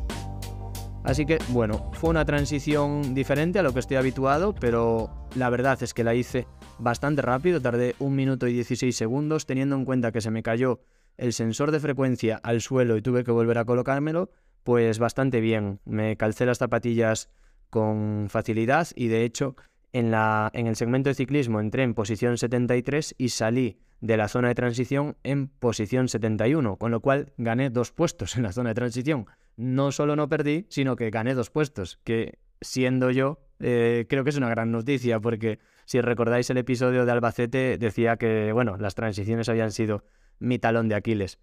Así 1.04 1.26
que, 1.26 1.40
bueno, 1.50 1.92
fue 1.94 2.10
una 2.10 2.26
transición 2.26 3.14
diferente 3.14 3.60
a 3.60 3.64
lo 3.64 3.74
que 3.74 3.80
estoy 3.80 3.98
habituado, 3.98 4.54
pero 4.54 5.28
la 5.36 5.50
verdad 5.50 5.82
es 5.82 5.94
que 5.94 6.04
la 6.04 6.14
hice 6.14 6.48
bastante 6.80 7.22
rápido, 7.22 7.62
tardé 7.62 7.96
un 8.00 8.16
minuto 8.16 8.48
y 8.48 8.54
16 8.54 8.96
segundos, 8.96 9.46
teniendo 9.46 9.76
en 9.76 9.86
cuenta 9.86 10.12
que 10.12 10.22
se 10.22 10.32
me 10.32 10.44
cayó 10.44 10.82
el 11.18 11.34
sensor 11.34 11.72
de 11.72 11.80
frecuencia 11.80 12.40
al 12.42 12.62
suelo 12.62 12.98
y 12.98 13.02
tuve 13.02 13.24
que 13.24 13.32
volver 13.32 13.58
a 13.58 13.66
colocármelo, 13.66 14.32
pues 14.64 15.00
bastante 15.00 15.42
bien. 15.42 15.80
Me 15.86 16.18
calcé 16.18 16.46
las 16.46 16.58
zapatillas 16.58 17.30
con 17.70 18.28
facilidad 18.30 18.88
y 18.96 19.08
de 19.08 19.24
hecho 19.24 19.56
en, 19.94 20.12
la, 20.12 20.50
en 20.54 20.68
el 20.68 20.76
segmento 20.76 21.10
de 21.10 21.16
ciclismo 21.16 21.60
entré 21.60 21.84
en 21.84 21.94
posición 21.94 22.38
73 22.38 23.16
y 23.18 23.30
salí 23.30 23.80
de 24.00 24.18
la 24.18 24.28
zona 24.28 24.48
de 24.50 24.56
transición 24.56 25.16
en 25.24 25.48
posición 25.48 26.08
71, 26.08 26.78
con 26.78 26.92
lo 26.92 27.02
cual 27.02 27.34
gané 27.38 27.70
dos 27.70 27.92
puestos 27.92 28.36
en 28.36 28.44
la 28.44 28.52
zona 28.52 28.70
de 28.70 28.76
transición. 28.76 29.28
No 29.58 29.92
solo 29.92 30.16
no 30.16 30.28
perdí, 30.28 30.66
sino 30.70 30.96
que 30.96 31.12
gané 31.12 31.36
dos 31.36 31.52
puestos, 31.52 32.00
que 32.04 32.40
siendo 32.62 33.12
yo, 33.12 33.40
eh, 33.60 34.06
creo 34.10 34.24
que 34.24 34.32
es 34.32 34.38
una 34.38 34.50
gran 34.50 34.72
noticia, 34.72 35.20
porque 35.20 35.60
si 35.92 36.00
recordáis 36.00 36.50
el 36.50 36.58
episodio 36.58 37.06
de 37.06 37.12
Albacete, 37.12 37.78
decía 37.78 38.16
que, 38.16 38.54
bueno, 38.54 38.78
las 38.78 38.96
transiciones 38.96 39.50
habían 39.50 39.74
sido 39.74 40.06
mi 40.40 40.58
talón 40.58 40.88
de 40.88 40.96
Aquiles. 40.96 41.38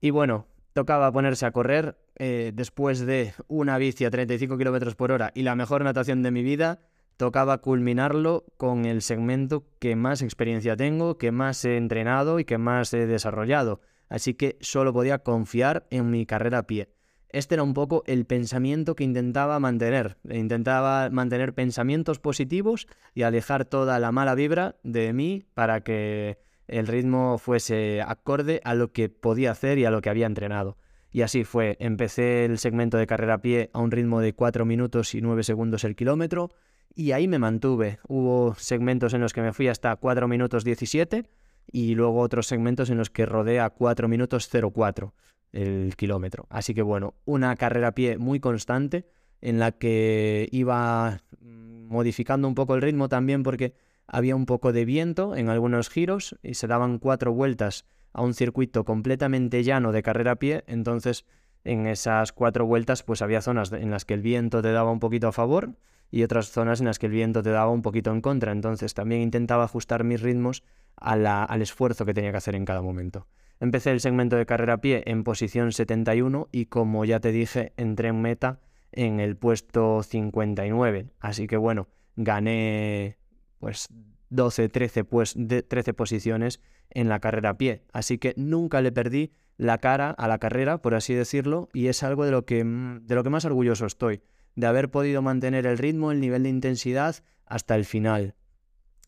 Y 0.00 0.10
bueno, 0.10 0.46
tocaba 0.74 1.10
ponerse 1.10 1.44
a 1.44 1.50
correr 1.50 1.98
eh, 2.14 2.52
después 2.54 3.00
de 3.00 3.34
una 3.48 3.76
bici 3.76 4.04
a 4.04 4.10
35 4.10 4.56
km 4.58 4.94
por 4.94 5.10
hora 5.10 5.32
y 5.34 5.42
la 5.42 5.56
mejor 5.56 5.82
natación 5.82 6.22
de 6.22 6.30
mi 6.30 6.44
vida. 6.44 6.78
Tocaba 7.16 7.58
culminarlo 7.58 8.44
con 8.58 8.84
el 8.84 9.02
segmento 9.02 9.64
que 9.80 9.96
más 9.96 10.22
experiencia 10.22 10.76
tengo, 10.76 11.18
que 11.18 11.32
más 11.32 11.64
he 11.64 11.78
entrenado 11.78 12.38
y 12.38 12.44
que 12.44 12.58
más 12.58 12.94
he 12.94 13.08
desarrollado. 13.08 13.80
así 14.08 14.34
que 14.34 14.56
solo 14.60 14.92
podía 14.92 15.24
confiar 15.24 15.88
en 15.90 16.10
mi 16.10 16.26
carrera 16.26 16.58
a 16.58 16.66
pie. 16.68 16.90
Este 17.30 17.56
era 17.56 17.62
un 17.62 17.74
poco 17.74 18.04
el 18.06 18.24
pensamiento 18.24 18.96
que 18.96 19.04
intentaba 19.04 19.60
mantener. 19.60 20.16
Intentaba 20.30 21.10
mantener 21.10 21.54
pensamientos 21.54 22.18
positivos 22.18 22.88
y 23.14 23.22
alejar 23.22 23.66
toda 23.66 23.98
la 23.98 24.12
mala 24.12 24.34
vibra 24.34 24.76
de 24.82 25.12
mí 25.12 25.44
para 25.52 25.82
que 25.82 26.38
el 26.68 26.86
ritmo 26.86 27.36
fuese 27.38 28.00
acorde 28.00 28.60
a 28.64 28.74
lo 28.74 28.92
que 28.92 29.10
podía 29.10 29.50
hacer 29.50 29.78
y 29.78 29.84
a 29.84 29.90
lo 29.90 30.00
que 30.00 30.08
había 30.08 30.26
entrenado. 30.26 30.78
Y 31.10 31.20
así 31.20 31.44
fue. 31.44 31.76
Empecé 31.80 32.46
el 32.46 32.58
segmento 32.58 32.96
de 32.96 33.06
carrera 33.06 33.34
a 33.34 33.42
pie 33.42 33.70
a 33.74 33.80
un 33.80 33.90
ritmo 33.90 34.20
de 34.20 34.34
4 34.34 34.64
minutos 34.64 35.14
y 35.14 35.20
9 35.20 35.42
segundos 35.42 35.84
el 35.84 35.96
kilómetro 35.96 36.50
y 36.94 37.12
ahí 37.12 37.28
me 37.28 37.38
mantuve. 37.38 37.98
Hubo 38.08 38.54
segmentos 38.54 39.12
en 39.12 39.20
los 39.20 39.34
que 39.34 39.42
me 39.42 39.52
fui 39.52 39.68
hasta 39.68 39.94
4 39.96 40.28
minutos 40.28 40.64
17 40.64 41.28
y 41.70 41.94
luego 41.94 42.20
otros 42.20 42.46
segmentos 42.46 42.88
en 42.88 42.96
los 42.96 43.10
que 43.10 43.26
rodé 43.26 43.60
a 43.60 43.68
4 43.68 44.08
minutos 44.08 44.48
04 44.50 45.12
el 45.52 45.94
kilómetro. 45.96 46.46
Así 46.50 46.74
que 46.74 46.82
bueno, 46.82 47.14
una 47.24 47.54
carrera 47.56 47.88
a 47.88 47.94
pie 47.94 48.18
muy 48.18 48.40
constante 48.40 49.06
en 49.40 49.58
la 49.58 49.72
que 49.72 50.48
iba 50.52 51.22
modificando 51.40 52.48
un 52.48 52.54
poco 52.54 52.74
el 52.74 52.82
ritmo 52.82 53.08
también 53.08 53.42
porque 53.42 53.74
había 54.06 54.36
un 54.36 54.46
poco 54.46 54.72
de 54.72 54.84
viento 54.84 55.36
en 55.36 55.48
algunos 55.48 55.90
giros 55.90 56.36
y 56.42 56.54
se 56.54 56.66
daban 56.66 56.98
cuatro 56.98 57.32
vueltas 57.32 57.84
a 58.12 58.22
un 58.22 58.34
circuito 58.34 58.84
completamente 58.84 59.62
llano 59.62 59.92
de 59.92 60.02
carrera 60.02 60.32
a 60.32 60.36
pie, 60.36 60.64
entonces 60.66 61.24
en 61.64 61.86
esas 61.86 62.32
cuatro 62.32 62.66
vueltas 62.66 63.02
pues 63.02 63.22
había 63.22 63.42
zonas 63.42 63.72
en 63.72 63.90
las 63.90 64.04
que 64.04 64.14
el 64.14 64.22
viento 64.22 64.62
te 64.62 64.72
daba 64.72 64.90
un 64.90 65.00
poquito 65.00 65.28
a 65.28 65.32
favor 65.32 65.76
y 66.10 66.22
otras 66.22 66.50
zonas 66.50 66.80
en 66.80 66.86
las 66.86 66.98
que 66.98 67.06
el 67.06 67.12
viento 67.12 67.42
te 67.42 67.50
daba 67.50 67.70
un 67.70 67.82
poquito 67.82 68.10
en 68.10 68.22
contra, 68.22 68.52
entonces 68.52 68.94
también 68.94 69.20
intentaba 69.20 69.64
ajustar 69.64 70.04
mis 70.04 70.22
ritmos 70.22 70.62
al 70.96 71.62
esfuerzo 71.62 72.06
que 72.06 72.14
tenía 72.14 72.30
que 72.30 72.38
hacer 72.38 72.54
en 72.54 72.64
cada 72.64 72.82
momento. 72.82 73.26
Empecé 73.60 73.90
el 73.90 74.00
segmento 74.00 74.36
de 74.36 74.46
carrera 74.46 74.74
a 74.74 74.80
pie 74.80 75.02
en 75.06 75.24
posición 75.24 75.72
71 75.72 76.48
y 76.52 76.66
como 76.66 77.04
ya 77.04 77.20
te 77.20 77.32
dije, 77.32 77.72
entré 77.76 78.08
en 78.08 78.20
meta 78.20 78.60
en 78.92 79.20
el 79.20 79.36
puesto 79.36 80.02
59. 80.02 81.10
Así 81.20 81.46
que 81.46 81.56
bueno, 81.56 81.88
gané 82.16 83.18
pues 83.58 83.88
12, 84.30 84.68
13, 84.68 85.04
pues, 85.04 85.34
13 85.36 85.94
posiciones 85.94 86.60
en 86.90 87.08
la 87.08 87.20
carrera 87.20 87.50
a 87.50 87.58
pie. 87.58 87.82
Así 87.92 88.18
que 88.18 88.34
nunca 88.36 88.80
le 88.80 88.92
perdí 88.92 89.32
la 89.56 89.78
cara 89.78 90.10
a 90.10 90.28
la 90.28 90.38
carrera, 90.38 90.80
por 90.80 90.94
así 90.94 91.14
decirlo, 91.14 91.68
y 91.72 91.88
es 91.88 92.02
algo 92.02 92.24
de 92.24 92.30
lo 92.30 92.44
que, 92.44 92.64
de 92.64 93.14
lo 93.14 93.24
que 93.24 93.30
más 93.30 93.44
orgulloso 93.44 93.86
estoy, 93.86 94.22
de 94.54 94.66
haber 94.66 94.90
podido 94.90 95.22
mantener 95.22 95.66
el 95.66 95.78
ritmo, 95.78 96.12
el 96.12 96.20
nivel 96.20 96.44
de 96.44 96.48
intensidad 96.50 97.16
hasta 97.44 97.74
el 97.74 97.84
final. 97.84 98.34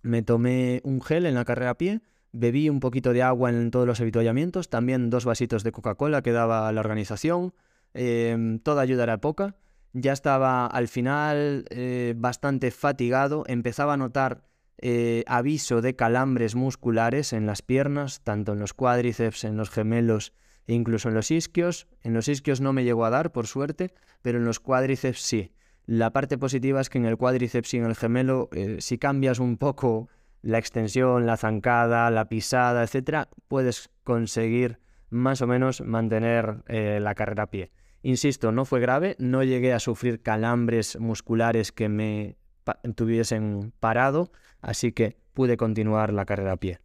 Me 0.03 0.23
tomé 0.23 0.81
un 0.83 1.01
gel 1.03 1.27
en 1.27 1.35
la 1.35 1.45
carrera 1.45 1.71
a 1.71 1.79
pie 1.79 2.01
Bebí 2.33 2.69
un 2.69 2.81
poquito 2.81 3.13
de 3.13 3.23
agua 3.23 3.51
en 3.51 3.71
todos 3.71 3.87
los 3.87 4.01
habituallamientos, 4.01 4.69
también 4.69 5.11
dos 5.11 5.25
vasitos 5.25 5.65
de 5.65 5.73
Coca-Cola 5.73 6.23
que 6.23 6.33
daba 6.33 6.71
la 6.73 6.81
organización. 6.81 7.53
Em, 7.93 8.61
toda 8.61 8.83
ayuda 8.83 9.03
era 9.03 9.21
poca. 9.21 9.57
Ya 9.93 10.13
estaba 10.13 10.67
al 10.67 10.87
final 10.87 11.65
eh, 11.71 12.15
bastante 12.17 12.71
fatigado, 12.71 13.43
empezaba 13.49 13.95
a 13.95 13.97
notar 13.97 14.43
eh, 14.83 15.25
aviso 15.27 15.83
de 15.83 15.95
calambres 15.95 16.55
musculares 16.55 17.33
en 17.33 17.47
las 17.47 17.61
piernas, 17.61 18.23
tanto 18.23 18.53
en 18.53 18.61
los 18.61 18.73
cuádriceps, 18.73 19.45
en 19.45 19.57
los 19.57 19.69
gemelos 19.69 20.33
e 20.67 20.75
incluso 20.75 21.09
en 21.09 21.15
los 21.15 21.31
isquios. 21.31 21.89
En 22.03 22.15
los 22.15 22.29
isquios 22.29 22.61
no 22.61 22.73
me 22.73 22.85
llegó 22.85 23.05
a 23.05 23.11
dar, 23.11 23.33
por 23.33 23.47
suerte, 23.47 23.93
pero 24.23 24.39
en 24.39 24.45
los 24.45 24.61
cuádriceps 24.61 25.21
sí. 25.21 25.53
La 25.85 26.13
parte 26.13 26.39
positiva 26.39 26.81
es 26.81 26.89
que 26.89 26.99
en 26.99 27.05
el 27.05 27.17
cuádriceps 27.17 27.75
y 27.75 27.79
en 27.79 27.87
el 27.87 27.97
gemelo, 27.97 28.49
eh, 28.53 28.77
si 28.81 28.97
cambias 28.97 29.39
un 29.39 29.59
poco 29.59 30.09
la 30.43 30.59
extensión, 30.59 31.27
la 31.27 31.37
zancada, 31.37 32.11
la 32.11 32.29
pisada, 32.29 32.83
etcétera, 32.83 33.29
puedes 33.49 33.91
conseguir 34.05 34.79
más 35.11 35.43
o 35.43 35.47
menos 35.47 35.81
mantener 35.81 36.63
eh, 36.69 36.99
la 37.01 37.15
carrera 37.15 37.45
a 37.45 37.51
pie. 37.51 37.73
Insisto, 38.03 38.53
no 38.53 38.65
fue 38.65 38.81
grave, 38.81 39.17
no 39.19 39.43
llegué 39.43 39.73
a 39.75 39.81
sufrir 39.81 40.23
calambres 40.23 40.99
musculares 40.99 41.73
que 41.73 41.89
me 41.89 42.37
tuviesen 42.95 43.73
parado, 43.81 44.33
así 44.63 44.93
que 44.93 45.19
pude 45.35 45.57
continuar 45.57 46.13
la 46.13 46.25
carrera 46.25 46.53
a 46.53 46.57
pie. 46.57 46.81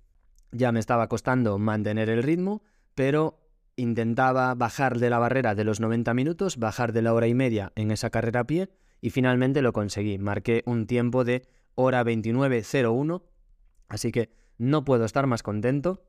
Ya 0.51 0.71
me 0.71 0.79
estaba 0.79 1.07
costando 1.07 1.57
mantener 1.57 2.09
el 2.09 2.23
ritmo, 2.23 2.63
pero 2.95 3.39
intentaba 3.77 4.55
bajar 4.55 4.99
de 4.99 5.09
la 5.09 5.19
barrera 5.19 5.55
de 5.55 5.63
los 5.63 5.79
90 5.79 6.13
minutos, 6.13 6.57
bajar 6.57 6.93
de 6.93 7.01
la 7.01 7.13
hora 7.13 7.27
y 7.27 7.33
media 7.33 7.71
en 7.75 7.91
esa 7.91 8.09
carrera 8.09 8.41
a 8.41 8.47
pie 8.47 8.69
y 9.01 9.09
finalmente 9.09 9.61
lo 9.61 9.73
conseguí. 9.73 10.17
Marqué 10.17 10.63
un 10.65 10.87
tiempo 10.87 11.23
de 11.23 11.47
hora 11.75 12.03
29.01 12.03 13.21
Así 13.87 14.11
que 14.11 14.29
no 14.57 14.85
puedo 14.85 15.05
estar 15.05 15.27
más 15.27 15.43
contento. 15.43 16.03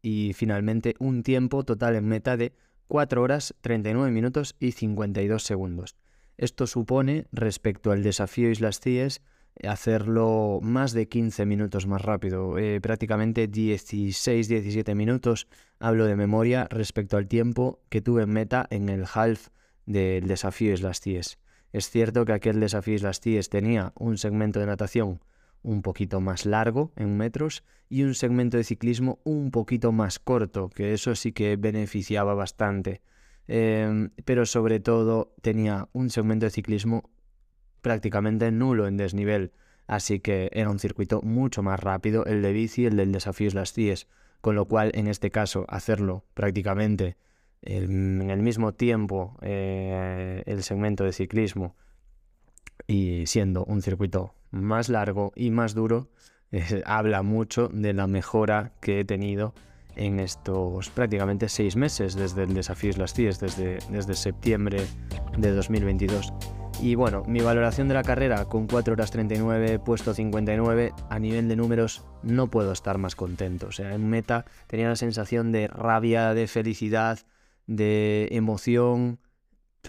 Y 0.00 0.32
finalmente 0.34 0.94
un 0.98 1.22
tiempo 1.22 1.64
total 1.64 1.94
en 1.94 2.06
meta 2.06 2.36
de 2.36 2.54
4 2.88 3.22
horas 3.22 3.54
39 3.60 4.10
minutos 4.10 4.56
y 4.58 4.72
52 4.72 5.42
segundos. 5.42 5.96
Esto 6.36 6.66
supone, 6.66 7.26
respecto 7.30 7.92
al 7.92 8.02
desafío 8.02 8.50
Islas 8.50 8.80
Cíes, 8.80 9.22
hacerlo 9.66 10.60
más 10.62 10.92
de 10.92 11.08
15 11.08 11.46
minutos 11.46 11.86
más 11.86 12.02
rápido, 12.02 12.58
eh, 12.58 12.80
prácticamente 12.80 13.48
16-17 13.48 14.94
minutos, 14.94 15.46
hablo 15.78 16.06
de 16.06 16.16
memoria, 16.16 16.66
respecto 16.70 17.16
al 17.16 17.28
tiempo 17.28 17.80
que 17.88 18.00
tuve 18.00 18.22
en 18.22 18.30
meta 18.30 18.66
en 18.70 18.88
el 18.88 19.04
half 19.14 19.48
del 19.86 20.26
desafío 20.26 20.72
Islas 20.72 21.00
Cíes. 21.00 21.38
Es 21.72 21.90
cierto 21.90 22.24
que 22.24 22.32
aquel 22.32 22.60
desafío 22.60 22.94
Islas 22.94 23.20
Cíes 23.20 23.48
tenía 23.48 23.92
un 23.96 24.18
segmento 24.18 24.58
de 24.60 24.66
natación 24.66 25.20
un 25.62 25.82
poquito 25.82 26.20
más 26.20 26.46
largo 26.46 26.92
en 26.96 27.16
metros 27.16 27.64
y 27.88 28.02
un 28.02 28.14
segmento 28.14 28.56
de 28.56 28.64
ciclismo 28.64 29.20
un 29.24 29.50
poquito 29.50 29.92
más 29.92 30.18
corto, 30.18 30.70
que 30.70 30.92
eso 30.92 31.14
sí 31.14 31.32
que 31.32 31.56
beneficiaba 31.56 32.34
bastante. 32.34 33.02
Em, 33.48 34.10
pero 34.24 34.46
sobre 34.46 34.80
todo 34.80 35.34
tenía 35.42 35.88
un 35.92 36.10
segmento 36.10 36.46
de 36.46 36.50
ciclismo 36.50 37.10
prácticamente 37.80 38.50
nulo 38.50 38.86
en 38.86 38.96
desnivel, 38.96 39.52
así 39.86 40.20
que 40.20 40.48
era 40.52 40.70
un 40.70 40.78
circuito 40.78 41.20
mucho 41.22 41.62
más 41.62 41.80
rápido 41.80 42.24
el 42.24 42.40
de 42.42 42.52
bici, 42.52 42.86
el 42.86 42.96
del 42.96 43.12
desafío 43.12 43.50
Las 43.52 43.72
CIES, 43.72 44.06
con 44.40 44.54
lo 44.54 44.66
cual 44.66 44.90
en 44.94 45.06
este 45.06 45.30
caso 45.30 45.66
hacerlo 45.68 46.24
prácticamente 46.34 47.16
en 47.62 48.30
el 48.30 48.42
mismo 48.42 48.74
tiempo 48.74 49.36
eh, 49.42 50.42
el 50.46 50.62
segmento 50.62 51.04
de 51.04 51.12
ciclismo 51.12 51.76
y 52.86 53.26
siendo 53.26 53.64
un 53.64 53.82
circuito 53.82 54.34
más 54.52 54.88
largo 54.88 55.32
y 55.34 55.50
más 55.50 55.74
duro, 55.74 56.08
eh, 56.52 56.82
habla 56.86 57.22
mucho 57.22 57.68
de 57.68 57.92
la 57.92 58.06
mejora 58.06 58.72
que 58.80 59.00
he 59.00 59.04
tenido 59.04 59.54
en 59.96 60.20
estos 60.20 60.88
prácticamente 60.90 61.48
seis 61.48 61.76
meses 61.76 62.14
desde 62.14 62.44
el 62.44 62.54
desafío 62.54 62.92
Las 62.96 63.12
CIES, 63.12 63.40
desde, 63.40 63.78
desde 63.90 64.14
septiembre 64.14 64.86
de 65.36 65.52
2022. 65.52 66.32
Y 66.80 66.94
bueno, 66.94 67.22
mi 67.26 67.40
valoración 67.40 67.88
de 67.88 67.94
la 67.94 68.02
carrera 68.02 68.46
con 68.46 68.66
4 68.66 68.94
horas 68.94 69.10
39, 69.10 69.78
puesto 69.78 70.14
59, 70.14 70.92
a 71.10 71.18
nivel 71.18 71.48
de 71.48 71.56
números 71.56 72.04
no 72.22 72.48
puedo 72.48 72.72
estar 72.72 72.98
más 72.98 73.14
contento. 73.14 73.68
O 73.68 73.72
sea, 73.72 73.94
en 73.94 74.08
meta 74.08 74.46
tenía 74.66 74.88
la 74.88 74.96
sensación 74.96 75.52
de 75.52 75.68
rabia, 75.68 76.34
de 76.34 76.46
felicidad, 76.48 77.20
de 77.66 78.28
emoción 78.32 79.20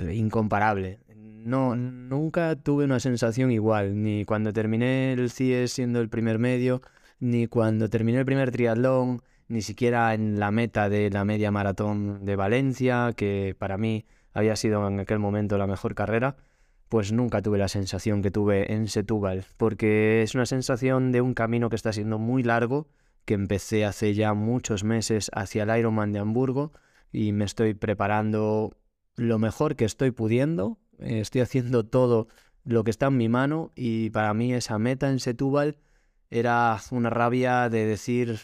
incomparable 0.01 0.99
no, 1.43 1.75
nunca 1.75 2.55
tuve 2.55 2.85
una 2.85 2.99
sensación 2.99 3.51
igual, 3.51 4.01
ni 4.01 4.25
cuando 4.25 4.53
terminé 4.53 5.13
el 5.13 5.29
CIE 5.29 5.67
siendo 5.67 5.99
el 5.99 6.09
primer 6.09 6.39
medio, 6.39 6.81
ni 7.19 7.47
cuando 7.47 7.89
terminé 7.89 8.19
el 8.19 8.25
primer 8.25 8.51
triatlón, 8.51 9.21
ni 9.47 9.61
siquiera 9.61 10.13
en 10.13 10.39
la 10.39 10.51
meta 10.51 10.89
de 10.89 11.09
la 11.09 11.25
media 11.25 11.51
maratón 11.51 12.25
de 12.25 12.35
Valencia, 12.35 13.13
que 13.15 13.55
para 13.57 13.77
mí 13.77 14.05
había 14.33 14.55
sido 14.55 14.87
en 14.87 14.99
aquel 14.99 15.19
momento 15.19 15.57
la 15.57 15.67
mejor 15.67 15.95
carrera, 15.95 16.37
pues 16.89 17.11
nunca 17.11 17.41
tuve 17.41 17.57
la 17.57 17.67
sensación 17.67 18.21
que 18.21 18.31
tuve 18.31 18.73
en 18.73 18.87
Setúbal, 18.87 19.45
porque 19.57 20.21
es 20.21 20.35
una 20.35 20.45
sensación 20.45 21.11
de 21.11 21.21
un 21.21 21.33
camino 21.33 21.69
que 21.69 21.75
está 21.75 21.91
siendo 21.93 22.19
muy 22.19 22.43
largo, 22.43 22.87
que 23.25 23.33
empecé 23.33 23.85
hace 23.85 24.13
ya 24.13 24.33
muchos 24.33 24.83
meses 24.83 25.31
hacia 25.33 25.63
el 25.63 25.79
Ironman 25.79 26.11
de 26.11 26.19
Hamburgo 26.19 26.71
y 27.11 27.31
me 27.31 27.45
estoy 27.45 27.73
preparando 27.73 28.75
lo 29.15 29.39
mejor 29.39 29.75
que 29.75 29.85
estoy 29.85 30.11
pudiendo 30.11 30.77
estoy 30.99 31.41
haciendo 31.41 31.85
todo 31.85 32.27
lo 32.65 32.83
que 32.83 32.91
está 32.91 33.07
en 33.07 33.17
mi 33.17 33.29
mano 33.29 33.71
y 33.75 34.09
para 34.11 34.33
mí 34.33 34.53
esa 34.53 34.79
meta 34.79 35.09
en 35.09 35.19
Setúbal 35.19 35.77
era 36.29 36.77
una 36.91 37.09
rabia 37.09 37.69
de 37.69 37.85
decir, 37.85 38.39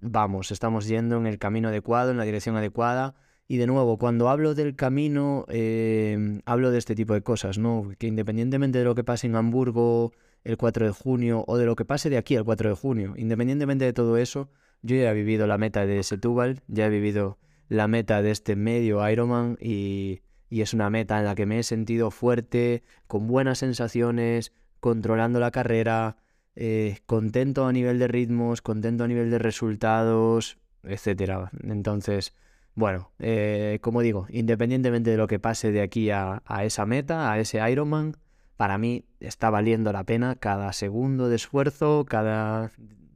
vamos, 0.00 0.50
estamos 0.50 0.86
yendo 0.86 1.16
en 1.16 1.26
el 1.26 1.38
camino 1.38 1.68
adecuado, 1.68 2.10
en 2.10 2.18
la 2.18 2.24
dirección 2.24 2.56
adecuada. 2.56 3.14
Y 3.48 3.56
de 3.56 3.66
nuevo, 3.66 3.98
cuando 3.98 4.28
hablo 4.28 4.54
del 4.54 4.76
camino, 4.76 5.44
em, 5.48 6.40
hablo 6.44 6.70
de 6.70 6.78
este 6.78 6.94
tipo 6.94 7.14
de 7.14 7.22
cosas, 7.22 7.58
¿no? 7.58 7.90
Que 7.98 8.06
independientemente 8.06 8.78
de 8.78 8.84
lo 8.84 8.94
que 8.94 9.04
pase 9.04 9.26
en 9.26 9.36
Hamburgo 9.36 10.12
el 10.44 10.56
4 10.56 10.86
de 10.86 10.92
junio 10.92 11.44
o 11.46 11.56
de 11.56 11.66
lo 11.66 11.76
que 11.76 11.84
pase 11.84 12.10
de 12.10 12.16
aquí 12.16 12.36
al 12.36 12.44
4 12.44 12.68
de 12.68 12.76
junio, 12.76 13.14
independientemente 13.16 13.84
de 13.84 13.92
todo 13.92 14.16
eso, 14.16 14.50
yo 14.82 14.96
ya 14.96 15.10
he 15.10 15.14
vivido 15.14 15.46
la 15.46 15.58
meta 15.58 15.84
de 15.84 16.02
Setúbal, 16.02 16.62
ya 16.68 16.86
he 16.86 16.90
vivido 16.90 17.38
la 17.68 17.88
meta 17.88 18.22
de 18.22 18.30
este 18.30 18.56
medio 18.56 19.08
Ironman 19.08 19.56
y 19.60 20.20
y 20.50 20.60
es 20.62 20.74
una 20.74 20.90
meta 20.90 21.18
en 21.18 21.24
la 21.24 21.34
que 21.34 21.46
me 21.46 21.60
he 21.60 21.62
sentido 21.62 22.10
fuerte, 22.10 22.82
con 23.06 23.26
buenas 23.28 23.58
sensaciones, 23.58 24.52
controlando 24.80 25.40
la 25.40 25.52
carrera, 25.52 26.16
eh, 26.56 26.98
contento 27.06 27.66
a 27.66 27.72
nivel 27.72 27.98
de 27.98 28.08
ritmos, 28.08 28.60
contento 28.60 29.04
a 29.04 29.08
nivel 29.08 29.30
de 29.30 29.38
resultados, 29.38 30.58
etc. 30.82 31.48
Entonces, 31.62 32.34
Bueno, 32.74 33.10
eh, 33.18 33.78
como 33.82 34.00
digo, 34.00 34.26
independientemente 34.30 35.10
de 35.10 35.16
lo 35.16 35.26
que 35.26 35.38
pase 35.38 35.72
de 35.72 35.82
aquí 35.82 36.10
a, 36.10 36.42
a 36.46 36.64
esa 36.64 36.86
meta, 36.86 37.30
a 37.32 37.38
ese 37.38 37.58
Ironman, 37.70 38.16
para 38.56 38.78
mí 38.78 39.04
está 39.20 39.50
valiendo 39.50 39.92
la 39.92 40.04
pena 40.04 40.36
cada 40.36 40.72
segundo 40.72 41.28
de 41.28 41.36
esfuerzo, 41.36 42.04
cada 42.08 42.70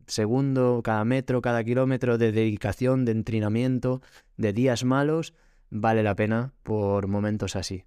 segundo, 0.07 0.83
cada 0.83 1.05
metro, 1.05 1.41
cada 1.41 1.63
kilómetro 1.65 2.19
de 2.19 2.33
dedicación, 2.33 3.05
de 3.05 3.13
entrenamiento, 3.13 4.03
de 4.37 4.53
días 4.53 4.85
malos, 4.85 5.35
vale 5.75 6.05
la 6.05 6.15
pena 6.15 6.53
por 6.63 7.09
momentos 7.09 7.57
así. 7.57 7.85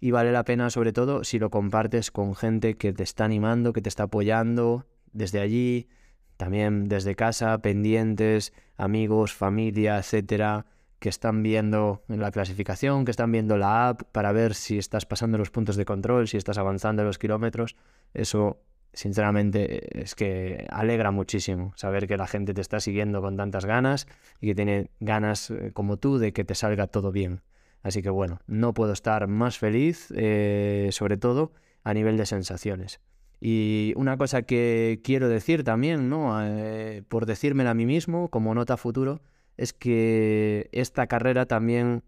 Y 0.00 0.10
vale 0.10 0.32
la 0.32 0.44
pena 0.44 0.70
sobre 0.70 0.92
todo 0.92 1.22
si 1.22 1.38
lo 1.38 1.50
compartes 1.50 2.10
con 2.10 2.34
gente 2.34 2.74
que 2.74 2.92
te 2.92 3.04
está 3.04 3.24
animando, 3.24 3.72
que 3.72 3.80
te 3.80 3.88
está 3.88 4.04
apoyando 4.04 4.86
desde 5.12 5.40
allí, 5.40 5.88
también 6.36 6.88
desde 6.88 7.14
casa, 7.14 7.58
pendientes, 7.58 8.52
amigos, 8.76 9.32
familia, 9.34 9.98
etcétera, 9.98 10.66
que 10.98 11.08
están 11.08 11.44
viendo 11.44 12.02
la 12.08 12.32
clasificación, 12.32 13.04
que 13.04 13.12
están 13.12 13.30
viendo 13.30 13.56
la 13.56 13.88
app 13.88 14.02
para 14.10 14.32
ver 14.32 14.54
si 14.54 14.76
estás 14.76 15.06
pasando 15.06 15.38
los 15.38 15.50
puntos 15.50 15.76
de 15.76 15.84
control, 15.84 16.26
si 16.26 16.36
estás 16.36 16.58
avanzando 16.58 17.04
los 17.04 17.18
kilómetros. 17.18 17.76
Eso 18.14 18.60
sinceramente 18.92 20.02
es 20.02 20.14
que 20.14 20.66
alegra 20.70 21.10
muchísimo 21.10 21.72
saber 21.76 22.06
que 22.06 22.16
la 22.16 22.26
gente 22.26 22.54
te 22.54 22.60
está 22.60 22.80
siguiendo 22.80 23.20
con 23.20 23.36
tantas 23.36 23.64
ganas 23.64 24.06
y 24.40 24.48
que 24.48 24.54
tiene 24.54 24.90
ganas 25.00 25.50
eh, 25.50 25.70
como 25.72 25.96
tú 25.96 26.18
de 26.18 26.32
que 26.32 26.44
te 26.44 26.54
salga 26.54 26.86
todo 26.86 27.12
bien. 27.12 27.42
Así 27.82 28.02
que 28.02 28.10
bueno, 28.10 28.40
no 28.46 28.74
puedo 28.74 28.92
estar 28.92 29.26
más 29.28 29.58
feliz, 29.58 30.12
eh, 30.16 30.88
sobre 30.92 31.16
todo 31.16 31.52
a 31.84 31.94
nivel 31.94 32.16
de 32.16 32.26
sensaciones. 32.26 33.00
Y 33.40 33.92
una 33.96 34.16
cosa 34.16 34.42
que 34.42 35.00
quiero 35.04 35.28
decir 35.28 35.62
también, 35.62 36.08
¿no? 36.08 36.44
Eh, 36.44 37.04
por 37.08 37.24
decírmela 37.24 37.70
a 37.70 37.74
mí 37.74 37.86
mismo, 37.86 38.28
como 38.28 38.52
nota 38.52 38.76
futuro, 38.76 39.20
es 39.56 39.72
que 39.72 40.68
esta 40.72 41.06
carrera 41.06 41.46
también 41.46 42.02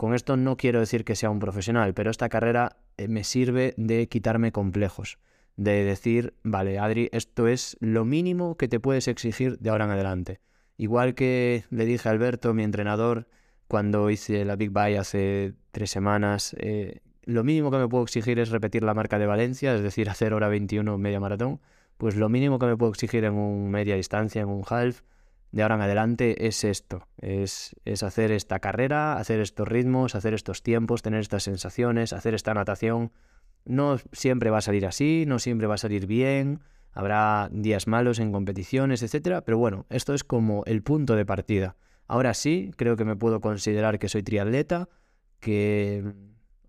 con 0.00 0.14
esto 0.14 0.38
no 0.38 0.56
quiero 0.56 0.80
decir 0.80 1.04
que 1.04 1.14
sea 1.14 1.28
un 1.28 1.40
profesional, 1.40 1.92
pero 1.92 2.10
esta 2.10 2.30
carrera 2.30 2.78
eh, 2.89 2.89
me 3.08 3.24
sirve 3.24 3.74
de 3.76 4.08
quitarme 4.08 4.52
complejos, 4.52 5.18
de 5.56 5.84
decir, 5.84 6.34
vale, 6.42 6.78
Adri, 6.78 7.08
esto 7.12 7.48
es 7.48 7.76
lo 7.80 8.04
mínimo 8.04 8.56
que 8.56 8.68
te 8.68 8.80
puedes 8.80 9.08
exigir 9.08 9.58
de 9.58 9.70
ahora 9.70 9.84
en 9.84 9.90
adelante. 9.92 10.40
Igual 10.76 11.14
que 11.14 11.64
le 11.70 11.84
dije 11.84 12.08
a 12.08 12.12
Alberto, 12.12 12.54
mi 12.54 12.62
entrenador, 12.62 13.28
cuando 13.68 14.08
hice 14.10 14.44
la 14.44 14.56
Big 14.56 14.70
Bye 14.70 14.98
hace 14.98 15.54
tres 15.72 15.90
semanas, 15.90 16.56
eh, 16.58 17.00
lo 17.24 17.44
mínimo 17.44 17.70
que 17.70 17.76
me 17.76 17.88
puedo 17.88 18.02
exigir 18.02 18.38
es 18.38 18.48
repetir 18.48 18.82
la 18.82 18.94
marca 18.94 19.18
de 19.18 19.26
Valencia, 19.26 19.74
es 19.74 19.82
decir, 19.82 20.08
hacer 20.08 20.32
hora 20.32 20.48
21 20.48 20.96
media 20.98 21.20
maratón. 21.20 21.60
Pues 21.98 22.16
lo 22.16 22.28
mínimo 22.28 22.58
que 22.58 22.66
me 22.66 22.76
puedo 22.76 22.90
exigir 22.90 23.24
en 23.24 23.34
un 23.34 23.70
media 23.70 23.94
distancia, 23.94 24.40
en 24.40 24.48
un 24.48 24.64
half, 24.68 25.02
de 25.52 25.62
ahora 25.62 25.74
en 25.74 25.80
adelante 25.80 26.46
es 26.46 26.64
esto, 26.64 27.08
es, 27.18 27.74
hacer 28.02 28.30
esta 28.30 28.60
carrera, 28.60 29.16
hacer 29.16 29.40
estos 29.40 29.66
ritmos, 29.66 30.14
hacer 30.14 30.34
estos 30.34 30.62
tiempos, 30.62 31.02
tener 31.02 31.20
estas 31.20 31.42
sensaciones, 31.42 32.12
hacer 32.12 32.34
esta 32.34 32.54
natación. 32.54 33.12
No 33.64 33.98
siempre 34.12 34.50
va 34.50 34.58
a 34.58 34.62
salir 34.62 34.86
así, 34.86 35.24
no 35.26 35.38
siempre 35.38 35.66
va 35.66 35.74
a 35.74 35.78
salir 35.78 36.06
bien, 36.06 36.60
habrá 36.92 37.48
días 37.52 37.86
malos 37.86 38.18
en 38.20 38.32
competiciones, 38.32 39.02
etcétera, 39.02 39.42
pero 39.42 39.58
bueno, 39.58 39.86
esto 39.90 40.14
es 40.14 40.24
como 40.24 40.62
el 40.66 40.82
punto 40.82 41.16
de 41.16 41.26
partida. 41.26 41.76
Ahora 42.06 42.34
sí, 42.34 42.70
creo 42.76 42.96
que 42.96 43.04
me 43.04 43.16
puedo 43.16 43.40
considerar 43.40 43.98
que 43.98 44.08
soy 44.08 44.22
triatleta, 44.22 44.88
que 45.40 46.02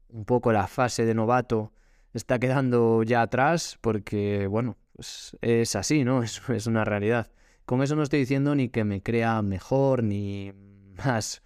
un 0.10 0.26
poco 0.26 0.52
la 0.52 0.68
fase 0.68 1.06
de 1.06 1.14
novato 1.14 1.72
está 2.14 2.40
quedando 2.40 3.04
ya 3.04 3.22
atrás, 3.22 3.78
porque 3.82 4.48
bueno, 4.48 4.78
pues 4.96 5.38
es 5.42 5.76
así, 5.76 6.04
¿no? 6.04 6.24
Es 6.50 6.68
una 6.68 6.84
realidad. 6.84 7.32
Con 7.72 7.82
eso 7.82 7.96
no 7.96 8.04
estoy 8.04 8.20
diciendo 8.20 8.54
ni 8.54 8.68
que 8.68 8.84
me 8.84 9.02
crea 9.02 9.42
mejor, 9.42 10.04
ni 10.04 10.52
más 11.06 11.42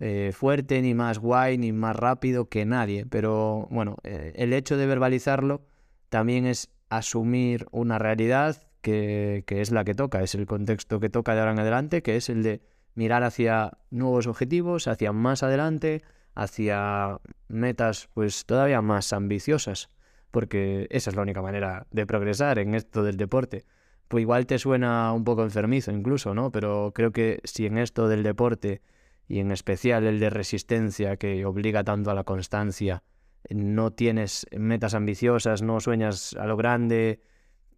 eh, 0.00 0.32
fuerte, 0.34 0.80
ni 0.80 0.94
más 0.94 1.18
guay, 1.18 1.58
ni 1.58 1.70
más 1.72 1.94
rápido 1.94 2.48
que 2.48 2.64
nadie. 2.64 3.04
Pero 3.04 3.68
bueno, 3.70 3.98
eh, 4.02 4.32
el 4.36 4.54
hecho 4.54 4.78
de 4.78 4.86
verbalizarlo 4.86 5.66
también 6.08 6.46
es 6.46 6.70
asumir 6.88 7.66
una 7.72 7.98
realidad 7.98 8.56
que, 8.80 9.44
que, 9.46 9.60
es 9.60 9.70
la 9.70 9.84
que 9.84 9.92
toca, 9.92 10.22
es 10.22 10.34
el 10.34 10.46
contexto 10.46 10.98
que 10.98 11.10
toca 11.10 11.34
de 11.34 11.40
ahora 11.40 11.52
en 11.52 11.58
adelante, 11.58 12.02
que 12.02 12.16
es 12.16 12.30
el 12.30 12.42
de 12.42 12.62
mirar 12.94 13.22
hacia 13.22 13.76
nuevos 13.90 14.26
objetivos, 14.26 14.88
hacia 14.88 15.12
más 15.12 15.42
adelante, 15.42 16.00
hacia 16.34 17.20
metas 17.48 18.08
pues 18.14 18.46
todavía 18.46 18.80
más 18.80 19.12
ambiciosas, 19.12 19.90
porque 20.30 20.86
esa 20.88 21.10
es 21.10 21.16
la 21.16 21.20
única 21.20 21.42
manera 21.42 21.86
de 21.90 22.06
progresar 22.06 22.60
en 22.60 22.74
esto 22.74 23.02
del 23.02 23.18
deporte 23.18 23.66
pues 24.08 24.22
igual 24.22 24.46
te 24.46 24.58
suena 24.58 25.12
un 25.12 25.24
poco 25.24 25.42
enfermizo 25.42 25.90
incluso, 25.90 26.34
¿no? 26.34 26.50
Pero 26.50 26.92
creo 26.94 27.12
que 27.12 27.40
si 27.44 27.66
en 27.66 27.78
esto 27.78 28.08
del 28.08 28.22
deporte 28.22 28.82
y 29.28 29.40
en 29.40 29.50
especial 29.50 30.04
el 30.04 30.20
de 30.20 30.30
resistencia 30.30 31.16
que 31.16 31.44
obliga 31.44 31.84
tanto 31.84 32.10
a 32.10 32.14
la 32.14 32.24
constancia, 32.24 33.02
no 33.50 33.92
tienes 33.92 34.46
metas 34.56 34.94
ambiciosas, 34.94 35.62
no 35.62 35.80
sueñas 35.80 36.34
a 36.34 36.46
lo 36.46 36.56
grande 36.56 37.20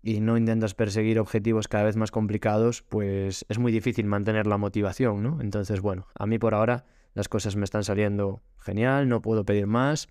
y 0.03 0.21
no 0.21 0.37
intentas 0.37 0.75
perseguir 0.75 1.19
objetivos 1.19 1.69
cada 1.69 1.85
vez 1.85 1.97
más 1.97 2.11
complicados, 2.11 2.83
pues 2.83 3.45
es 3.49 3.59
muy 3.59 3.73
difícil 3.73 4.07
mantener 4.07 4.47
la 4.47 4.57
motivación, 4.57 5.23
¿no? 5.23 5.41
Entonces, 5.41 5.81
bueno, 5.81 6.07
a 6.15 6.27
mí 6.27 6.39
por 6.39 6.55
ahora 6.55 6.85
las 7.15 7.29
cosas 7.29 7.57
me 7.57 7.65
están 7.65 7.85
saliendo 7.85 8.43
genial, 8.59 9.09
no 9.09 9.23
puedo 9.23 9.45
pedir 9.45 9.67
más 9.67 10.09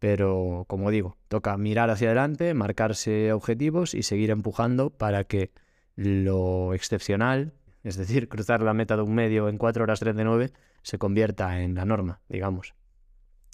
pero, 0.00 0.64
como 0.66 0.90
digo, 0.90 1.18
toca 1.28 1.56
mirar 1.58 1.90
hacia 1.90 2.08
adelante, 2.08 2.54
marcarse 2.54 3.32
objetivos 3.32 3.94
y 3.94 4.02
seguir 4.02 4.30
empujando 4.30 4.90
para 4.90 5.24
que 5.24 5.52
lo 5.94 6.72
excepcional, 6.74 7.52
es 7.84 7.96
decir, 7.96 8.28
cruzar 8.30 8.62
la 8.62 8.74
meta 8.74 8.96
de 8.96 9.02
un 9.02 9.14
medio 9.14 9.48
en 9.48 9.58
4 9.58 9.84
horas 9.84 10.00
39, 10.00 10.52
se 10.82 10.98
convierta 10.98 11.60
en 11.60 11.74
la 11.74 11.84
norma, 11.84 12.22
digamos. 12.28 12.74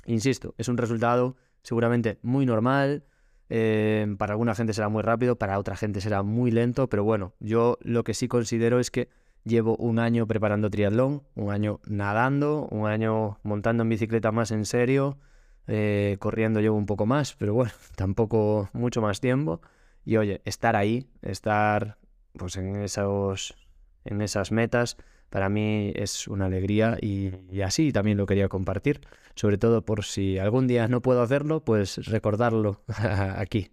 Insisto, 0.06 0.54
es 0.56 0.68
un 0.68 0.78
resultado 0.78 1.36
seguramente 1.62 2.18
muy 2.22 2.46
normal, 2.46 3.04
eh, 3.48 4.06
para 4.16 4.34
alguna 4.34 4.54
gente 4.54 4.72
será 4.72 4.88
muy 4.88 5.02
rápido, 5.02 5.36
para 5.36 5.58
otra 5.58 5.76
gente 5.76 6.00
será 6.00 6.22
muy 6.22 6.52
lento, 6.52 6.88
pero 6.88 7.02
bueno, 7.02 7.34
yo 7.40 7.76
lo 7.80 8.04
que 8.04 8.14
sí 8.14 8.28
considero 8.28 8.78
es 8.78 8.92
que 8.92 9.08
llevo 9.42 9.76
un 9.76 9.98
año 9.98 10.28
preparando 10.28 10.70
triatlón, 10.70 11.24
un 11.34 11.52
año 11.52 11.80
nadando, 11.88 12.68
un 12.70 12.86
año 12.86 13.40
montando 13.42 13.82
en 13.82 13.88
bicicleta 13.88 14.30
más 14.30 14.52
en 14.52 14.64
serio, 14.64 15.18
eh, 15.66 16.16
corriendo 16.18 16.60
llevo 16.60 16.76
un 16.76 16.86
poco 16.86 17.06
más, 17.06 17.34
pero 17.34 17.54
bueno, 17.54 17.72
tampoco 17.96 18.70
mucho 18.72 19.00
más 19.00 19.20
tiempo. 19.20 19.60
Y 20.04 20.16
oye, 20.18 20.40
estar 20.44 20.76
ahí, 20.76 21.08
estar 21.22 21.98
pues 22.38 22.56
en 22.56 22.76
esos 22.76 23.56
en 24.04 24.22
esas 24.22 24.52
metas, 24.52 24.96
para 25.30 25.48
mí 25.48 25.92
es 25.96 26.28
una 26.28 26.46
alegría 26.46 26.96
y, 27.00 27.32
y, 27.50 27.62
así 27.62 27.90
también 27.92 28.16
lo 28.16 28.26
quería 28.26 28.48
compartir, 28.48 29.00
sobre 29.34 29.58
todo 29.58 29.84
por 29.84 30.04
si 30.04 30.38
algún 30.38 30.68
día 30.68 30.86
no 30.86 31.02
puedo 31.02 31.22
hacerlo, 31.22 31.64
pues 31.64 32.06
recordarlo 32.06 32.82
aquí. 32.86 33.70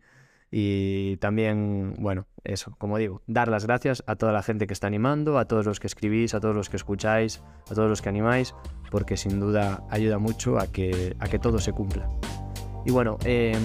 Y 0.56 1.18
también, 1.18 1.96
bueno, 1.98 2.28
eso, 2.44 2.76
como 2.78 3.00
digo, 3.00 3.24
dar 3.26 3.48
las 3.48 3.66
gracias 3.66 4.04
a 4.06 4.16
toda 4.16 4.32
la 4.32 4.44
gente 4.44 4.68
que 4.68 4.74
está 4.74 4.86
animando, 4.86 5.40
a 5.40 5.46
todos 5.46 5.66
los 5.66 5.80
que 5.80 5.88
escribís, 5.88 6.36
a 6.36 6.40
todos 6.40 6.56
los 6.56 6.70
que 6.70 6.78
escucháis, 6.78 7.42
a 7.72 7.74
todos 7.74 7.90
los 7.90 8.04
que 8.04 8.10
animáis, 8.10 8.54
porque 8.92 9.18
sin 9.18 9.40
duda 9.40 9.84
ayuda 9.90 10.20
mucho 10.20 10.60
a 10.60 10.68
que, 10.68 11.16
a 11.18 11.28
que 11.28 11.40
todo 11.40 11.58
se 11.58 11.72
cumpla. 11.72 12.08
Y 12.86 12.92
bueno, 12.92 13.18
eh, 13.26 13.58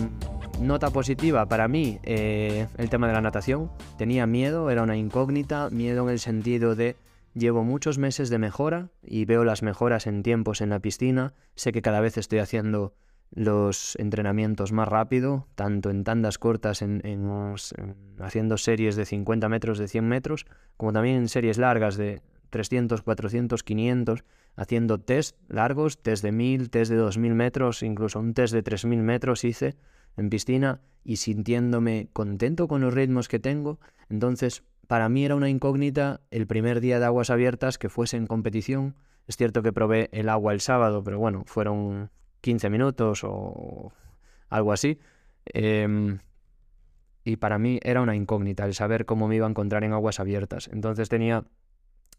nota 0.63 0.89
positiva 0.89 1.45
para 1.45 1.69
mí, 1.69 1.99
eh, 2.05 2.69
el 2.79 2.89
tema 2.89 3.07
de 3.07 3.13
la 3.13 3.21
natación. 3.21 3.71
Tenía 3.99 4.27
miedo, 4.27 4.71
era 4.71 4.83
una 4.83 4.97
incógnita, 4.97 5.69
miedo 5.69 6.05
en 6.05 6.09
el 6.09 6.21
sentido 6.21 6.75
de 6.75 6.97
llevo 7.35 7.65
muchos 7.65 7.99
meses 7.99 8.31
de 8.31 8.39
mejora 8.39 8.89
y 9.03 9.27
veo 9.27 9.45
las 9.45 9.63
mejoras 9.63 10.07
en 10.07 10.23
tiempos 10.23 10.63
en 10.63 10.71
la 10.71 10.81
piscina, 10.81 11.35
sé 11.55 11.71
que 11.71 11.83
cada 11.83 12.01
vez 12.01 12.17
estoy 12.17 12.39
haciendo 12.39 12.95
los 13.31 13.97
entrenamientos 13.97 14.73
más 14.73 14.89
rápido, 14.89 15.47
tanto 15.55 15.91
en 15.91 16.05
tandas 16.05 16.39
cortas, 16.39 16.83
en, 16.83 17.03
haciendo 18.19 18.57
series 18.57 18.97
de 18.97 19.05
50 19.05 19.49
metros, 19.49 19.79
de 19.79 19.89
100 19.89 20.09
metros, 20.09 20.47
como 20.77 20.93
también 20.93 21.17
en 21.17 21.29
series 21.29 21.59
largas 21.59 21.97
de 21.97 22.23
300, 22.51 23.03
400, 23.03 23.63
500, 23.63 24.25
haciendo 24.57 24.99
test 24.99 25.37
largos, 25.49 26.03
test 26.03 26.23
de 26.23 26.33
1000, 26.33 26.71
test 26.71 26.91
de 26.91 26.97
2000 26.97 27.35
metros, 27.35 27.83
incluso 27.83 28.19
un 28.19 28.35
test 28.35 28.55
de 28.55 28.63
3000 28.63 29.03
metros 29.03 29.45
hice 29.45 29.77
en 30.17 30.31
piscina 30.31 30.81
y 31.05 31.17
sintiéndome 31.17 32.09
contento 32.13 32.67
con 32.67 32.81
los 32.81 32.93
ritmos 32.93 33.29
que 33.29 33.39
tengo. 33.39 33.79
Entonces, 34.09 34.65
para 34.87 35.09
mí 35.09 35.25
era 35.25 35.37
una 35.37 35.49
incógnita 35.49 36.21
el 36.31 36.47
primer 36.47 36.81
día 36.81 36.99
de 36.99 37.05
aguas 37.05 37.31
abiertas 37.31 37.79
que 37.79 37.89
fuese 37.89 38.17
en 38.17 38.27
competición. 38.27 38.97
Es 39.27 39.37
cierto 39.37 39.63
que 39.63 39.73
probé 39.73 40.09
el 40.13 40.29
agua 40.29 40.55
el 40.55 40.61
sábado, 40.61 41.05
pero 41.05 41.19
bueno, 41.19 41.45
fueron 41.47 42.11
15 42.49 42.71
minutos 42.71 43.25
o 43.25 43.93
algo 44.49 44.73
así. 44.73 44.99
Em, 45.45 46.21
y 47.23 47.37
para 47.37 47.59
mí 47.59 47.79
era 47.83 48.01
una 48.01 48.17
incógnita 48.17 48.65
el 48.65 48.73
saber 48.73 49.05
cómo 49.05 49.29
me 49.29 49.37
iba 49.37 49.47
a 49.47 49.51
encontrar 49.51 49.85
en 49.85 49.93
aguas 49.93 50.19
abiertas. 50.19 50.71
Entonces 50.73 51.11
tenía, 51.11 51.45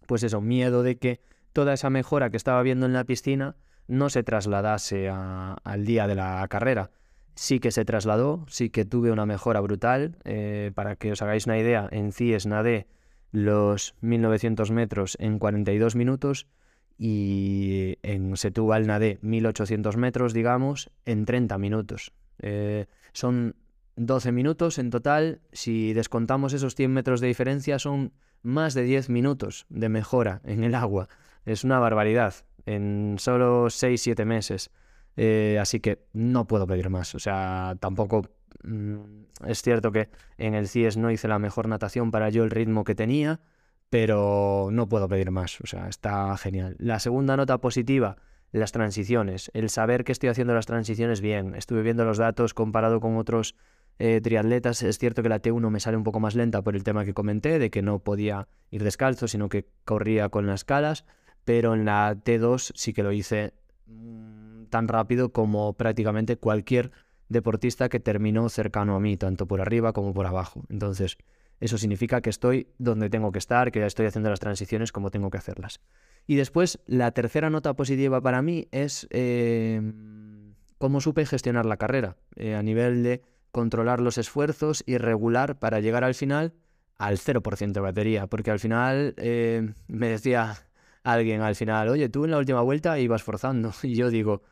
pues 0.05 0.21
eso, 0.21 0.39
miedo 0.39 0.83
de 0.83 0.99
que 0.99 1.19
toda 1.51 1.73
esa 1.73 1.89
mejora 1.89 2.29
que 2.29 2.37
estaba 2.37 2.61
viendo 2.61 2.85
en 2.85 2.93
la 2.93 3.05
piscina 3.05 3.55
no 3.87 4.11
se 4.11 4.21
trasladase 4.21 5.09
al 5.09 5.85
día 5.85 6.05
de 6.05 6.13
la 6.13 6.47
carrera. 6.47 6.91
Sí 7.33 7.59
que 7.59 7.71
se 7.71 7.83
trasladó, 7.83 8.45
sí 8.49 8.69
que 8.69 8.85
tuve 8.85 9.11
una 9.11 9.25
mejora 9.25 9.61
brutal. 9.61 10.19
Eh, 10.25 10.71
para 10.75 10.95
que 10.95 11.11
os 11.11 11.23
hagáis 11.23 11.47
una 11.47 11.57
idea, 11.57 11.89
en 11.89 12.11
CIES 12.11 12.45
nadé 12.45 12.85
los 13.31 13.95
1900 14.01 14.69
metros 14.69 15.17
en 15.19 15.39
42 15.39 15.95
minutos 15.95 16.45
y 17.01 17.97
en 18.03 18.35
Setúbal 18.35 18.85
nadé 18.85 19.19
1800 19.21 19.95
metros, 19.95 20.33
digamos, 20.33 20.91
en 21.05 21.23
30 21.23 21.57
minutos. 21.57 22.11
Eh, 22.39 22.87
son 23.13 23.55
12 23.95 24.33
minutos 24.33 24.77
en 24.79 24.89
total. 24.89 25.39
Si 25.53 25.93
descontamos 25.93 26.51
esos 26.51 26.75
100 26.75 26.91
metros 26.91 27.21
de 27.21 27.27
diferencia, 27.27 27.79
son 27.79 28.11
más 28.41 28.73
de 28.73 28.83
10 28.83 29.09
minutos 29.09 29.65
de 29.69 29.87
mejora 29.87 30.41
en 30.43 30.65
el 30.65 30.75
agua. 30.75 31.07
Es 31.45 31.63
una 31.63 31.79
barbaridad 31.79 32.33
en 32.65 33.15
solo 33.17 33.67
6-7 33.67 34.25
meses. 34.25 34.69
Eh, 35.15 35.57
así 35.59 35.79
que 35.79 36.05
no 36.11 36.47
puedo 36.47 36.67
pedir 36.67 36.89
más. 36.89 37.15
O 37.15 37.19
sea, 37.19 37.77
tampoco 37.79 38.23
mm, 38.63 38.97
es 39.47 39.61
cierto 39.61 39.93
que 39.93 40.09
en 40.37 40.53
el 40.53 40.67
CIES 40.67 40.97
no 40.97 41.11
hice 41.11 41.29
la 41.29 41.39
mejor 41.39 41.69
natación 41.69 42.11
para 42.11 42.29
yo 42.29 42.43
el 42.43 42.51
ritmo 42.51 42.83
que 42.83 42.93
tenía 42.93 43.39
pero 43.89 44.69
no 44.71 44.87
puedo 44.87 45.07
pedir 45.07 45.31
más, 45.31 45.59
o 45.61 45.67
sea, 45.67 45.87
está 45.87 46.35
genial. 46.37 46.75
La 46.79 46.99
segunda 46.99 47.35
nota 47.37 47.57
positiva, 47.59 48.17
las 48.51 48.71
transiciones, 48.71 49.49
el 49.53 49.69
saber 49.69 50.03
que 50.03 50.11
estoy 50.11 50.29
haciendo 50.29 50.53
las 50.53 50.65
transiciones 50.65 51.21
bien, 51.21 51.55
estuve 51.55 51.81
viendo 51.81 52.05
los 52.05 52.17
datos 52.17 52.53
comparado 52.53 52.99
con 52.99 53.17
otros 53.17 53.55
eh, 53.97 54.21
triatletas, 54.21 54.81
es 54.83 54.97
cierto 54.97 55.23
que 55.23 55.29
la 55.29 55.41
T1 55.41 55.69
me 55.69 55.79
sale 55.79 55.97
un 55.97 56.03
poco 56.03 56.19
más 56.19 56.35
lenta 56.35 56.61
por 56.61 56.75
el 56.75 56.83
tema 56.83 57.03
que 57.03 57.13
comenté, 57.13 57.59
de 57.59 57.69
que 57.69 57.81
no 57.81 57.99
podía 57.99 58.47
ir 58.71 58.83
descalzo, 58.83 59.27
sino 59.27 59.49
que 59.49 59.67
corría 59.85 60.29
con 60.29 60.47
las 60.47 60.63
calas, 60.63 61.05
pero 61.43 61.73
en 61.73 61.85
la 61.85 62.15
T2 62.15 62.71
sí 62.75 62.93
que 62.93 63.03
lo 63.03 63.11
hice 63.11 63.53
mm, 63.87 64.65
tan 64.65 64.87
rápido 64.87 65.33
como 65.33 65.73
prácticamente 65.73 66.37
cualquier 66.37 66.91
deportista 67.27 67.89
que 67.89 67.99
terminó 67.99 68.49
cercano 68.49 68.95
a 68.95 68.99
mí, 68.99 69.17
tanto 69.17 69.47
por 69.47 69.61
arriba 69.61 69.93
como 69.93 70.13
por 70.13 70.25
abajo. 70.25 70.63
Entonces, 70.69 71.17
eso 71.59 71.77
significa 71.77 72.21
que 72.21 72.29
estoy 72.29 72.67
donde 72.77 73.09
tengo 73.09 73.31
que 73.31 73.39
estar, 73.39 73.71
que 73.71 73.79
ya 73.79 73.85
estoy 73.85 74.05
haciendo 74.05 74.29
las 74.29 74.39
transiciones 74.39 74.91
como 74.91 75.11
tengo 75.11 75.29
que 75.29 75.37
hacerlas. 75.37 75.81
Y 76.25 76.35
después, 76.35 76.79
la 76.85 77.11
tercera 77.11 77.49
nota 77.49 77.75
positiva 77.75 78.21
para 78.21 78.41
mí 78.41 78.67
es 78.71 79.07
em, 79.09 80.53
cómo 80.77 81.01
supe 81.01 81.25
gestionar 81.25 81.65
la 81.65 81.77
carrera, 81.77 82.17
eh, 82.35 82.55
a 82.55 82.63
nivel 82.63 83.03
de 83.03 83.21
controlar 83.51 83.99
los 83.99 84.17
esfuerzos 84.17 84.83
y 84.85 84.97
regular 84.97 85.59
para 85.59 85.79
llegar 85.79 86.03
al 86.03 86.13
final 86.13 86.53
al 86.97 87.17
0% 87.17 87.71
de 87.71 87.79
batería, 87.79 88.27
porque 88.27 88.51
al 88.51 88.59
final 88.59 89.15
em, 89.17 89.73
me 89.87 90.09
decía 90.09 90.57
alguien 91.03 91.41
al 91.41 91.55
final, 91.55 91.89
oye, 91.89 92.09
tú 92.09 92.25
en 92.25 92.31
la 92.31 92.37
última 92.37 92.61
vuelta 92.61 92.99
ibas 92.99 93.23
forzando, 93.23 93.71
y 93.83 93.95
yo 93.95 94.09
digo, 94.09 94.43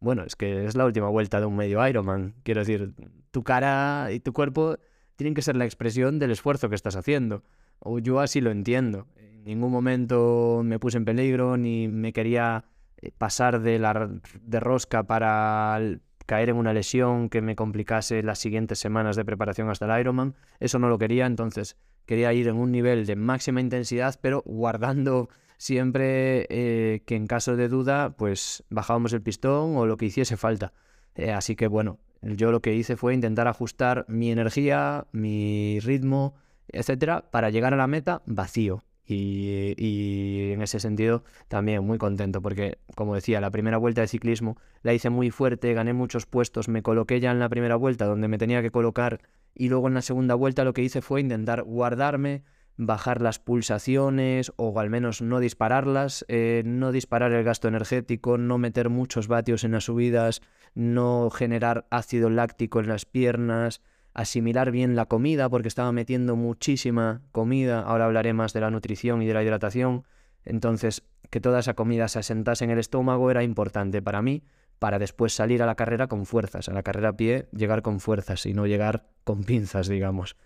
bueno, 0.00 0.24
es 0.24 0.36
que 0.36 0.64
es 0.64 0.76
la 0.76 0.86
última 0.86 1.08
vuelta 1.08 1.40
de 1.40 1.46
un 1.46 1.56
medio 1.56 1.86
Ironman, 1.86 2.34
quiero 2.42 2.60
decir, 2.60 2.94
tu 3.30 3.42
cara 3.42 4.08
y 4.12 4.20
tu 4.20 4.32
cuerpo 4.32 4.78
tienen 5.16 5.34
que 5.34 5.42
ser 5.42 5.56
la 5.56 5.64
expresión 5.64 6.18
del 6.18 6.30
esfuerzo 6.30 6.68
que 6.68 6.74
estás 6.74 6.96
haciendo. 6.96 7.42
O 7.78 7.98
yo 7.98 8.20
así 8.20 8.40
lo 8.40 8.50
entiendo. 8.50 9.06
En 9.16 9.44
ningún 9.44 9.72
momento 9.72 10.62
me 10.64 10.78
puse 10.78 10.98
en 10.98 11.04
peligro 11.04 11.56
ni 11.56 11.88
me 11.88 12.12
quería 12.12 12.64
eh, 12.98 13.10
pasar 13.16 13.60
de 13.60 13.78
la 13.78 14.10
de 14.42 14.60
rosca 14.60 15.02
para 15.02 15.80
caer 16.26 16.50
en 16.50 16.56
una 16.56 16.72
lesión 16.72 17.28
que 17.28 17.40
me 17.40 17.56
complicase 17.56 18.22
las 18.22 18.38
siguientes 18.38 18.78
semanas 18.78 19.16
de 19.16 19.24
preparación 19.24 19.70
hasta 19.70 19.86
el 19.86 20.00
Ironman. 20.00 20.34
Eso 20.60 20.78
no 20.78 20.88
lo 20.88 20.98
quería, 20.98 21.26
entonces 21.26 21.76
quería 22.04 22.32
ir 22.32 22.48
en 22.48 22.56
un 22.56 22.72
nivel 22.72 23.06
de 23.06 23.16
máxima 23.16 23.60
intensidad, 23.60 24.18
pero 24.20 24.42
guardando 24.44 25.28
siempre 25.56 26.46
eh, 26.50 27.02
que 27.06 27.16
en 27.16 27.26
caso 27.26 27.56
de 27.56 27.68
duda, 27.68 28.16
pues 28.16 28.64
bajábamos 28.70 29.12
el 29.12 29.22
pistón 29.22 29.76
o 29.76 29.86
lo 29.86 29.96
que 29.96 30.06
hiciese 30.06 30.36
falta. 30.36 30.72
Eh, 31.14 31.32
así 31.32 31.56
que 31.56 31.66
bueno, 31.66 31.98
yo 32.22 32.50
lo 32.50 32.60
que 32.60 32.74
hice 32.74 32.96
fue 32.96 33.14
intentar 33.14 33.48
ajustar 33.48 34.04
mi 34.08 34.30
energía, 34.30 35.06
mi 35.12 35.78
ritmo, 35.80 36.34
etcétera, 36.68 37.30
para 37.30 37.50
llegar 37.50 37.74
a 37.74 37.76
la 37.76 37.86
meta 37.86 38.22
vacío. 38.26 38.82
Y, 39.08 40.50
en 40.52 40.62
ese 40.62 40.80
sentido 40.80 41.22
también 41.46 41.84
muy 41.84 41.96
contento 41.96 42.42
porque, 42.42 42.78
como 42.96 43.14
decía, 43.14 43.40
la 43.40 43.52
primera 43.52 43.78
vuelta 43.78 44.00
de 44.00 44.08
ciclismo 44.08 44.56
la 44.82 44.94
hice 44.94 45.10
muy 45.10 45.30
fuerte, 45.30 45.74
gané 45.74 45.92
muchos 45.92 46.26
puestos, 46.26 46.68
me 46.68 46.82
coloqué 46.82 47.20
ya 47.20 47.30
en 47.30 47.38
la 47.38 47.48
primera 47.48 47.76
vuelta 47.76 48.06
donde 48.06 48.26
me 48.26 48.38
tenía 48.38 48.62
que 48.62 48.72
colocar 48.72 49.20
y 49.54 49.68
luego 49.68 49.86
en 49.86 49.94
la 49.94 50.02
segunda 50.02 50.34
vuelta 50.34 50.64
lo 50.64 50.72
que 50.72 50.82
hice 50.82 51.02
fue 51.02 51.20
intentar 51.20 51.62
guardarme, 51.62 52.42
bajar 52.76 53.22
las 53.22 53.38
pulsaciones 53.38 54.52
o 54.56 54.78
al 54.78 54.90
menos 54.90 55.22
no 55.22 55.40
dispararlas, 55.40 56.24
eh, 56.28 56.62
no 56.64 56.92
disparar 56.92 57.32
el 57.32 57.44
gasto 57.44 57.68
energético, 57.68 58.38
no 58.38 58.58
meter 58.58 58.90
muchos 58.90 59.28
vatios 59.28 59.64
en 59.64 59.72
las 59.72 59.84
subidas, 59.84 60.42
no 60.74 61.30
generar 61.30 61.86
ácido 61.90 62.28
láctico 62.28 62.80
en 62.80 62.88
las 62.88 63.06
piernas, 63.06 63.80
asimilar 64.12 64.70
bien 64.70 64.96
la 64.96 65.06
comida 65.06 65.48
porque 65.48 65.68
estaba 65.68 65.92
metiendo 65.92 66.36
muchísima 66.36 67.22
comida, 67.32 67.80
ahora 67.80 68.06
hablaré 68.06 68.32
más 68.32 68.52
de 68.52 68.60
la 68.60 68.70
nutrición 68.70 69.22
y 69.22 69.26
de 69.26 69.34
la 69.34 69.42
hidratación, 69.42 70.04
entonces 70.44 71.02
que 71.30 71.40
toda 71.40 71.60
esa 71.60 71.74
comida 71.74 72.08
se 72.08 72.20
asentase 72.20 72.64
en 72.64 72.70
el 72.70 72.78
estómago 72.78 73.30
era 73.30 73.42
importante 73.42 74.00
para 74.02 74.22
mí 74.22 74.42
para 74.78 74.98
después 74.98 75.34
salir 75.34 75.62
a 75.62 75.66
la 75.66 75.74
carrera 75.74 76.06
con 76.06 76.26
fuerzas, 76.26 76.68
a 76.68 76.72
la 76.72 76.82
carrera 76.82 77.10
a 77.10 77.16
pie 77.16 77.48
llegar 77.52 77.82
con 77.82 78.00
fuerzas 78.00 78.44
y 78.46 78.52
no 78.52 78.66
llegar 78.66 79.06
con 79.24 79.44
pinzas, 79.44 79.88
digamos. 79.88 80.36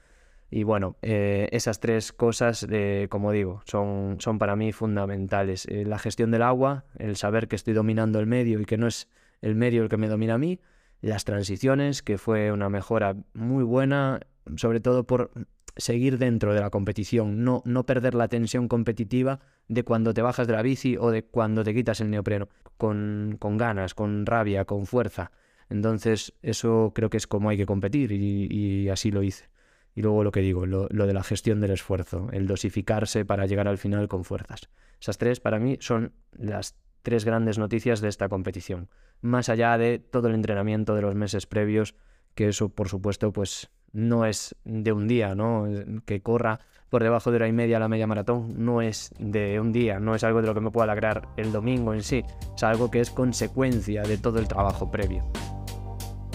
Y 0.50 0.64
bueno, 0.64 0.96
eh, 1.02 1.48
esas 1.52 1.78
tres 1.78 2.12
cosas, 2.12 2.66
como 3.08 3.30
digo, 3.30 3.62
son, 3.66 4.16
son 4.18 4.38
para 4.38 4.56
mí 4.56 4.72
fundamentales. 4.72 5.66
Eh, 5.66 5.84
la 5.84 5.98
gestión 5.98 6.32
del 6.32 6.42
agua, 6.42 6.84
el 6.98 7.16
saber 7.16 7.46
que 7.46 7.54
estoy 7.54 7.72
dominando 7.72 8.18
el 8.18 8.26
medio 8.26 8.60
y 8.60 8.64
que 8.64 8.76
no 8.76 8.88
es 8.88 9.08
el 9.42 9.54
medio 9.54 9.84
el 9.84 9.88
que 9.88 9.96
me 9.96 10.08
domina 10.08 10.34
a 10.34 10.38
mí. 10.38 10.58
Las 11.02 11.24
transiciones, 11.24 12.02
que 12.02 12.18
fue 12.18 12.50
una 12.50 12.68
mejora 12.68 13.14
muy 13.32 13.62
buena, 13.62 14.20
sobre 14.56 14.80
todo 14.80 15.06
por 15.06 15.30
seguir 15.76 16.18
dentro 16.18 16.52
de 16.52 16.60
la 16.60 16.70
competición, 16.70 17.44
no, 17.44 17.62
no 17.64 17.86
perder 17.86 18.14
la 18.14 18.26
tensión 18.26 18.66
competitiva 18.66 19.38
de 19.68 19.84
cuando 19.84 20.12
te 20.12 20.20
bajas 20.20 20.48
de 20.48 20.54
la 20.54 20.62
bici 20.62 20.96
o 20.96 21.12
de 21.12 21.22
cuando 21.22 21.62
te 21.62 21.72
quitas 21.72 22.00
el 22.00 22.10
neopreno, 22.10 22.48
con, 22.76 23.36
con 23.38 23.56
ganas, 23.56 23.94
con 23.94 24.26
rabia, 24.26 24.64
con 24.64 24.86
fuerza. 24.86 25.30
Entonces, 25.68 26.34
eso 26.42 26.90
creo 26.92 27.08
que 27.08 27.18
es 27.18 27.28
como 27.28 27.50
hay 27.50 27.56
que 27.56 27.66
competir 27.66 28.10
y 28.10 28.88
así 28.88 29.12
lo 29.12 29.22
hice. 29.22 29.49
Y 29.94 30.02
luego 30.02 30.24
lo 30.24 30.32
que 30.32 30.40
digo, 30.40 30.66
lo, 30.66 30.86
de 30.88 31.12
la 31.12 31.22
gestión 31.22 31.60
del 31.60 31.72
esfuerzo, 31.72 32.28
el 32.32 32.46
dosificarse 32.46 33.24
para 33.24 33.46
llegar 33.46 33.68
al 33.68 33.78
final 33.78 34.08
con 34.08 34.24
fuerzas. 34.24 34.68
Esas 35.00 35.18
tres 35.18 35.40
para 35.40 35.58
mí 35.58 35.78
son 35.80 36.12
las 36.32 36.76
tres 37.02 37.24
grandes 37.24 37.58
noticias 37.58 38.00
de 38.00 38.08
esta 38.08 38.28
competición. 38.28 38.88
Más 39.20 39.48
allá 39.48 39.76
de 39.78 39.98
todo 39.98 40.28
el 40.28 40.34
entrenamiento 40.34 40.94
de 40.94 41.02
los 41.02 41.14
meses 41.14 41.46
previos, 41.46 41.94
que 42.34 42.48
eso 42.48 42.68
por 42.68 42.88
supuesto 42.88 43.32
pues 43.32 43.70
no 43.92 44.24
es 44.24 44.54
de 44.64 44.92
un 44.92 45.08
día, 45.08 45.34
¿no? 45.34 45.66
Que 46.04 46.22
corra 46.22 46.60
por 46.90 47.02
debajo 47.02 47.30
de 47.30 47.36
hora 47.36 47.48
y 47.48 47.52
media 47.52 47.78
la 47.78 47.88
media 47.88 48.06
maratón 48.06 48.54
no 48.64 48.82
es 48.82 49.14
de 49.18 49.60
un 49.60 49.72
día, 49.72 50.00
no 50.00 50.14
es 50.14 50.24
algo 50.24 50.40
de 50.42 50.48
lo 50.48 50.54
que 50.54 50.60
me 50.60 50.70
pueda 50.70 50.90
alegrar 50.90 51.28
el 51.36 51.52
domingo 51.52 51.94
en 51.94 52.02
sí, 52.02 52.24
es 52.54 52.62
algo 52.62 52.90
que 52.90 53.00
es 53.00 53.10
consecuencia 53.10 54.02
de 54.02 54.18
todo 54.18 54.38
el 54.38 54.48
trabajo 54.48 54.90
previo. 54.90 55.22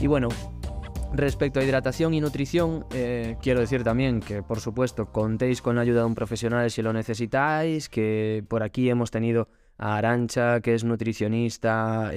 Y 0.01 0.07
bueno, 0.07 0.29
Respecto 1.13 1.59
a 1.59 1.63
hidratación 1.63 2.13
y 2.13 2.21
nutrición, 2.21 2.85
eh, 2.91 3.37
quiero 3.41 3.61
decir 3.61 3.83
también 3.83 4.19
que, 4.19 4.43
por 4.43 4.59
supuesto, 4.59 5.11
contéis 5.11 5.61
con 5.61 5.75
la 5.75 5.81
ayuda 5.81 6.01
de 6.01 6.07
un 6.07 6.15
profesional 6.15 6.69
si 6.69 6.81
lo 6.81 6.91
necesitáis, 6.91 7.87
que 7.87 8.43
por 8.49 8.63
aquí 8.63 8.89
hemos 8.89 9.11
tenido 9.11 9.47
a 9.77 9.97
Arancha, 9.97 10.61
que 10.61 10.73
es 10.73 10.83
nutricionista, 10.83 12.11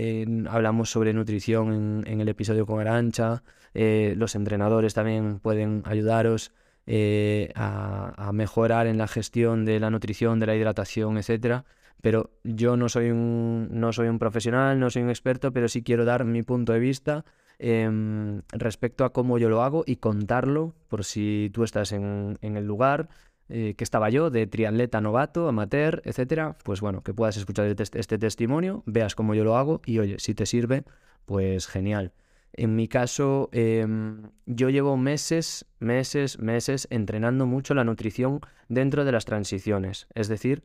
hablamos 0.48 0.90
sobre 0.90 1.12
nutrición 1.12 2.04
en, 2.06 2.20
el 2.20 2.28
episodio 2.28 2.66
con 2.66 2.80
Arancha, 2.80 3.42
eh, 3.74 4.14
los 4.16 4.34
entrenadores 4.34 4.94
también 4.94 5.40
pueden 5.40 5.82
ayudaros 5.84 6.52
eh, 6.86 7.52
a, 7.54 8.30
mejorar 8.32 8.86
en 8.86 8.98
la 8.98 9.08
gestión 9.08 9.64
de 9.64 9.78
la 9.80 9.90
nutrición, 9.90 10.40
de 10.40 10.46
la 10.46 10.56
hidratación, 10.56 11.18
etc. 11.18 11.64
Pero 12.00 12.30
yo 12.44 12.76
no 12.76 12.88
soy, 12.88 13.10
un, 13.10 13.68
no 13.70 13.92
soy 13.92 14.08
un 14.08 14.18
profesional, 14.18 14.78
no 14.78 14.88
soy 14.88 15.02
un 15.02 15.10
experto, 15.10 15.52
pero 15.52 15.68
sí 15.68 15.82
quiero 15.82 16.04
dar 16.04 16.24
mi 16.24 16.42
punto 16.42 16.72
de 16.72 16.78
vista 16.78 17.24
Em, 17.60 18.42
respecto 18.52 19.04
a 19.04 19.12
cómo 19.12 19.36
yo 19.38 19.48
lo 19.48 19.62
hago 19.62 19.82
y 19.84 19.96
contarlo 19.96 20.74
por 20.86 21.04
si 21.04 21.50
tú 21.52 21.64
estás 21.64 21.90
en, 21.90 22.38
el 22.40 22.64
lugar 22.64 23.08
eh, 23.48 23.74
que 23.76 23.82
estaba 23.82 24.10
yo, 24.10 24.30
de 24.30 24.46
triatleta 24.46 25.00
novato, 25.00 25.48
amateur, 25.48 26.00
etcétera, 26.04 26.56
pues 26.62 26.80
bueno, 26.80 27.02
que 27.02 27.14
puedas 27.14 27.36
escuchar 27.36 27.66
este, 27.66 27.98
este, 27.98 28.18
testimonio, 28.18 28.84
veas 28.86 29.16
cómo 29.16 29.34
yo 29.34 29.42
lo 29.42 29.56
hago 29.56 29.80
y 29.86 29.98
oye, 29.98 30.16
si 30.20 30.34
te 30.34 30.46
sirve, 30.46 30.84
pues 31.24 31.66
genial. 31.66 32.12
En 32.52 32.76
mi 32.76 32.86
caso, 32.86 33.48
em, 33.52 34.30
yo 34.46 34.70
llevo 34.70 34.96
meses, 34.96 35.66
meses, 35.80 36.38
meses 36.38 36.86
entrenando 36.90 37.46
mucho 37.46 37.74
la 37.74 37.84
nutrición 37.84 38.40
dentro 38.68 39.04
de 39.04 39.12
las 39.12 39.24
transiciones, 39.24 40.06
es 40.14 40.28
decir, 40.28 40.62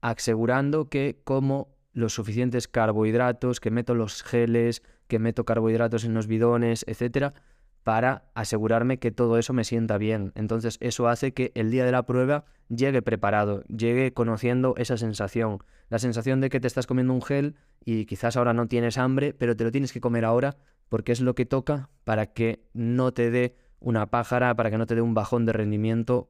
asegurando 0.00 0.88
que 0.88 1.20
como 1.24 1.68
los 1.92 2.14
suficientes 2.14 2.68
carbohidratos, 2.68 3.60
que 3.60 3.70
meto 3.70 3.94
los 3.94 4.22
geles, 4.22 4.82
que 5.08 5.18
meto 5.18 5.44
carbohidratos 5.44 6.04
en 6.04 6.14
los 6.14 6.26
bidones, 6.26 6.84
etcétera, 6.86 7.34
para 7.82 8.30
asegurarme 8.34 8.98
que 8.98 9.10
todo 9.10 9.38
eso 9.38 9.52
me 9.52 9.64
sienta 9.64 9.98
bien. 9.98 10.32
Entonces 10.34 10.76
eso 10.80 11.08
hace 11.08 11.32
que 11.32 11.50
el 11.54 11.70
día 11.70 11.84
de 11.84 11.92
la 11.92 12.04
prueba 12.04 12.44
llegue 12.68 13.02
preparado, 13.02 13.64
llegue 13.64 14.12
conociendo 14.12 14.74
esa 14.76 14.96
sensación, 14.96 15.58
la 15.88 15.98
sensación 15.98 16.40
de 16.40 16.50
que 16.50 16.60
te 16.60 16.66
estás 16.66 16.86
comiendo 16.86 17.12
un 17.12 17.22
gel 17.22 17.56
y 17.84 18.04
quizás 18.04 18.36
ahora 18.36 18.52
no 18.52 18.68
tienes 18.68 18.98
hambre, 18.98 19.32
pero 19.32 19.56
te 19.56 19.64
lo 19.64 19.72
tienes 19.72 19.92
que 19.92 20.00
comer 20.00 20.24
ahora 20.24 20.56
porque 20.88 21.12
es 21.12 21.20
lo 21.20 21.34
que 21.34 21.46
toca 21.46 21.88
para 22.04 22.26
que 22.26 22.62
no 22.74 23.12
te 23.12 23.30
dé 23.30 23.56
una 23.80 24.10
pájara, 24.10 24.54
para 24.54 24.70
que 24.70 24.78
no 24.78 24.86
te 24.86 24.94
dé 24.94 25.00
un 25.00 25.14
bajón 25.14 25.46
de 25.46 25.52
rendimiento 25.52 26.28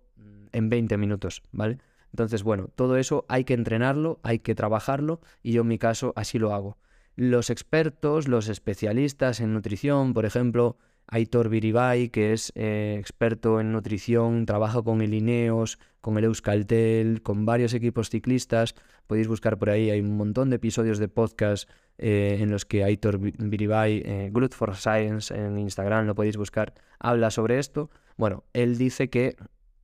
en 0.53 0.69
20 0.69 0.97
minutos, 0.97 1.43
¿vale? 1.53 1.79
Entonces, 2.13 2.43
bueno, 2.43 2.69
todo 2.75 2.97
eso 2.97 3.25
hay 3.29 3.45
que 3.45 3.55
entrenarlo, 3.55 4.21
hay 4.23 4.41
que 4.41 4.55
trabajarlo 4.55 5.21
y 5.43 5.53
yo 5.53 5.63
en 5.63 5.69
mi 5.69 5.79
caso 5.79 6.13
así 6.17 6.39
lo 6.39 6.53
hago. 6.53 6.79
Los 7.17 7.51
expertos, 7.51 8.29
los 8.29 8.49
especialistas 8.49 9.41
en 9.41 9.53
nutrición, 9.53 10.15
por 10.15 10.25
ejemplo, 10.25 10.77
Aitor 11.11 11.49
Viribay, 11.49 12.09
que 12.09 12.33
es 12.33 12.53
eh, 12.55 12.97
experto 12.99 13.61
en 13.61 13.73
nutrición, 13.73 14.47
trabaja 14.47 14.81
con 14.83 15.03
el 15.03 15.13
Ineos, 15.13 15.79
con 16.01 16.17
el 16.17 16.25
Euskaltel, 16.25 17.21
con 17.23 17.45
varios 17.45 17.75
equipos 17.75 18.11
ciclistas. 18.11 18.77
Podéis 19.09 19.27
buscar 19.27 19.59
por 19.59 19.71
ahí, 19.71 19.91
hay 19.91 20.01
un 20.01 20.17
montón 20.17 20.51
de 20.51 20.57
episodios 20.57 20.99
de 20.99 21.09
podcast 21.09 21.69
eh, 21.99 22.39
en 22.41 22.51
los 22.51 22.65
que 22.65 22.85
Aitor 22.85 23.19
Viribay, 23.19 24.03
eh, 24.05 24.31
Good 24.33 24.53
for 24.53 24.77
Science 24.77 25.35
en 25.35 25.59
Instagram, 25.59 26.07
lo 26.07 26.15
podéis 26.15 26.37
buscar, 26.37 26.75
habla 27.01 27.33
sobre 27.33 27.59
esto. 27.59 27.91
Bueno, 28.17 28.45
él 28.53 28.79
dice 28.79 29.11
que, 29.11 29.37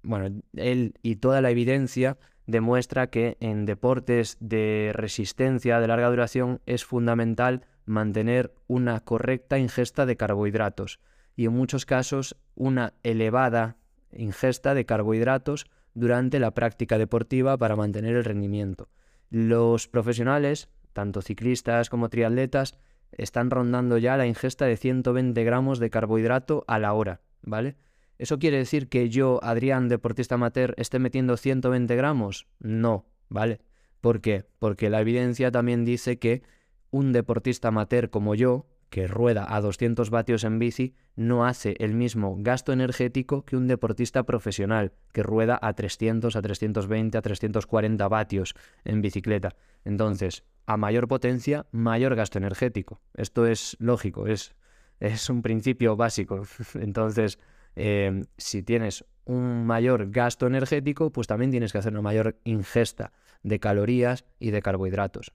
bueno, 0.07 0.41
él 0.55 0.95
y 1.03 1.17
toda 1.17 1.41
la 1.41 1.51
evidencia 1.51 2.17
demuestra 2.47 3.09
que 3.09 3.37
en 3.41 3.67
deportes 3.67 4.37
de 4.39 4.93
resistencia 4.95 5.81
de 5.81 5.89
larga 5.89 6.09
duración 6.09 6.61
es 6.65 6.85
fundamental 6.85 7.67
mantener 7.87 8.55
una 8.69 9.01
correcta 9.01 9.59
ingesta 9.59 10.07
de 10.07 10.17
carbohidratos 10.17 11.01
y 11.35 11.47
en 11.47 11.55
muchos 11.55 11.87
casos 11.87 12.37
una 12.55 12.95
elevada 13.03 13.79
ingesta 14.13 14.75
de 14.75 14.87
carbohidratos 14.87 15.67
durante 15.93 16.39
la 16.39 16.53
práctica 16.53 16.99
deportiva 16.99 17.59
para 17.59 17.75
mantener 17.75 18.15
el 18.15 18.25
rendimiento. 18.25 18.89
Los 19.29 19.89
profesionales, 19.89 20.69
tanto 20.93 21.21
ciclistas 21.21 21.91
como 21.91 22.11
triatletas, 22.11 22.79
están 23.11 23.51
rondando 23.51 23.99
ya 23.99 24.17
la 24.17 24.27
ingesta 24.27 24.67
de 24.67 24.77
120 24.77 25.43
gramos 25.43 25.81
de 25.81 25.91
carbohidrato 25.91 26.65
a 26.69 26.79
la 26.79 26.93
hora, 26.93 27.23
¿vale? 27.43 27.77
¿Eso 28.19 28.39
quiere 28.39 28.59
decir 28.59 28.89
que 28.89 29.09
yo, 29.09 29.41
Adrián, 29.43 29.89
deportista 29.89 30.37
amateur, 30.37 30.75
esté 30.79 30.99
metiendo 30.99 31.37
120 31.37 31.95
gramos? 31.97 32.47
No, 32.59 33.07
¿vale? 33.29 33.61
¿Por 34.01 34.21
qué? 34.21 34.45
Porque 34.59 34.91
la 34.91 35.01
evidencia 35.01 35.51
también 35.51 35.85
dice 35.85 36.19
que 36.19 36.43
un 36.91 37.13
deportista 37.13 37.69
amateur 37.69 38.11
como 38.11 38.35
yo, 38.35 38.67
que 38.91 39.09
rueda 39.09 39.47
a 39.55 39.61
200 39.61 40.11
vatios 40.11 40.45
en 40.45 40.59
bici 40.59 40.95
no 41.17 41.45
hace 41.45 41.75
el 41.81 41.95
mismo 41.95 42.37
gasto 42.39 42.73
energético 42.73 43.45
que 43.45 43.57
un 43.57 43.67
deportista 43.67 44.23
profesional 44.23 44.93
que 45.13 45.23
rueda 45.23 45.59
a 45.61 45.73
300, 45.73 46.37
a 46.37 46.43
320, 46.43 47.19
a 47.19 47.23
340 47.23 48.09
vatios 48.09 48.55
en 48.85 49.03
bicicleta. 49.03 49.57
Entonces, 49.85 50.45
a 50.67 50.77
mayor 50.77 51.09
potencia, 51.09 51.67
mayor 51.73 52.15
gasto 52.15 52.39
energético. 52.39 53.01
Esto 53.15 53.47
es 53.47 53.77
lógico, 53.81 54.27
es, 54.27 54.55
es 55.01 55.29
un 55.31 55.43
principio 55.43 55.97
básico. 55.97 56.43
Entonces, 56.75 57.39
eh, 57.77 58.25
si 58.37 58.63
tienes 58.63 59.05
un 59.25 59.67
mayor 59.67 60.11
gasto 60.11 60.47
energético, 60.47 61.11
pues 61.11 61.27
también 61.27 61.51
tienes 61.51 61.73
que 61.73 61.79
hacer 61.79 61.93
una 61.93 62.03
mayor 62.03 62.37
ingesta 62.45 63.13
de 63.43 63.61
calorías 63.61 64.25
y 64.39 64.51
de 64.51 64.63
carbohidratos. 64.63 65.33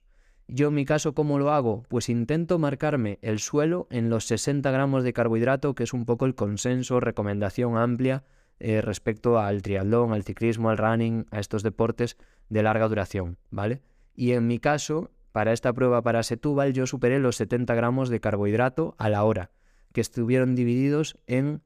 Yo 0.48 0.68
en 0.68 0.74
mi 0.74 0.84
caso, 0.84 1.14
¿cómo 1.14 1.38
lo 1.38 1.52
hago? 1.52 1.84
Pues 1.88 2.08
intento 2.08 2.58
marcarme 2.58 3.18
el 3.22 3.38
suelo 3.38 3.86
en 3.90 4.10
los 4.10 4.26
60 4.26 4.70
gramos 4.70 5.04
de 5.04 5.12
carbohidrato, 5.12 5.74
que 5.74 5.84
es 5.84 5.92
un 5.92 6.04
poco 6.04 6.26
el 6.26 6.34
consenso, 6.34 7.00
recomendación 7.00 7.76
amplia 7.76 8.24
eh, 8.58 8.80
respecto 8.80 9.38
al 9.38 9.62
triatlón, 9.62 10.12
al 10.12 10.24
ciclismo, 10.24 10.70
al 10.70 10.78
running, 10.78 11.26
a 11.30 11.40
estos 11.40 11.62
deportes 11.62 12.16
de 12.48 12.62
larga 12.62 12.88
duración, 12.88 13.38
¿vale? 13.50 13.80
Y 14.14 14.32
en 14.32 14.46
mi 14.46 14.58
caso, 14.58 15.10
para 15.32 15.52
esta 15.52 15.72
prueba 15.72 16.02
para 16.02 16.22
Setúbal, 16.22 16.72
yo 16.72 16.86
superé 16.86 17.18
los 17.18 17.36
70 17.36 17.74
gramos 17.74 18.08
de 18.08 18.20
carbohidrato 18.20 18.94
a 18.98 19.08
la 19.08 19.24
hora, 19.24 19.50
que 19.92 20.00
estuvieron 20.00 20.54
divididos 20.54 21.18
en, 21.26 21.62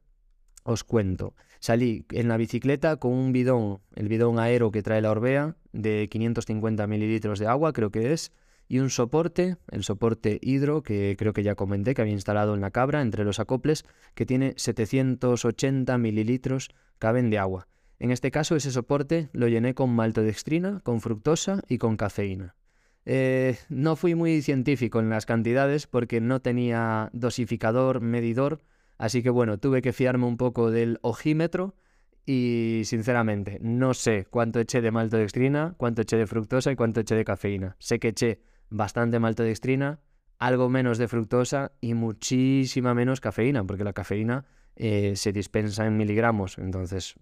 os 0.66 0.84
cuento, 0.84 1.34
salí 1.60 2.04
en 2.10 2.28
la 2.28 2.36
bicicleta 2.36 2.96
con 2.96 3.12
un 3.12 3.32
bidón, 3.32 3.80
el 3.94 4.08
bidón 4.08 4.38
aero 4.38 4.70
que 4.70 4.82
trae 4.82 5.00
la 5.00 5.12
Orbea, 5.12 5.56
de 5.72 6.08
550 6.10 6.86
mililitros 6.86 7.38
de 7.38 7.46
agua, 7.46 7.72
creo 7.72 7.90
que 7.90 8.12
es, 8.12 8.32
y 8.68 8.80
un 8.80 8.90
soporte, 8.90 9.56
el 9.70 9.84
soporte 9.84 10.38
hidro, 10.42 10.82
que 10.82 11.14
creo 11.16 11.32
que 11.32 11.44
ya 11.44 11.54
comenté 11.54 11.94
que 11.94 12.02
había 12.02 12.14
instalado 12.14 12.54
en 12.54 12.60
la 12.60 12.72
cabra 12.72 13.00
entre 13.00 13.24
los 13.24 13.38
acoples, 13.38 13.84
que 14.14 14.26
tiene 14.26 14.54
780 14.56 15.96
mililitros, 15.98 16.70
caben 16.98 17.30
de 17.30 17.38
agua. 17.38 17.68
En 17.98 18.10
este 18.10 18.30
caso 18.30 18.56
ese 18.56 18.72
soporte 18.72 19.30
lo 19.32 19.48
llené 19.48 19.74
con 19.74 19.94
maltodextrina, 19.94 20.80
con 20.80 21.00
fructosa 21.00 21.62
y 21.68 21.78
con 21.78 21.96
cafeína. 21.96 22.56
Eh, 23.04 23.56
no 23.68 23.94
fui 23.94 24.16
muy 24.16 24.42
científico 24.42 24.98
en 24.98 25.08
las 25.10 25.26
cantidades 25.26 25.86
porque 25.86 26.20
no 26.20 26.40
tenía 26.40 27.08
dosificador, 27.12 28.00
medidor, 28.00 28.60
así 28.98 29.22
que 29.22 29.30
bueno, 29.30 29.58
tuve 29.58 29.82
que 29.82 29.92
fiarme 29.92 30.26
un 30.26 30.36
poco 30.36 30.70
del 30.70 30.98
ojímetro 31.02 31.74
y 32.24 32.82
sinceramente 32.84 33.58
no 33.60 33.94
sé 33.94 34.26
cuánto 34.28 34.58
eché 34.58 34.80
de 34.80 34.90
maltodextrina, 34.90 35.74
cuánto 35.76 36.02
eché 36.02 36.16
de 36.16 36.26
fructosa 36.26 36.72
y 36.72 36.76
cuánto 36.76 37.00
eché 37.00 37.14
de 37.14 37.24
cafeína. 37.24 37.76
Sé 37.78 38.00
que 38.00 38.08
eché 38.08 38.40
bastante 38.68 39.18
maltodextrina, 39.20 40.00
algo 40.38 40.68
menos 40.68 40.98
de 40.98 41.08
fructosa 41.08 41.72
y 41.80 41.94
muchísima 41.94 42.94
menos 42.94 43.20
cafeína, 43.20 43.64
porque 43.64 43.84
la 43.84 43.92
cafeína 43.92 44.44
eh, 44.74 45.14
se 45.16 45.32
dispensa 45.32 45.86
en 45.86 45.96
miligramos. 45.96 46.58
Entonces, 46.58 47.14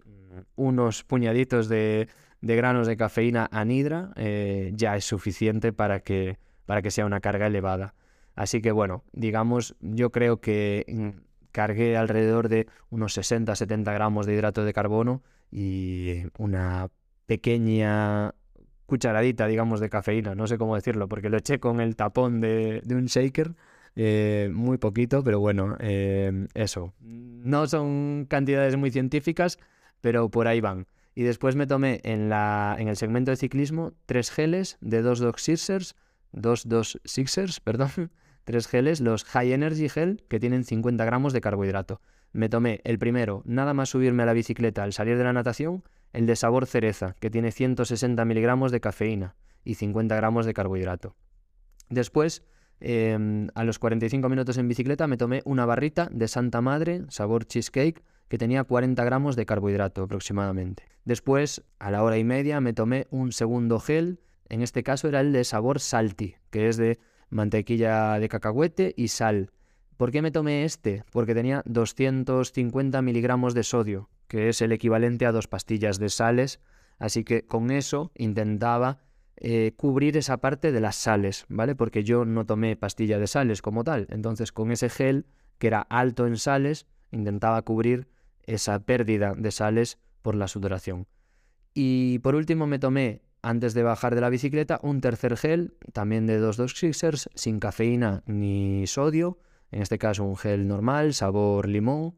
unos 0.55 1.03
puñaditos 1.03 1.69
de, 1.69 2.09
granos 2.41 2.87
de 2.87 2.97
cafeína 2.97 3.47
anhidra 3.51 4.11
eh, 4.15 4.71
ya 4.73 4.95
es 4.95 5.05
suficiente 5.05 5.71
para 5.71 6.01
que, 6.01 6.39
para 6.65 6.81
que 6.81 6.91
sea 6.91 7.05
una 7.05 7.21
carga 7.21 7.47
elevada. 7.47 7.93
Así 8.35 8.61
que 8.61 8.71
bueno, 8.71 9.03
digamos, 9.13 9.75
yo 9.79 10.11
creo 10.11 10.41
que 10.41 10.85
mm, 10.87 11.21
cargué 11.55 11.95
alrededor 11.95 12.49
de 12.49 12.67
unos 12.89 13.17
60-70 13.17 13.85
gramos 13.93 14.25
de 14.25 14.33
hidrato 14.33 14.65
de 14.65 14.73
carbono 14.73 15.23
y 15.49 16.23
una 16.37 16.89
pequeña 17.27 18.35
cucharadita, 18.85 19.47
digamos, 19.47 19.79
de 19.79 19.89
cafeína, 19.89 20.35
no 20.35 20.47
sé 20.47 20.57
cómo 20.57 20.75
decirlo, 20.75 21.07
porque 21.07 21.29
lo 21.29 21.37
eché 21.37 21.61
con 21.61 21.79
el 21.79 21.95
tapón 21.95 22.41
de, 22.41 22.83
un 22.89 23.05
shaker, 23.05 23.55
eh, 23.95 24.49
muy 24.53 24.77
poquito, 24.77 25.23
pero 25.23 25.39
bueno, 25.39 25.77
eh, 25.79 26.45
eso. 26.55 26.93
No 26.99 27.67
son 27.67 28.25
cantidades 28.29 28.75
muy 28.75 28.91
científicas, 28.91 29.57
pero 30.01 30.29
por 30.29 30.49
ahí 30.49 30.59
van. 30.59 30.87
Y 31.15 31.23
después 31.23 31.55
me 31.55 31.67
tomé 31.67 32.01
en, 32.03 32.27
la, 32.27 32.75
en 32.77 32.89
el 32.89 32.97
segmento 32.97 33.31
de 33.31 33.37
ciclismo 33.37 33.93
tres 34.05 34.29
geles 34.29 34.77
de 34.81 35.01
dos 35.01 35.19
Dog 35.19 35.39
Sixers, 35.39 35.95
dos 36.33 36.67
dos 36.67 36.99
Sixers, 37.05 37.59
perdón, 37.61 38.11
tres 38.45 38.67
geles, 38.67 39.01
los 39.01 39.25
High 39.25 39.51
Energy 39.51 39.89
Gel, 39.89 40.23
que 40.29 40.39
tienen 40.39 40.63
50 40.63 41.03
gramos 41.03 41.33
de 41.33 41.41
carbohidrato. 41.41 41.99
Me 42.31 42.47
tomé 42.47 42.79
el 42.83 42.97
primero, 42.97 43.41
nada 43.45 43.73
más 43.73 43.89
subirme 43.89 44.23
a 44.23 44.25
la 44.25 44.33
bicicleta 44.33 44.83
al 44.83 44.93
salir 44.93 45.17
de 45.17 45.23
la 45.23 45.33
natación, 45.33 45.83
el 46.13 46.25
de 46.25 46.35
sabor 46.35 46.65
cereza, 46.65 47.15
que 47.19 47.29
tiene 47.29 47.51
160 47.51 48.23
miligramos 48.23 48.71
de 48.71 48.79
cafeína 48.79 49.35
y 49.65 49.75
50 49.75 50.15
gramos 50.15 50.45
de 50.45 50.53
carbohidrato. 50.53 51.15
Después, 51.89 52.43
em, 52.79 53.49
a 53.55 53.63
los 53.63 53.79
45 53.79 54.29
minutos 54.29 54.57
en 54.57 54.67
bicicleta, 54.67 55.07
me 55.07 55.17
tomé 55.17 55.41
una 55.45 55.65
barrita 55.65 56.07
de 56.11 56.27
Santa 56.27 56.61
Madre, 56.61 57.03
sabor 57.09 57.45
cheesecake, 57.45 58.03
que 58.27 58.37
tenía 58.37 58.63
40 58.63 59.03
gramos 59.03 59.35
de 59.35 59.45
carbohidrato 59.45 60.03
aproximadamente. 60.03 60.83
Después, 61.03 61.63
a 61.79 61.91
la 61.91 62.03
hora 62.03 62.17
y 62.17 62.23
media, 62.23 62.59
me 62.61 62.73
tomé 62.73 63.07
un 63.11 63.31
segundo 63.31 63.79
gel, 63.79 64.19
en 64.49 64.61
este 64.61 64.83
caso 64.83 65.07
era 65.07 65.21
el 65.21 65.31
de 65.31 65.43
sabor 65.43 65.79
salty, 65.79 66.35
que 66.49 66.67
es 66.67 66.77
de 66.77 66.99
mantequilla 67.29 68.19
de 68.19 68.29
cacahuete 68.29 68.93
y 68.95 69.09
sal. 69.09 69.51
¿Por 69.97 70.11
qué 70.11 70.21
me 70.21 70.31
tomé 70.31 70.65
este? 70.65 71.03
Porque 71.11 71.33
tenía 71.33 71.61
250 71.65 73.01
miligramos 73.01 73.53
de 73.53 73.63
sodio, 73.63 74.09
que 74.27 74.49
es 74.49 74.61
el 74.61 74.71
equivalente 74.71 75.25
a 75.25 75.31
dos 75.31 75.47
pastillas 75.47 75.99
de 75.99 76.09
sales, 76.09 76.59
así 76.99 77.23
que 77.23 77.45
con 77.45 77.71
eso 77.71 78.11
intentaba 78.15 78.99
eh, 79.37 79.73
cubrir 79.75 80.17
esa 80.17 80.37
parte 80.37 80.71
de 80.71 80.81
las 80.81 80.95
sales, 80.95 81.45
¿vale? 81.49 81.75
Porque 81.75 82.03
yo 82.03 82.25
no 82.25 82.45
tomé 82.45 82.75
pastilla 82.75 83.19
de 83.19 83.27
sales 83.27 83.61
como 83.61 83.83
tal, 83.83 84.07
entonces 84.09 84.51
con 84.51 84.71
ese 84.71 84.89
gel, 84.89 85.25
que 85.59 85.67
era 85.67 85.81
alto 85.81 86.27
en 86.27 86.37
sales, 86.37 86.87
intentaba 87.11 87.61
cubrir 87.61 88.07
esa 88.43 88.79
pérdida 88.79 89.33
de 89.35 89.51
sales 89.51 89.99
por 90.21 90.35
la 90.35 90.47
sudoración. 90.47 91.07
Y 91.73 92.19
por 92.19 92.35
último 92.35 92.67
me 92.67 92.79
tomé, 92.79 93.21
antes 93.45 93.75
de 93.75 93.83
bajar 93.83 94.15
de 94.15 94.21
la 94.21 94.29
bicicleta, 94.29 94.79
un 94.81 95.01
tercer 95.01 95.37
gel, 95.37 95.75
también 95.93 96.25
de 96.25 96.39
2 96.39 96.57
Sixers, 96.75 97.29
sin 97.35 97.59
cafeína 97.59 98.23
ni 98.25 98.87
sodio, 98.87 99.37
en 99.69 99.83
este 99.83 99.99
caso 99.99 100.23
un 100.23 100.35
gel 100.35 100.67
normal, 100.67 101.13
sabor 101.13 101.69
limón, 101.69 102.15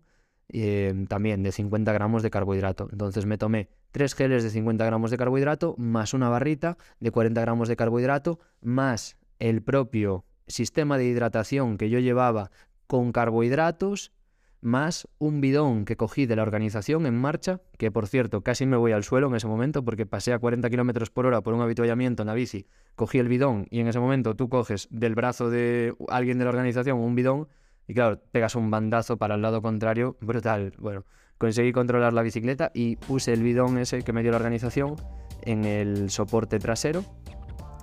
eh, 0.48 1.06
también 1.10 1.44
de 1.44 1.52
50 1.52 1.92
gramos 1.92 2.24
de 2.24 2.30
carbohidrato. 2.30 2.88
Entonces 2.94 3.26
me 3.26 3.38
tomé 3.38 3.68
tres 3.92 4.16
geles 4.16 4.42
de 4.42 4.52
50 4.52 4.86
gramos 4.86 5.12
de 5.12 5.18
carbohidrato, 5.18 5.76
más 5.78 6.14
una 6.14 6.30
barrita 6.30 6.78
de 7.02 7.12
40 7.12 7.42
gramos 7.42 7.68
de 7.68 7.76
carbohidrato, 7.76 8.40
más 8.62 9.18
el 9.40 9.62
propio 9.62 10.24
sistema 10.48 10.98
de 10.98 11.08
hidratación 11.08 11.78
que 11.78 11.90
yo 11.90 12.00
llevaba 12.00 12.52
con 12.88 13.12
carbohidratos, 13.12 14.14
más 14.62 15.08
un 15.20 15.42
bidón 15.42 15.86
que 15.86 15.96
cogí 15.96 16.26
de 16.26 16.36
la 16.36 16.42
organización 16.42 17.06
en 17.06 17.16
marcha, 17.16 17.62
que 17.78 17.92
por 17.92 18.08
cierto 18.08 18.42
casi 18.42 18.66
me 18.66 18.78
voy 18.78 18.92
al 18.92 19.04
suelo 19.04 19.28
en 19.28 19.36
ese 19.36 19.48
momento 19.48 19.84
porque 19.84 20.06
pasé 20.06 20.34
a 20.34 20.40
40 20.40 20.70
kilómetros 20.70 21.10
por 21.10 21.26
hora 21.26 21.42
por 21.42 21.54
un 21.54 21.62
habituallamiento 21.62 22.24
en 22.24 22.28
la 22.28 22.34
bici, 22.34 22.66
cogí 22.96 23.20
el 23.20 23.28
bidón 23.28 23.68
y 23.70 23.80
en 23.80 23.88
ese 23.88 24.00
momento 24.00 24.36
tú 24.36 24.50
coges 24.50 24.88
del 24.92 25.16
brazo 25.16 25.50
de 25.50 25.96
alguien 26.10 26.38
de 26.38 26.46
la 26.46 26.50
organización 26.50 26.98
un 26.98 27.16
bidón 27.16 27.48
y 27.88 27.94
claro, 27.94 28.20
pegas 28.32 28.56
un 28.56 28.70
bandazo 28.70 29.18
para 29.18 29.36
el 29.36 29.42
lado 29.42 29.62
contrario, 29.62 30.18
brutal. 30.20 30.74
Bueno, 30.78 31.06
conseguí 31.38 31.72
controlar 31.72 32.12
la 32.14 32.22
bicicleta 32.22 32.72
y 32.74 32.98
puse 32.98 33.32
el 33.32 33.44
bidón 33.44 33.78
ese 33.78 34.02
que 34.02 34.12
me 34.12 34.24
dio 34.24 34.32
la 34.32 34.38
organización 34.38 34.96
en 35.44 35.64
el 35.64 36.10
soporte 36.10 36.60
trasero 36.60 37.06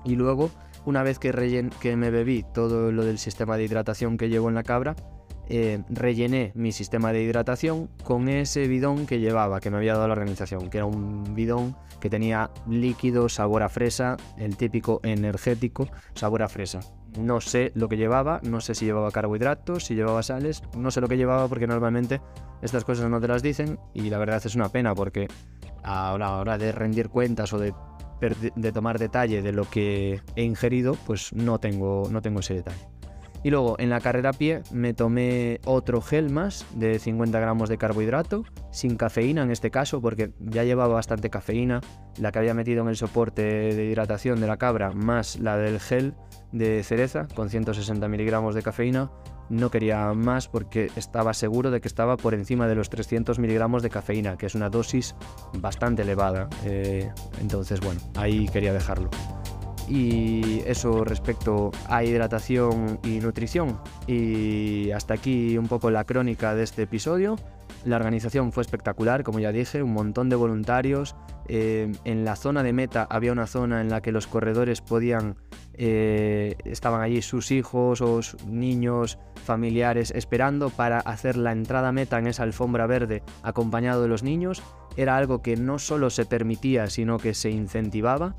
y 0.05 0.16
luego 0.16 0.51
una 0.85 1.03
vez 1.03 1.18
que, 1.18 1.70
que 1.81 1.97
me 1.97 2.11
bebí 2.11 2.45
todo 2.53 2.93
lo 2.93 3.05
del 3.05 3.18
sistema 3.18 3.57
de 3.57 3.64
hidratación 3.64 4.18
que 4.18 4.29
llevo 4.29 4.51
en 4.51 4.55
la 4.55 4.62
cabra, 4.62 4.95
eh, 5.49 5.82
rellené 5.88 6.53
mi 6.55 6.72
sistema 6.72 7.12
de 7.12 7.22
hidratación 7.22 7.88
con 8.03 8.28
ese 8.28 8.66
bidón 8.66 9.07
que 9.07 9.20
llevaba, 9.20 9.61
que 9.61 9.70
me 9.70 9.76
había 9.76 9.95
dado 9.95 10.09
la 10.09 10.12
organización, 10.12 10.70
que 10.70 10.78
era 10.78 10.86
un 10.86 11.34
bidón 11.34 11.76
que 12.01 12.11
tenía 12.11 12.51
líquido, 12.68 13.28
sabor 13.28 13.62
a 13.62 13.68
fresa, 13.68 14.16
el 14.38 14.57
típico 14.57 15.01
energético, 15.03 15.88
sabor 16.14 16.42
a 16.42 16.49
fresa. 16.49 16.80
No 17.18 17.40
sé 17.40 17.72
lo 17.74 17.88
que 17.88 17.97
llevaba, 17.97 18.40
no 18.42 18.61
sé 18.61 18.74
si 18.74 18.86
llevaba 18.86 19.11
carbohidratos, 19.11 19.84
si 19.84 19.95
llevaba 19.95 20.22
sales, 20.22 20.62
no 20.76 20.90
sé 20.90 21.01
lo 21.01 21.09
que 21.09 21.16
llevaba 21.16 21.47
porque 21.49 21.66
normalmente 21.66 22.20
estas 22.61 22.84
cosas 22.84 23.09
no 23.09 23.20
te 23.20 23.28
las 23.28 23.42
dicen 23.42 23.78
y 23.95 24.11
la 24.11 24.18
verdad 24.18 24.42
es 24.45 24.55
una 24.55 24.68
pena 24.68 24.95
porque 24.95 25.28
a 25.82 26.16
la 26.18 26.38
hora 26.38 26.59
de 26.59 26.72
rendir 26.72 27.09
cuentas 27.09 27.53
o 27.53 27.59
de, 27.59 27.72
tomar 28.72 28.99
detalle 28.99 29.42
de 29.42 29.53
lo 29.53 29.68
que 29.68 30.20
he 30.34 30.42
ingerido, 30.42 30.97
pues 31.07 31.32
no 31.32 31.59
tengo, 31.61 32.09
no 32.11 32.22
tengo 32.22 32.40
ese 32.40 32.55
detalle. 32.55 32.93
Y 33.45 33.51
luego 33.51 33.76
en 33.78 33.90
la 33.90 34.01
carrera 34.01 34.30
a 34.30 34.32
pie 34.32 34.62
me 34.72 34.95
tomé 34.95 35.61
otro 35.66 36.01
gel 36.01 36.30
más 36.30 36.66
de 36.74 36.99
50 36.99 37.38
gramos 37.38 37.68
de 37.68 37.76
carbohidrato, 37.76 38.45
sin 38.72 38.97
cafeína 38.97 39.42
en 39.42 39.51
este 39.51 39.70
caso, 39.70 40.01
porque 40.01 40.32
ya 40.40 40.64
llevaba 40.64 40.95
bastante 40.95 41.28
cafeína, 41.28 41.82
la 42.18 42.32
que 42.32 42.38
había 42.38 42.55
metido 42.55 42.80
en 42.82 42.88
el 42.88 42.97
soporte 42.97 43.42
de 43.42 43.84
hidratación 43.84 44.40
de 44.40 44.47
la 44.47 44.57
cabra, 44.57 44.92
más 44.92 45.38
la 45.38 45.59
del 45.59 45.78
gel 45.78 46.14
de 46.53 46.82
cereza 46.82 47.28
con 47.34 47.51
160 47.51 48.09
miligramos 48.09 48.55
de 48.55 48.62
cafeína. 48.62 49.11
No 49.51 49.70
quería 49.70 50.11
más 50.14 50.49
porque 50.49 50.90
estaba 50.97 51.34
seguro 51.34 51.70
de 51.70 51.82
que 51.82 51.88
estaba 51.88 52.16
por 52.16 52.32
encima 52.32 52.66
de 52.66 52.76
los 52.76 52.88
300 52.88 53.38
miligramos 53.38 53.82
de 53.82 53.90
cafeína, 53.90 54.38
que 54.38 54.47
es 54.47 54.55
una 54.55 54.70
dosis 54.70 55.14
bastante 55.59 56.01
elevada. 56.01 56.49
Eh, 56.64 57.11
entonces, 57.42 57.80
bueno, 57.80 58.01
ahí 58.16 58.49
quería 58.49 58.72
dejarlo 58.72 59.11
y 59.89 60.61
eso 60.66 61.05
respecto 61.05 61.70
a 61.89 62.05
hidratación 62.05 62.99
y 63.03 63.20
nutrición. 63.20 63.78
Y 64.07 64.91
hasta 64.93 65.14
aquí 65.14 65.59
un 65.59 65.68
poco 65.68 65.91
la 65.91 66.05
crónica 66.05 66.55
de 66.55 66.62
este 66.62 66.82
episodio. 66.82 67.37
La 67.85 67.97
organización 67.97 68.51
fue 68.53 68.62
espectacular, 68.62 69.24
como 69.24 69.41
ya 69.41 69.53
dije, 69.53 69.82
un 69.82 69.93
montón 69.93 70.30
de 70.30 70.37
voluntarios. 70.37 71.14
Eh, 71.49 71.93
en 72.05 72.24
la 72.24 72.37
zona 72.37 72.62
de 72.62 72.72
meta 72.72 73.07
había 73.11 73.32
una 73.32 73.47
zona 73.47 73.82
en 73.82 73.91
la 73.91 74.01
que 74.01 74.11
los 74.11 74.26
corredores 74.26 74.80
podían, 74.80 75.37
eh, 75.74 76.57
estaban 76.64 77.03
allí 77.03 77.20
sus 77.20 77.51
hijos 77.51 78.01
o 78.01 78.20
niños, 78.47 79.18
familiares, 79.45 80.12
esperando 80.16 80.70
para 80.70 81.01
hacer 81.01 81.37
la 81.37 81.53
entrada 81.53 81.93
meta 81.93 82.18
en 82.18 82.26
esa 82.26 82.45
alfombra 82.45 82.87
verde 82.87 83.22
acompañado 83.43 84.01
de 84.01 84.09
los 84.09 84.22
niños. 84.22 84.62
Era 84.97 85.18
algo 85.18 85.43
que 85.43 85.57
no 85.57 85.78
solo 85.78 86.09
se 86.09 86.24
permitía, 86.24 86.89
sino 86.89 87.18
que 87.18 87.35
se 87.35 87.51
incentivaba 87.51 88.37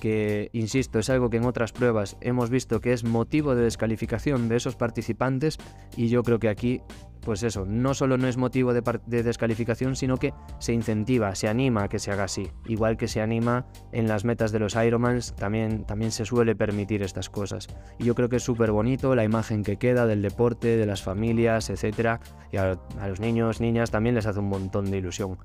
que, 0.00 0.50
insisto, 0.52 0.98
es 0.98 1.10
algo 1.10 1.30
que 1.30 1.36
en 1.36 1.44
otras 1.44 1.72
pruebas 1.72 2.16
hemos 2.20 2.50
visto 2.50 2.80
que 2.80 2.92
es 2.92 3.04
motivo 3.04 3.54
de 3.54 3.62
descalificación 3.62 4.48
de 4.48 4.56
esos 4.56 4.76
participantes 4.76 5.58
y 5.96 6.08
yo 6.08 6.22
creo 6.22 6.38
que 6.38 6.48
aquí, 6.48 6.80
pues 7.20 7.42
eso, 7.42 7.64
no 7.66 7.94
solo 7.94 8.16
no 8.16 8.28
es 8.28 8.36
motivo 8.36 8.72
de, 8.72 8.82
descalificación, 9.06 9.96
sino 9.96 10.16
que 10.16 10.32
se 10.58 10.72
incentiva, 10.72 11.34
se 11.34 11.48
anima 11.48 11.84
a 11.84 11.88
que 11.88 11.98
se 11.98 12.10
haga 12.10 12.24
así. 12.24 12.48
Igual 12.66 12.96
que 12.96 13.08
se 13.08 13.20
anima 13.20 13.66
en 13.92 14.08
las 14.08 14.24
metas 14.24 14.52
de 14.52 14.60
los 14.60 14.76
Ironmans, 14.76 15.34
también, 15.36 15.84
también 15.84 16.10
se 16.10 16.24
suele 16.24 16.56
permitir 16.56 17.02
estas 17.02 17.28
cosas. 17.28 17.68
Y 17.98 18.04
yo 18.04 18.14
creo 18.14 18.28
que 18.28 18.36
es 18.36 18.42
súper 18.42 18.70
bonito 18.70 19.14
la 19.14 19.24
imagen 19.24 19.62
que 19.62 19.76
queda 19.76 20.06
del 20.06 20.22
deporte, 20.22 20.76
de 20.76 20.86
las 20.86 21.02
familias, 21.02 21.70
etc. 21.70 22.20
Y 22.52 22.56
a 22.56 22.78
los 23.06 23.20
niños, 23.20 23.60
niñas 23.60 23.90
también 23.90 24.14
les 24.14 24.26
hace 24.26 24.38
un 24.38 24.48
montón 24.48 24.90
de 24.90 24.98
ilusión. 24.98 25.38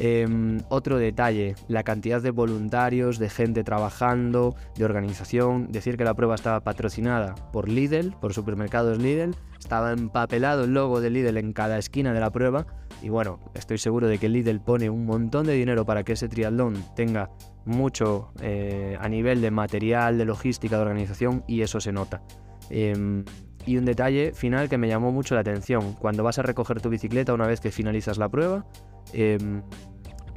Em, 0.00 0.60
otro 0.68 0.96
detalle, 0.96 1.56
la 1.66 1.82
cantidad 1.82 2.22
de 2.22 2.30
voluntarios, 2.30 3.18
de 3.18 3.28
gente 3.28 3.64
trabajando, 3.64 4.54
de 4.76 4.84
organización. 4.84 5.72
Decir 5.72 5.96
que 5.96 6.04
la 6.04 6.14
prueba 6.14 6.36
estaba 6.36 6.60
patrocinada 6.60 7.34
por 7.52 7.68
Lidl, 7.68 8.14
por 8.20 8.32
supermercados 8.32 8.98
Lidl. 8.98 9.34
Estaba 9.58 9.92
empapelado 9.92 10.64
el 10.64 10.74
logo 10.74 11.00
de 11.00 11.10
Lidl 11.10 11.36
en 11.36 11.52
cada 11.52 11.78
esquina 11.78 12.12
de 12.12 12.20
la 12.20 12.30
prueba. 12.30 12.64
Y 13.02 13.08
bueno, 13.08 13.40
estoy 13.54 13.78
seguro 13.78 14.06
de 14.06 14.18
que 14.18 14.28
Lidl 14.28 14.60
pone 14.60 14.88
un 14.88 15.04
montón 15.04 15.46
de 15.46 15.54
dinero 15.54 15.84
para 15.84 16.04
que 16.04 16.12
ese 16.12 16.28
triatlón 16.28 16.74
tenga 16.94 17.30
mucho 17.64 18.30
eh, 18.40 18.96
a 19.00 19.08
nivel 19.08 19.40
de 19.40 19.50
material, 19.50 20.16
de 20.16 20.24
logística, 20.24 20.76
de 20.76 20.82
organización 20.82 21.42
y 21.48 21.62
eso 21.62 21.80
se 21.80 21.90
nota. 21.90 22.22
Em, 22.70 23.24
y 23.66 23.76
un 23.76 23.84
detalle 23.84 24.32
final 24.32 24.68
que 24.68 24.78
me 24.78 24.88
llamó 24.88 25.12
mucho 25.12 25.34
la 25.34 25.42
atención, 25.42 25.94
cuando 25.94 26.22
vas 26.22 26.38
a 26.38 26.42
recoger 26.42 26.80
tu 26.80 26.88
bicicleta 26.88 27.34
una 27.34 27.46
vez 27.46 27.60
que 27.60 27.70
finalizas 27.70 28.16
la 28.16 28.28
prueba, 28.28 28.64
em, 29.12 29.62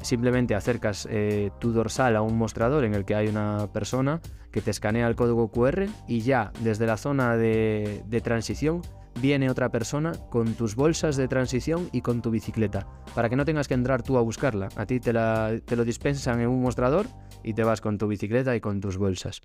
simplemente 0.02 0.56
acercas 0.56 1.08
eh, 1.10 1.52
tu 1.60 1.72
dorsal 1.72 2.16
a 2.16 2.22
un 2.22 2.38
mostrador 2.38 2.84
en 2.86 2.94
el 2.94 3.06
que 3.06 3.16
hay 3.16 3.28
una 3.28 3.70
persona 3.72 4.22
que 4.52 4.62
te 4.62 4.72
escanea 4.72 5.08
el 5.08 5.16
código 5.16 5.52
QR 5.52 5.88
y 6.08 6.22
ya 6.22 6.52
desde 6.62 6.86
la 6.86 6.98
zona 6.98 7.38
de, 7.38 8.04
transición 8.24 8.82
viene 9.22 9.50
otra 9.50 9.70
persona 9.70 10.14
con 10.30 10.54
tus 10.54 10.76
bolsas 10.76 11.16
de 11.18 11.28
transición 11.28 11.90
y 11.92 12.02
con 12.02 12.22
tu 12.22 12.32
bicicleta, 12.32 12.88
para 13.14 13.30
que 13.30 13.36
no 13.36 13.46
tengas 13.46 13.68
que 13.68 13.74
entrar 13.74 14.04
tú 14.04 14.18
a 14.18 14.22
buscarla. 14.22 14.70
A 14.76 14.86
ti 14.86 15.00
te, 15.00 15.14
te 15.14 15.76
lo 15.76 15.86
dispensan 15.86 16.42
en 16.42 16.50
un 16.50 16.62
mostrador 16.62 17.08
y 17.44 17.54
te 17.54 17.64
vas 17.64 17.82
con 17.82 17.98
tu 17.98 18.08
bicicleta 18.08 18.56
y 18.56 18.62
con 18.62 18.80
tus 18.80 18.98
bolsas. 18.98 19.42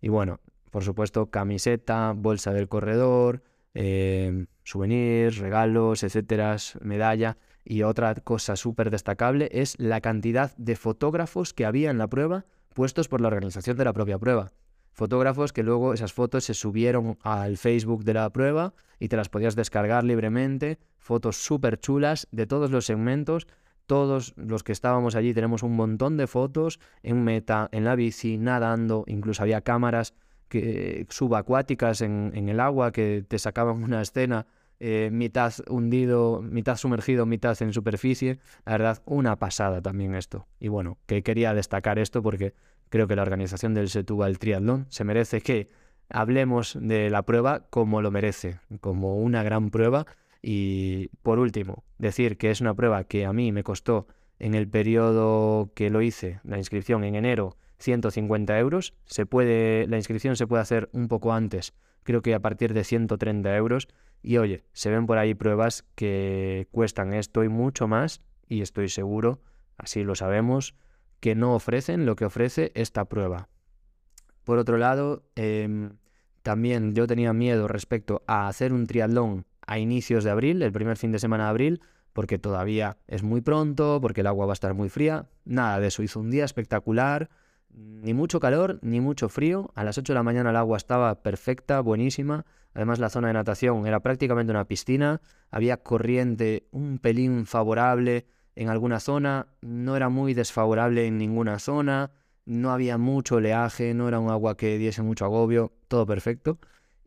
Y 0.00 0.08
bueno, 0.08 0.40
por 0.70 0.84
supuesto, 0.84 1.30
camiseta, 1.30 2.12
bolsa 2.16 2.52
del 2.52 2.68
corredor, 2.68 3.42
eh, 3.74 4.46
souvenirs, 4.64 5.38
regalos, 5.38 6.02
etcétera, 6.02 6.56
medalla. 6.80 7.36
Y 7.64 7.82
otra 7.82 8.14
cosa 8.14 8.56
súper 8.56 8.90
destacable 8.90 9.48
es 9.52 9.78
la 9.78 10.00
cantidad 10.00 10.56
de 10.56 10.76
fotógrafos 10.76 11.54
que 11.54 11.66
había 11.66 11.90
en 11.90 11.98
la 11.98 12.08
prueba 12.08 12.46
puestos 12.74 13.08
por 13.08 13.20
la 13.20 13.28
organización 13.28 13.76
de 13.76 13.84
la 13.84 13.92
propia 13.92 14.18
prueba. 14.18 14.52
Fotógrafos 14.92 15.52
que 15.52 15.62
luego 15.62 15.94
esas 15.94 16.12
fotos 16.12 16.44
se 16.44 16.54
subieron 16.54 17.18
al 17.22 17.56
Facebook 17.56 18.04
de 18.04 18.14
la 18.14 18.30
prueba 18.30 18.74
y 18.98 19.08
te 19.08 19.16
las 19.16 19.28
podías 19.28 19.56
descargar 19.56 20.04
libremente. 20.04 20.78
Fotos 20.98 21.36
súper 21.36 21.78
chulas 21.78 22.28
de 22.32 22.46
todos 22.46 22.70
los 22.70 22.86
segmentos. 22.86 23.46
Todos 23.86 24.34
los 24.36 24.62
que 24.62 24.72
estábamos 24.72 25.14
allí 25.14 25.34
tenemos 25.34 25.62
un 25.62 25.74
montón 25.74 26.16
de 26.16 26.26
fotos 26.26 26.80
en 27.02 27.24
meta, 27.24 27.68
en 27.72 27.84
la 27.84 27.96
bici, 27.96 28.38
nadando, 28.38 29.04
incluso 29.06 29.42
había 29.42 29.62
cámaras 29.62 30.14
que, 30.48 31.06
subacuáticas 31.08 32.00
en, 32.00 32.32
en 32.34 32.48
el 32.48 32.60
agua 32.60 32.92
que 32.92 33.24
te 33.26 33.38
sacaban 33.38 33.82
una 33.82 34.02
escena 34.02 34.46
eh, 34.82 35.10
mitad 35.12 35.52
hundido, 35.68 36.40
mitad 36.42 36.76
sumergido, 36.76 37.26
mitad 37.26 37.60
en 37.60 37.74
superficie. 37.74 38.38
La 38.64 38.72
verdad, 38.72 39.02
una 39.04 39.36
pasada 39.36 39.82
también 39.82 40.14
esto. 40.14 40.46
Y 40.58 40.68
bueno, 40.68 40.96
que 41.06 41.22
quería 41.22 41.52
destacar 41.52 41.98
esto 41.98 42.22
porque 42.22 42.54
creo 42.88 43.06
que 43.06 43.14
la 43.14 43.22
organización 43.22 43.74
del 43.74 43.90
Setúbal 43.90 44.38
Triatlón 44.38 44.86
se 44.88 45.04
merece 45.04 45.42
que 45.42 45.68
hablemos 46.08 46.78
de 46.80 47.10
la 47.10 47.22
prueba 47.22 47.66
como 47.68 48.00
lo 48.00 48.10
merece, 48.10 48.58
como 48.80 49.18
una 49.18 49.42
gran 49.42 49.70
prueba. 49.70 50.06
Y 50.42 51.08
por 51.22 51.38
último, 51.38 51.84
decir 51.98 52.38
que 52.38 52.50
es 52.50 52.62
una 52.62 52.74
prueba 52.74 53.04
que 53.04 53.26
a 53.26 53.34
mí 53.34 53.52
me 53.52 53.62
costó 53.62 54.06
en 54.38 54.54
el 54.54 54.66
periodo 54.66 55.72
que 55.74 55.90
lo 55.90 56.00
hice, 56.00 56.40
la 56.42 56.56
inscripción 56.56 57.04
en 57.04 57.14
enero, 57.14 57.58
150 57.78 58.58
euros. 58.58 58.94
Se 59.04 59.26
puede, 59.26 59.86
la 59.86 59.98
inscripción 59.98 60.36
se 60.36 60.46
puede 60.46 60.62
hacer 60.62 60.88
un 60.92 61.08
poco 61.08 61.34
antes, 61.34 61.74
creo 62.02 62.22
que 62.22 62.34
a 62.34 62.40
partir 62.40 62.72
de 62.72 62.84
130 62.84 63.54
euros. 63.56 63.88
Y 64.22 64.36
oye, 64.36 64.64
se 64.72 64.90
ven 64.90 65.06
por 65.06 65.18
ahí 65.18 65.34
pruebas 65.34 65.84
que 65.94 66.68
cuestan 66.70 67.14
esto 67.14 67.44
y 67.44 67.48
mucho 67.48 67.88
más, 67.88 68.22
y 68.48 68.62
estoy 68.62 68.88
seguro, 68.88 69.40
así 69.76 70.02
lo 70.04 70.14
sabemos, 70.14 70.74
que 71.20 71.34
no 71.34 71.54
ofrecen 71.54 72.06
lo 72.06 72.16
que 72.16 72.24
ofrece 72.24 72.72
esta 72.74 73.06
prueba. 73.06 73.48
Por 74.44 74.58
otro 74.58 74.78
lado, 74.78 75.22
em, 75.36 75.96
también 76.42 76.94
yo 76.94 77.06
tenía 77.06 77.32
miedo 77.32 77.68
respecto 77.68 78.22
a 78.26 78.48
hacer 78.48 78.72
un 78.72 78.86
triatlón 78.86 79.46
a 79.66 79.78
inicios 79.78 80.24
de 80.24 80.30
abril, 80.30 80.62
el 80.62 80.72
primer 80.72 80.96
fin 80.96 81.12
de 81.12 81.18
semana 81.18 81.44
de 81.44 81.50
abril, 81.50 81.80
porque 82.12 82.38
todavía 82.38 82.98
es 83.06 83.22
muy 83.22 83.40
pronto, 83.40 84.00
porque 84.00 84.22
el 84.22 84.26
agua 84.26 84.46
va 84.46 84.52
a 84.52 84.54
estar 84.54 84.74
muy 84.74 84.88
fría. 84.88 85.28
Nada 85.44 85.78
de 85.78 85.88
eso, 85.88 86.02
hizo 86.02 86.18
un 86.18 86.30
día 86.30 86.44
espectacular, 86.44 87.30
ni 87.72 88.14
mucho 88.14 88.40
calor, 88.40 88.78
ni 88.82 89.00
mucho 89.00 89.28
frío. 89.28 89.70
A 89.74 89.84
las 89.84 89.96
8 89.98 90.12
de 90.12 90.14
la 90.18 90.22
mañana 90.22 90.50
el 90.50 90.56
agua 90.56 90.76
estaba 90.76 91.22
perfecta, 91.22 91.80
buenísima. 91.80 92.44
Además 92.74 92.98
la 92.98 93.10
zona 93.10 93.28
de 93.28 93.34
natación 93.34 93.86
era 93.86 94.00
prácticamente 94.00 94.52
una 94.52 94.66
piscina. 94.66 95.20
Había 95.50 95.78
corriente 95.78 96.66
un 96.70 96.98
pelín 96.98 97.46
favorable 97.46 98.26
en 98.54 98.68
alguna 98.68 99.00
zona. 99.00 99.46
No 99.60 99.96
era 99.96 100.08
muy 100.08 100.34
desfavorable 100.34 101.06
en 101.06 101.18
ninguna 101.18 101.58
zona. 101.58 102.12
No 102.46 102.70
había 102.72 102.98
mucho 102.98 103.36
oleaje, 103.36 103.94
no 103.94 104.08
era 104.08 104.18
un 104.18 104.30
agua 104.30 104.56
que 104.56 104.78
diese 104.78 105.02
mucho 105.02 105.24
agobio. 105.24 105.72
Todo 105.88 106.06
perfecto. 106.06 106.58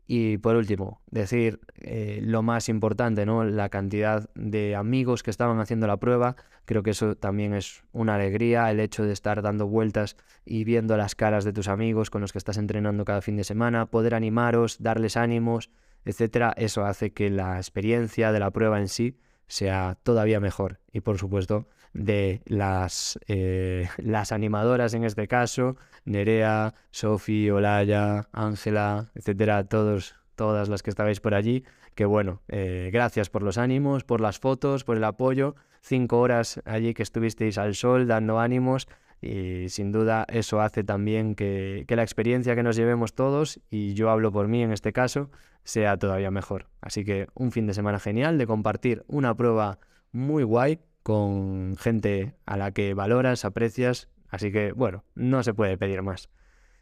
Y 0.06 0.38
por 0.38 0.56
último, 0.56 1.00
decir 1.10 1.60
eh, 1.86 2.20
lo 2.22 2.42
más 2.42 2.70
importante, 2.70 3.26
¿no? 3.26 3.44
La 3.44 3.68
cantidad 3.68 4.30
de 4.34 4.74
amigos 4.74 5.22
que 5.22 5.30
estaban 5.30 5.60
haciendo 5.60 5.86
la 5.86 5.98
prueba. 5.98 6.34
Creo 6.64 6.82
que 6.82 6.90
eso 6.90 7.14
también 7.14 7.52
es 7.52 7.84
una 7.92 8.14
alegría, 8.14 8.70
el 8.70 8.80
hecho 8.80 9.04
de 9.04 9.12
estar 9.12 9.42
dando 9.42 9.66
vueltas 9.66 10.16
y 10.46 10.64
viendo 10.64 10.96
las 10.96 11.14
caras 11.14 11.44
de 11.44 11.52
tus 11.52 11.68
amigos 11.68 12.08
con 12.08 12.22
los 12.22 12.32
que 12.32 12.38
estás 12.38 12.56
entrenando 12.56 13.04
cada 13.04 13.20
fin 13.20 13.36
de 13.36 13.44
semana, 13.44 13.84
poder 13.84 14.14
animaros, 14.14 14.82
darles 14.82 15.18
ánimos, 15.18 15.68
etcétera. 16.06 16.54
Eso 16.56 16.86
hace 16.86 17.12
que 17.12 17.28
la 17.28 17.58
experiencia 17.58 18.32
de 18.32 18.40
la 18.40 18.50
prueba 18.50 18.80
en 18.80 18.88
sí 18.88 19.18
sea 19.46 19.98
todavía 20.02 20.40
mejor. 20.40 20.80
Y 20.90 21.00
por 21.00 21.18
supuesto, 21.18 21.68
de 21.92 22.40
las, 22.46 23.18
eh, 23.28 23.88
las 23.98 24.32
animadoras 24.32 24.94
en 24.94 25.04
este 25.04 25.28
caso, 25.28 25.76
Nerea, 26.06 26.74
Sofi, 26.90 27.50
Olaya, 27.50 28.28
Ángela, 28.32 29.10
etcétera, 29.14 29.64
todos, 29.64 30.14
todas 30.34 30.68
las 30.68 30.82
que 30.82 30.90
estabais 30.90 31.20
por 31.20 31.34
allí, 31.34 31.64
que 31.94 32.04
bueno, 32.04 32.42
eh, 32.48 32.90
gracias 32.92 33.30
por 33.30 33.42
los 33.42 33.58
ánimos, 33.58 34.04
por 34.04 34.20
las 34.20 34.38
fotos, 34.38 34.84
por 34.84 34.96
el 34.96 35.04
apoyo, 35.04 35.54
cinco 35.80 36.20
horas 36.20 36.60
allí 36.64 36.94
que 36.94 37.02
estuvisteis 37.02 37.58
al 37.58 37.74
sol 37.74 38.06
dando 38.06 38.38
ánimos 38.38 38.88
y 39.20 39.68
sin 39.70 39.92
duda 39.92 40.26
eso 40.28 40.60
hace 40.60 40.84
también 40.84 41.34
que, 41.34 41.84
que 41.88 41.96
la 41.96 42.02
experiencia 42.02 42.54
que 42.54 42.62
nos 42.62 42.76
llevemos 42.76 43.14
todos, 43.14 43.60
y 43.70 43.94
yo 43.94 44.10
hablo 44.10 44.32
por 44.32 44.48
mí 44.48 44.62
en 44.62 44.72
este 44.72 44.92
caso, 44.92 45.30
sea 45.64 45.96
todavía 45.96 46.30
mejor. 46.30 46.66
Así 46.80 47.04
que 47.04 47.28
un 47.34 47.50
fin 47.50 47.66
de 47.66 47.74
semana 47.74 47.98
genial 47.98 48.36
de 48.38 48.46
compartir 48.46 49.02
una 49.06 49.34
prueba 49.34 49.78
muy 50.12 50.42
guay 50.42 50.80
con 51.02 51.76
gente 51.76 52.34
a 52.46 52.56
la 52.56 52.72
que 52.72 52.94
valoras, 52.94 53.44
aprecias, 53.44 54.08
así 54.28 54.52
que 54.52 54.72
bueno, 54.72 55.04
no 55.14 55.42
se 55.42 55.54
puede 55.54 55.78
pedir 55.78 56.02
más. 56.02 56.28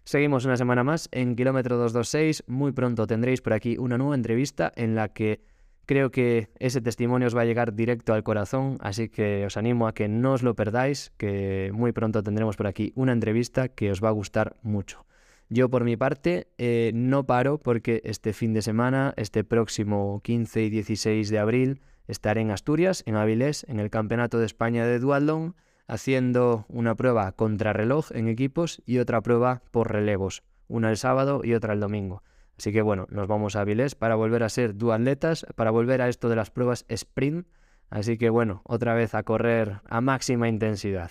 Seguimos 0.05 0.45
una 0.45 0.57
semana 0.57 0.83
más 0.83 1.09
en 1.13 1.37
Kilómetro 1.37 1.77
226, 1.77 2.45
muy 2.49 2.73
pronto 2.73 3.07
tendréis 3.07 3.41
por 3.41 3.53
aquí 3.53 3.77
una 3.79 3.99
nueva 3.99 4.17
entrevista 4.17 4.73
en 4.75 4.97
la 4.97 5.09
que 5.11 5.41
creo 5.87 6.11
que 6.11 6.51
ese 6.59 6.81
testimonio 6.81 7.29
os 7.29 7.37
va 7.37 7.43
a 7.43 7.45
llegar 7.45 7.75
directo 7.75 8.13
al 8.13 8.25
corazón, 8.25 8.79
así 8.81 9.09
que 9.09 9.47
os 9.47 9.57
animo 9.57 9.87
a 9.87 9.95
que 9.95 10.09
no 10.09 10.33
os 10.33 10.43
lo 10.43 10.57
perdáis, 10.57 11.13
que 11.19 11.71
muy 11.73 11.93
pronto 11.93 12.23
tendremos 12.23 12.57
por 12.57 12.67
aquí 12.67 12.93
una 12.97 13.13
entrevista 13.13 13.69
que 13.69 13.93
os 13.93 14.03
va 14.03 14.09
a 14.09 14.13
gustar 14.13 14.57
mucho. 14.63 15.07
Yo 15.49 15.69
por 15.69 15.85
mi 15.85 15.97
parte 15.97 16.49
eh, 16.59 16.91
no 16.95 17.25
paro 17.25 17.59
porque 17.59 18.01
este 18.05 18.33
fin 18.33 18.55
de 18.55 18.63
semana, 18.63 19.15
este 19.17 19.45
próximo 19.45 20.21
15 20.25 20.65
y 20.65 20.71
16 20.71 21.31
de 21.31 21.39
abril, 21.39 21.81
estaré 22.09 22.41
en 22.41 22.51
Asturias, 22.51 23.05
en 23.07 23.15
Avilés, 23.15 23.65
en 23.69 23.79
el 23.79 23.91
Campeonato 23.91 24.39
de 24.41 24.47
España 24.47 24.85
de 24.85 24.99
Dualdon, 24.99 25.55
haciendo 25.87 26.67
una 26.69 26.95
prueba 26.95 27.33
contrarreloj 27.33 28.13
en 28.13 28.29
equipos 28.29 28.83
y 28.87 28.99
otra 28.99 29.21
prueba 29.21 29.63
por 29.71 29.93
relevos, 29.93 30.43
una 30.69 30.91
el 30.91 30.97
sábado 30.97 31.43
y 31.45 31.55
otra 31.55 31.73
el 31.73 31.81
domingo. 31.81 32.23
Así 32.59 32.73
que 32.73 32.83
bueno, 32.83 33.07
nos 33.11 33.29
vamos 33.29 33.57
a 33.57 33.63
Avilés 33.63 33.95
para 33.95 34.15
volver 34.15 34.43
a 34.43 34.49
ser 34.49 34.77
duatletas, 34.77 35.47
para 35.57 35.71
volver 35.71 36.03
a 36.03 36.09
esto 36.09 36.29
de 36.29 36.37
las 36.37 36.51
pruebas 36.51 36.85
sprint. 36.89 37.47
Así 37.91 38.19
que 38.19 38.31
bueno, 38.31 38.63
otra 38.65 38.95
vez 38.95 39.15
a 39.15 39.23
correr 39.23 39.81
a 39.85 40.01
máxima 40.01 40.49
intensidad. 40.49 41.11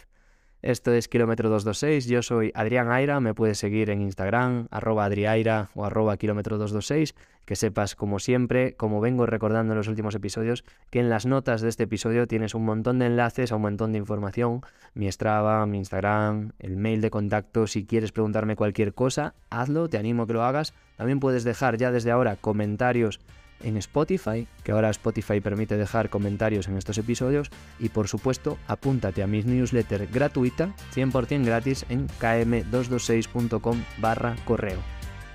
Esto 0.61 0.93
es 0.93 1.07
Kilómetro 1.07 1.49
226, 1.49 2.05
yo 2.05 2.21
soy 2.21 2.51
Adrián 2.53 2.91
Aira, 2.91 3.19
me 3.19 3.33
puedes 3.33 3.57
seguir 3.57 3.89
en 3.89 3.99
Instagram, 3.99 4.67
arroba 4.69 5.05
adriaira 5.05 5.69
o 5.73 5.85
arroba 5.85 6.17
kilómetro 6.17 6.59
226, 6.59 7.15
que 7.45 7.55
sepas 7.55 7.95
como 7.95 8.19
siempre, 8.19 8.75
como 8.75 9.01
vengo 9.01 9.25
recordando 9.25 9.73
en 9.73 9.79
los 9.79 9.87
últimos 9.87 10.13
episodios, 10.13 10.63
que 10.91 10.99
en 10.99 11.09
las 11.09 11.25
notas 11.25 11.61
de 11.61 11.69
este 11.69 11.85
episodio 11.85 12.27
tienes 12.27 12.53
un 12.53 12.63
montón 12.63 12.99
de 12.99 13.07
enlaces 13.07 13.51
a 13.51 13.55
un 13.55 13.63
montón 13.63 13.91
de 13.91 13.97
información, 13.97 14.61
mi 14.93 15.11
Strava, 15.11 15.65
mi 15.65 15.79
Instagram, 15.79 16.51
el 16.59 16.77
mail 16.77 17.01
de 17.01 17.09
contacto, 17.09 17.65
si 17.65 17.87
quieres 17.87 18.11
preguntarme 18.11 18.55
cualquier 18.55 18.93
cosa, 18.93 19.33
hazlo, 19.49 19.89
te 19.89 19.97
animo 19.97 20.23
a 20.23 20.27
que 20.27 20.33
lo 20.33 20.43
hagas, 20.43 20.75
también 20.95 21.19
puedes 21.19 21.43
dejar 21.43 21.77
ya 21.77 21.91
desde 21.91 22.11
ahora 22.11 22.35
comentarios 22.35 23.19
en 23.63 23.77
Spotify, 23.77 24.47
que 24.63 24.71
ahora 24.71 24.89
Spotify 24.89 25.39
permite 25.39 25.77
dejar 25.77 26.09
comentarios 26.09 26.67
en 26.67 26.77
estos 26.77 26.97
episodios, 26.97 27.49
y 27.79 27.89
por 27.89 28.07
supuesto 28.07 28.57
apúntate 28.67 29.23
a 29.23 29.27
mi 29.27 29.43
newsletter 29.43 30.07
gratuita, 30.07 30.73
100% 30.93 31.45
gratis, 31.45 31.85
en 31.89 32.07
km226.com 32.07 33.83
barra 33.99 34.35
correo. 34.45 34.79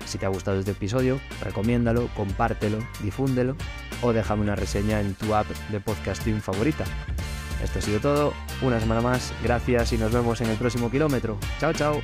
Si 0.05 0.17
te 0.17 0.25
ha 0.25 0.29
gustado 0.29 0.59
este 0.59 0.71
episodio, 0.71 1.19
recomiéndalo, 1.43 2.09
compártelo, 2.15 2.79
difúndelo 3.03 3.55
o 4.01 4.13
déjame 4.13 4.43
una 4.43 4.55
reseña 4.55 5.01
en 5.01 5.15
tu 5.15 5.35
app 5.35 5.47
de 5.69 5.79
podcasting 5.81 6.41
favorita. 6.41 6.85
Esto 7.61 7.79
ha 7.79 7.81
sido 7.81 7.99
todo, 7.99 8.33
una 8.61 8.79
semana 8.79 9.01
más, 9.01 9.33
gracias 9.43 9.91
y 9.91 9.97
nos 9.97 10.13
vemos 10.13 10.39
en 10.41 10.49
el 10.49 10.57
próximo 10.57 10.89
kilómetro. 10.89 11.37
Chao, 11.59 11.73
chao. 11.73 12.01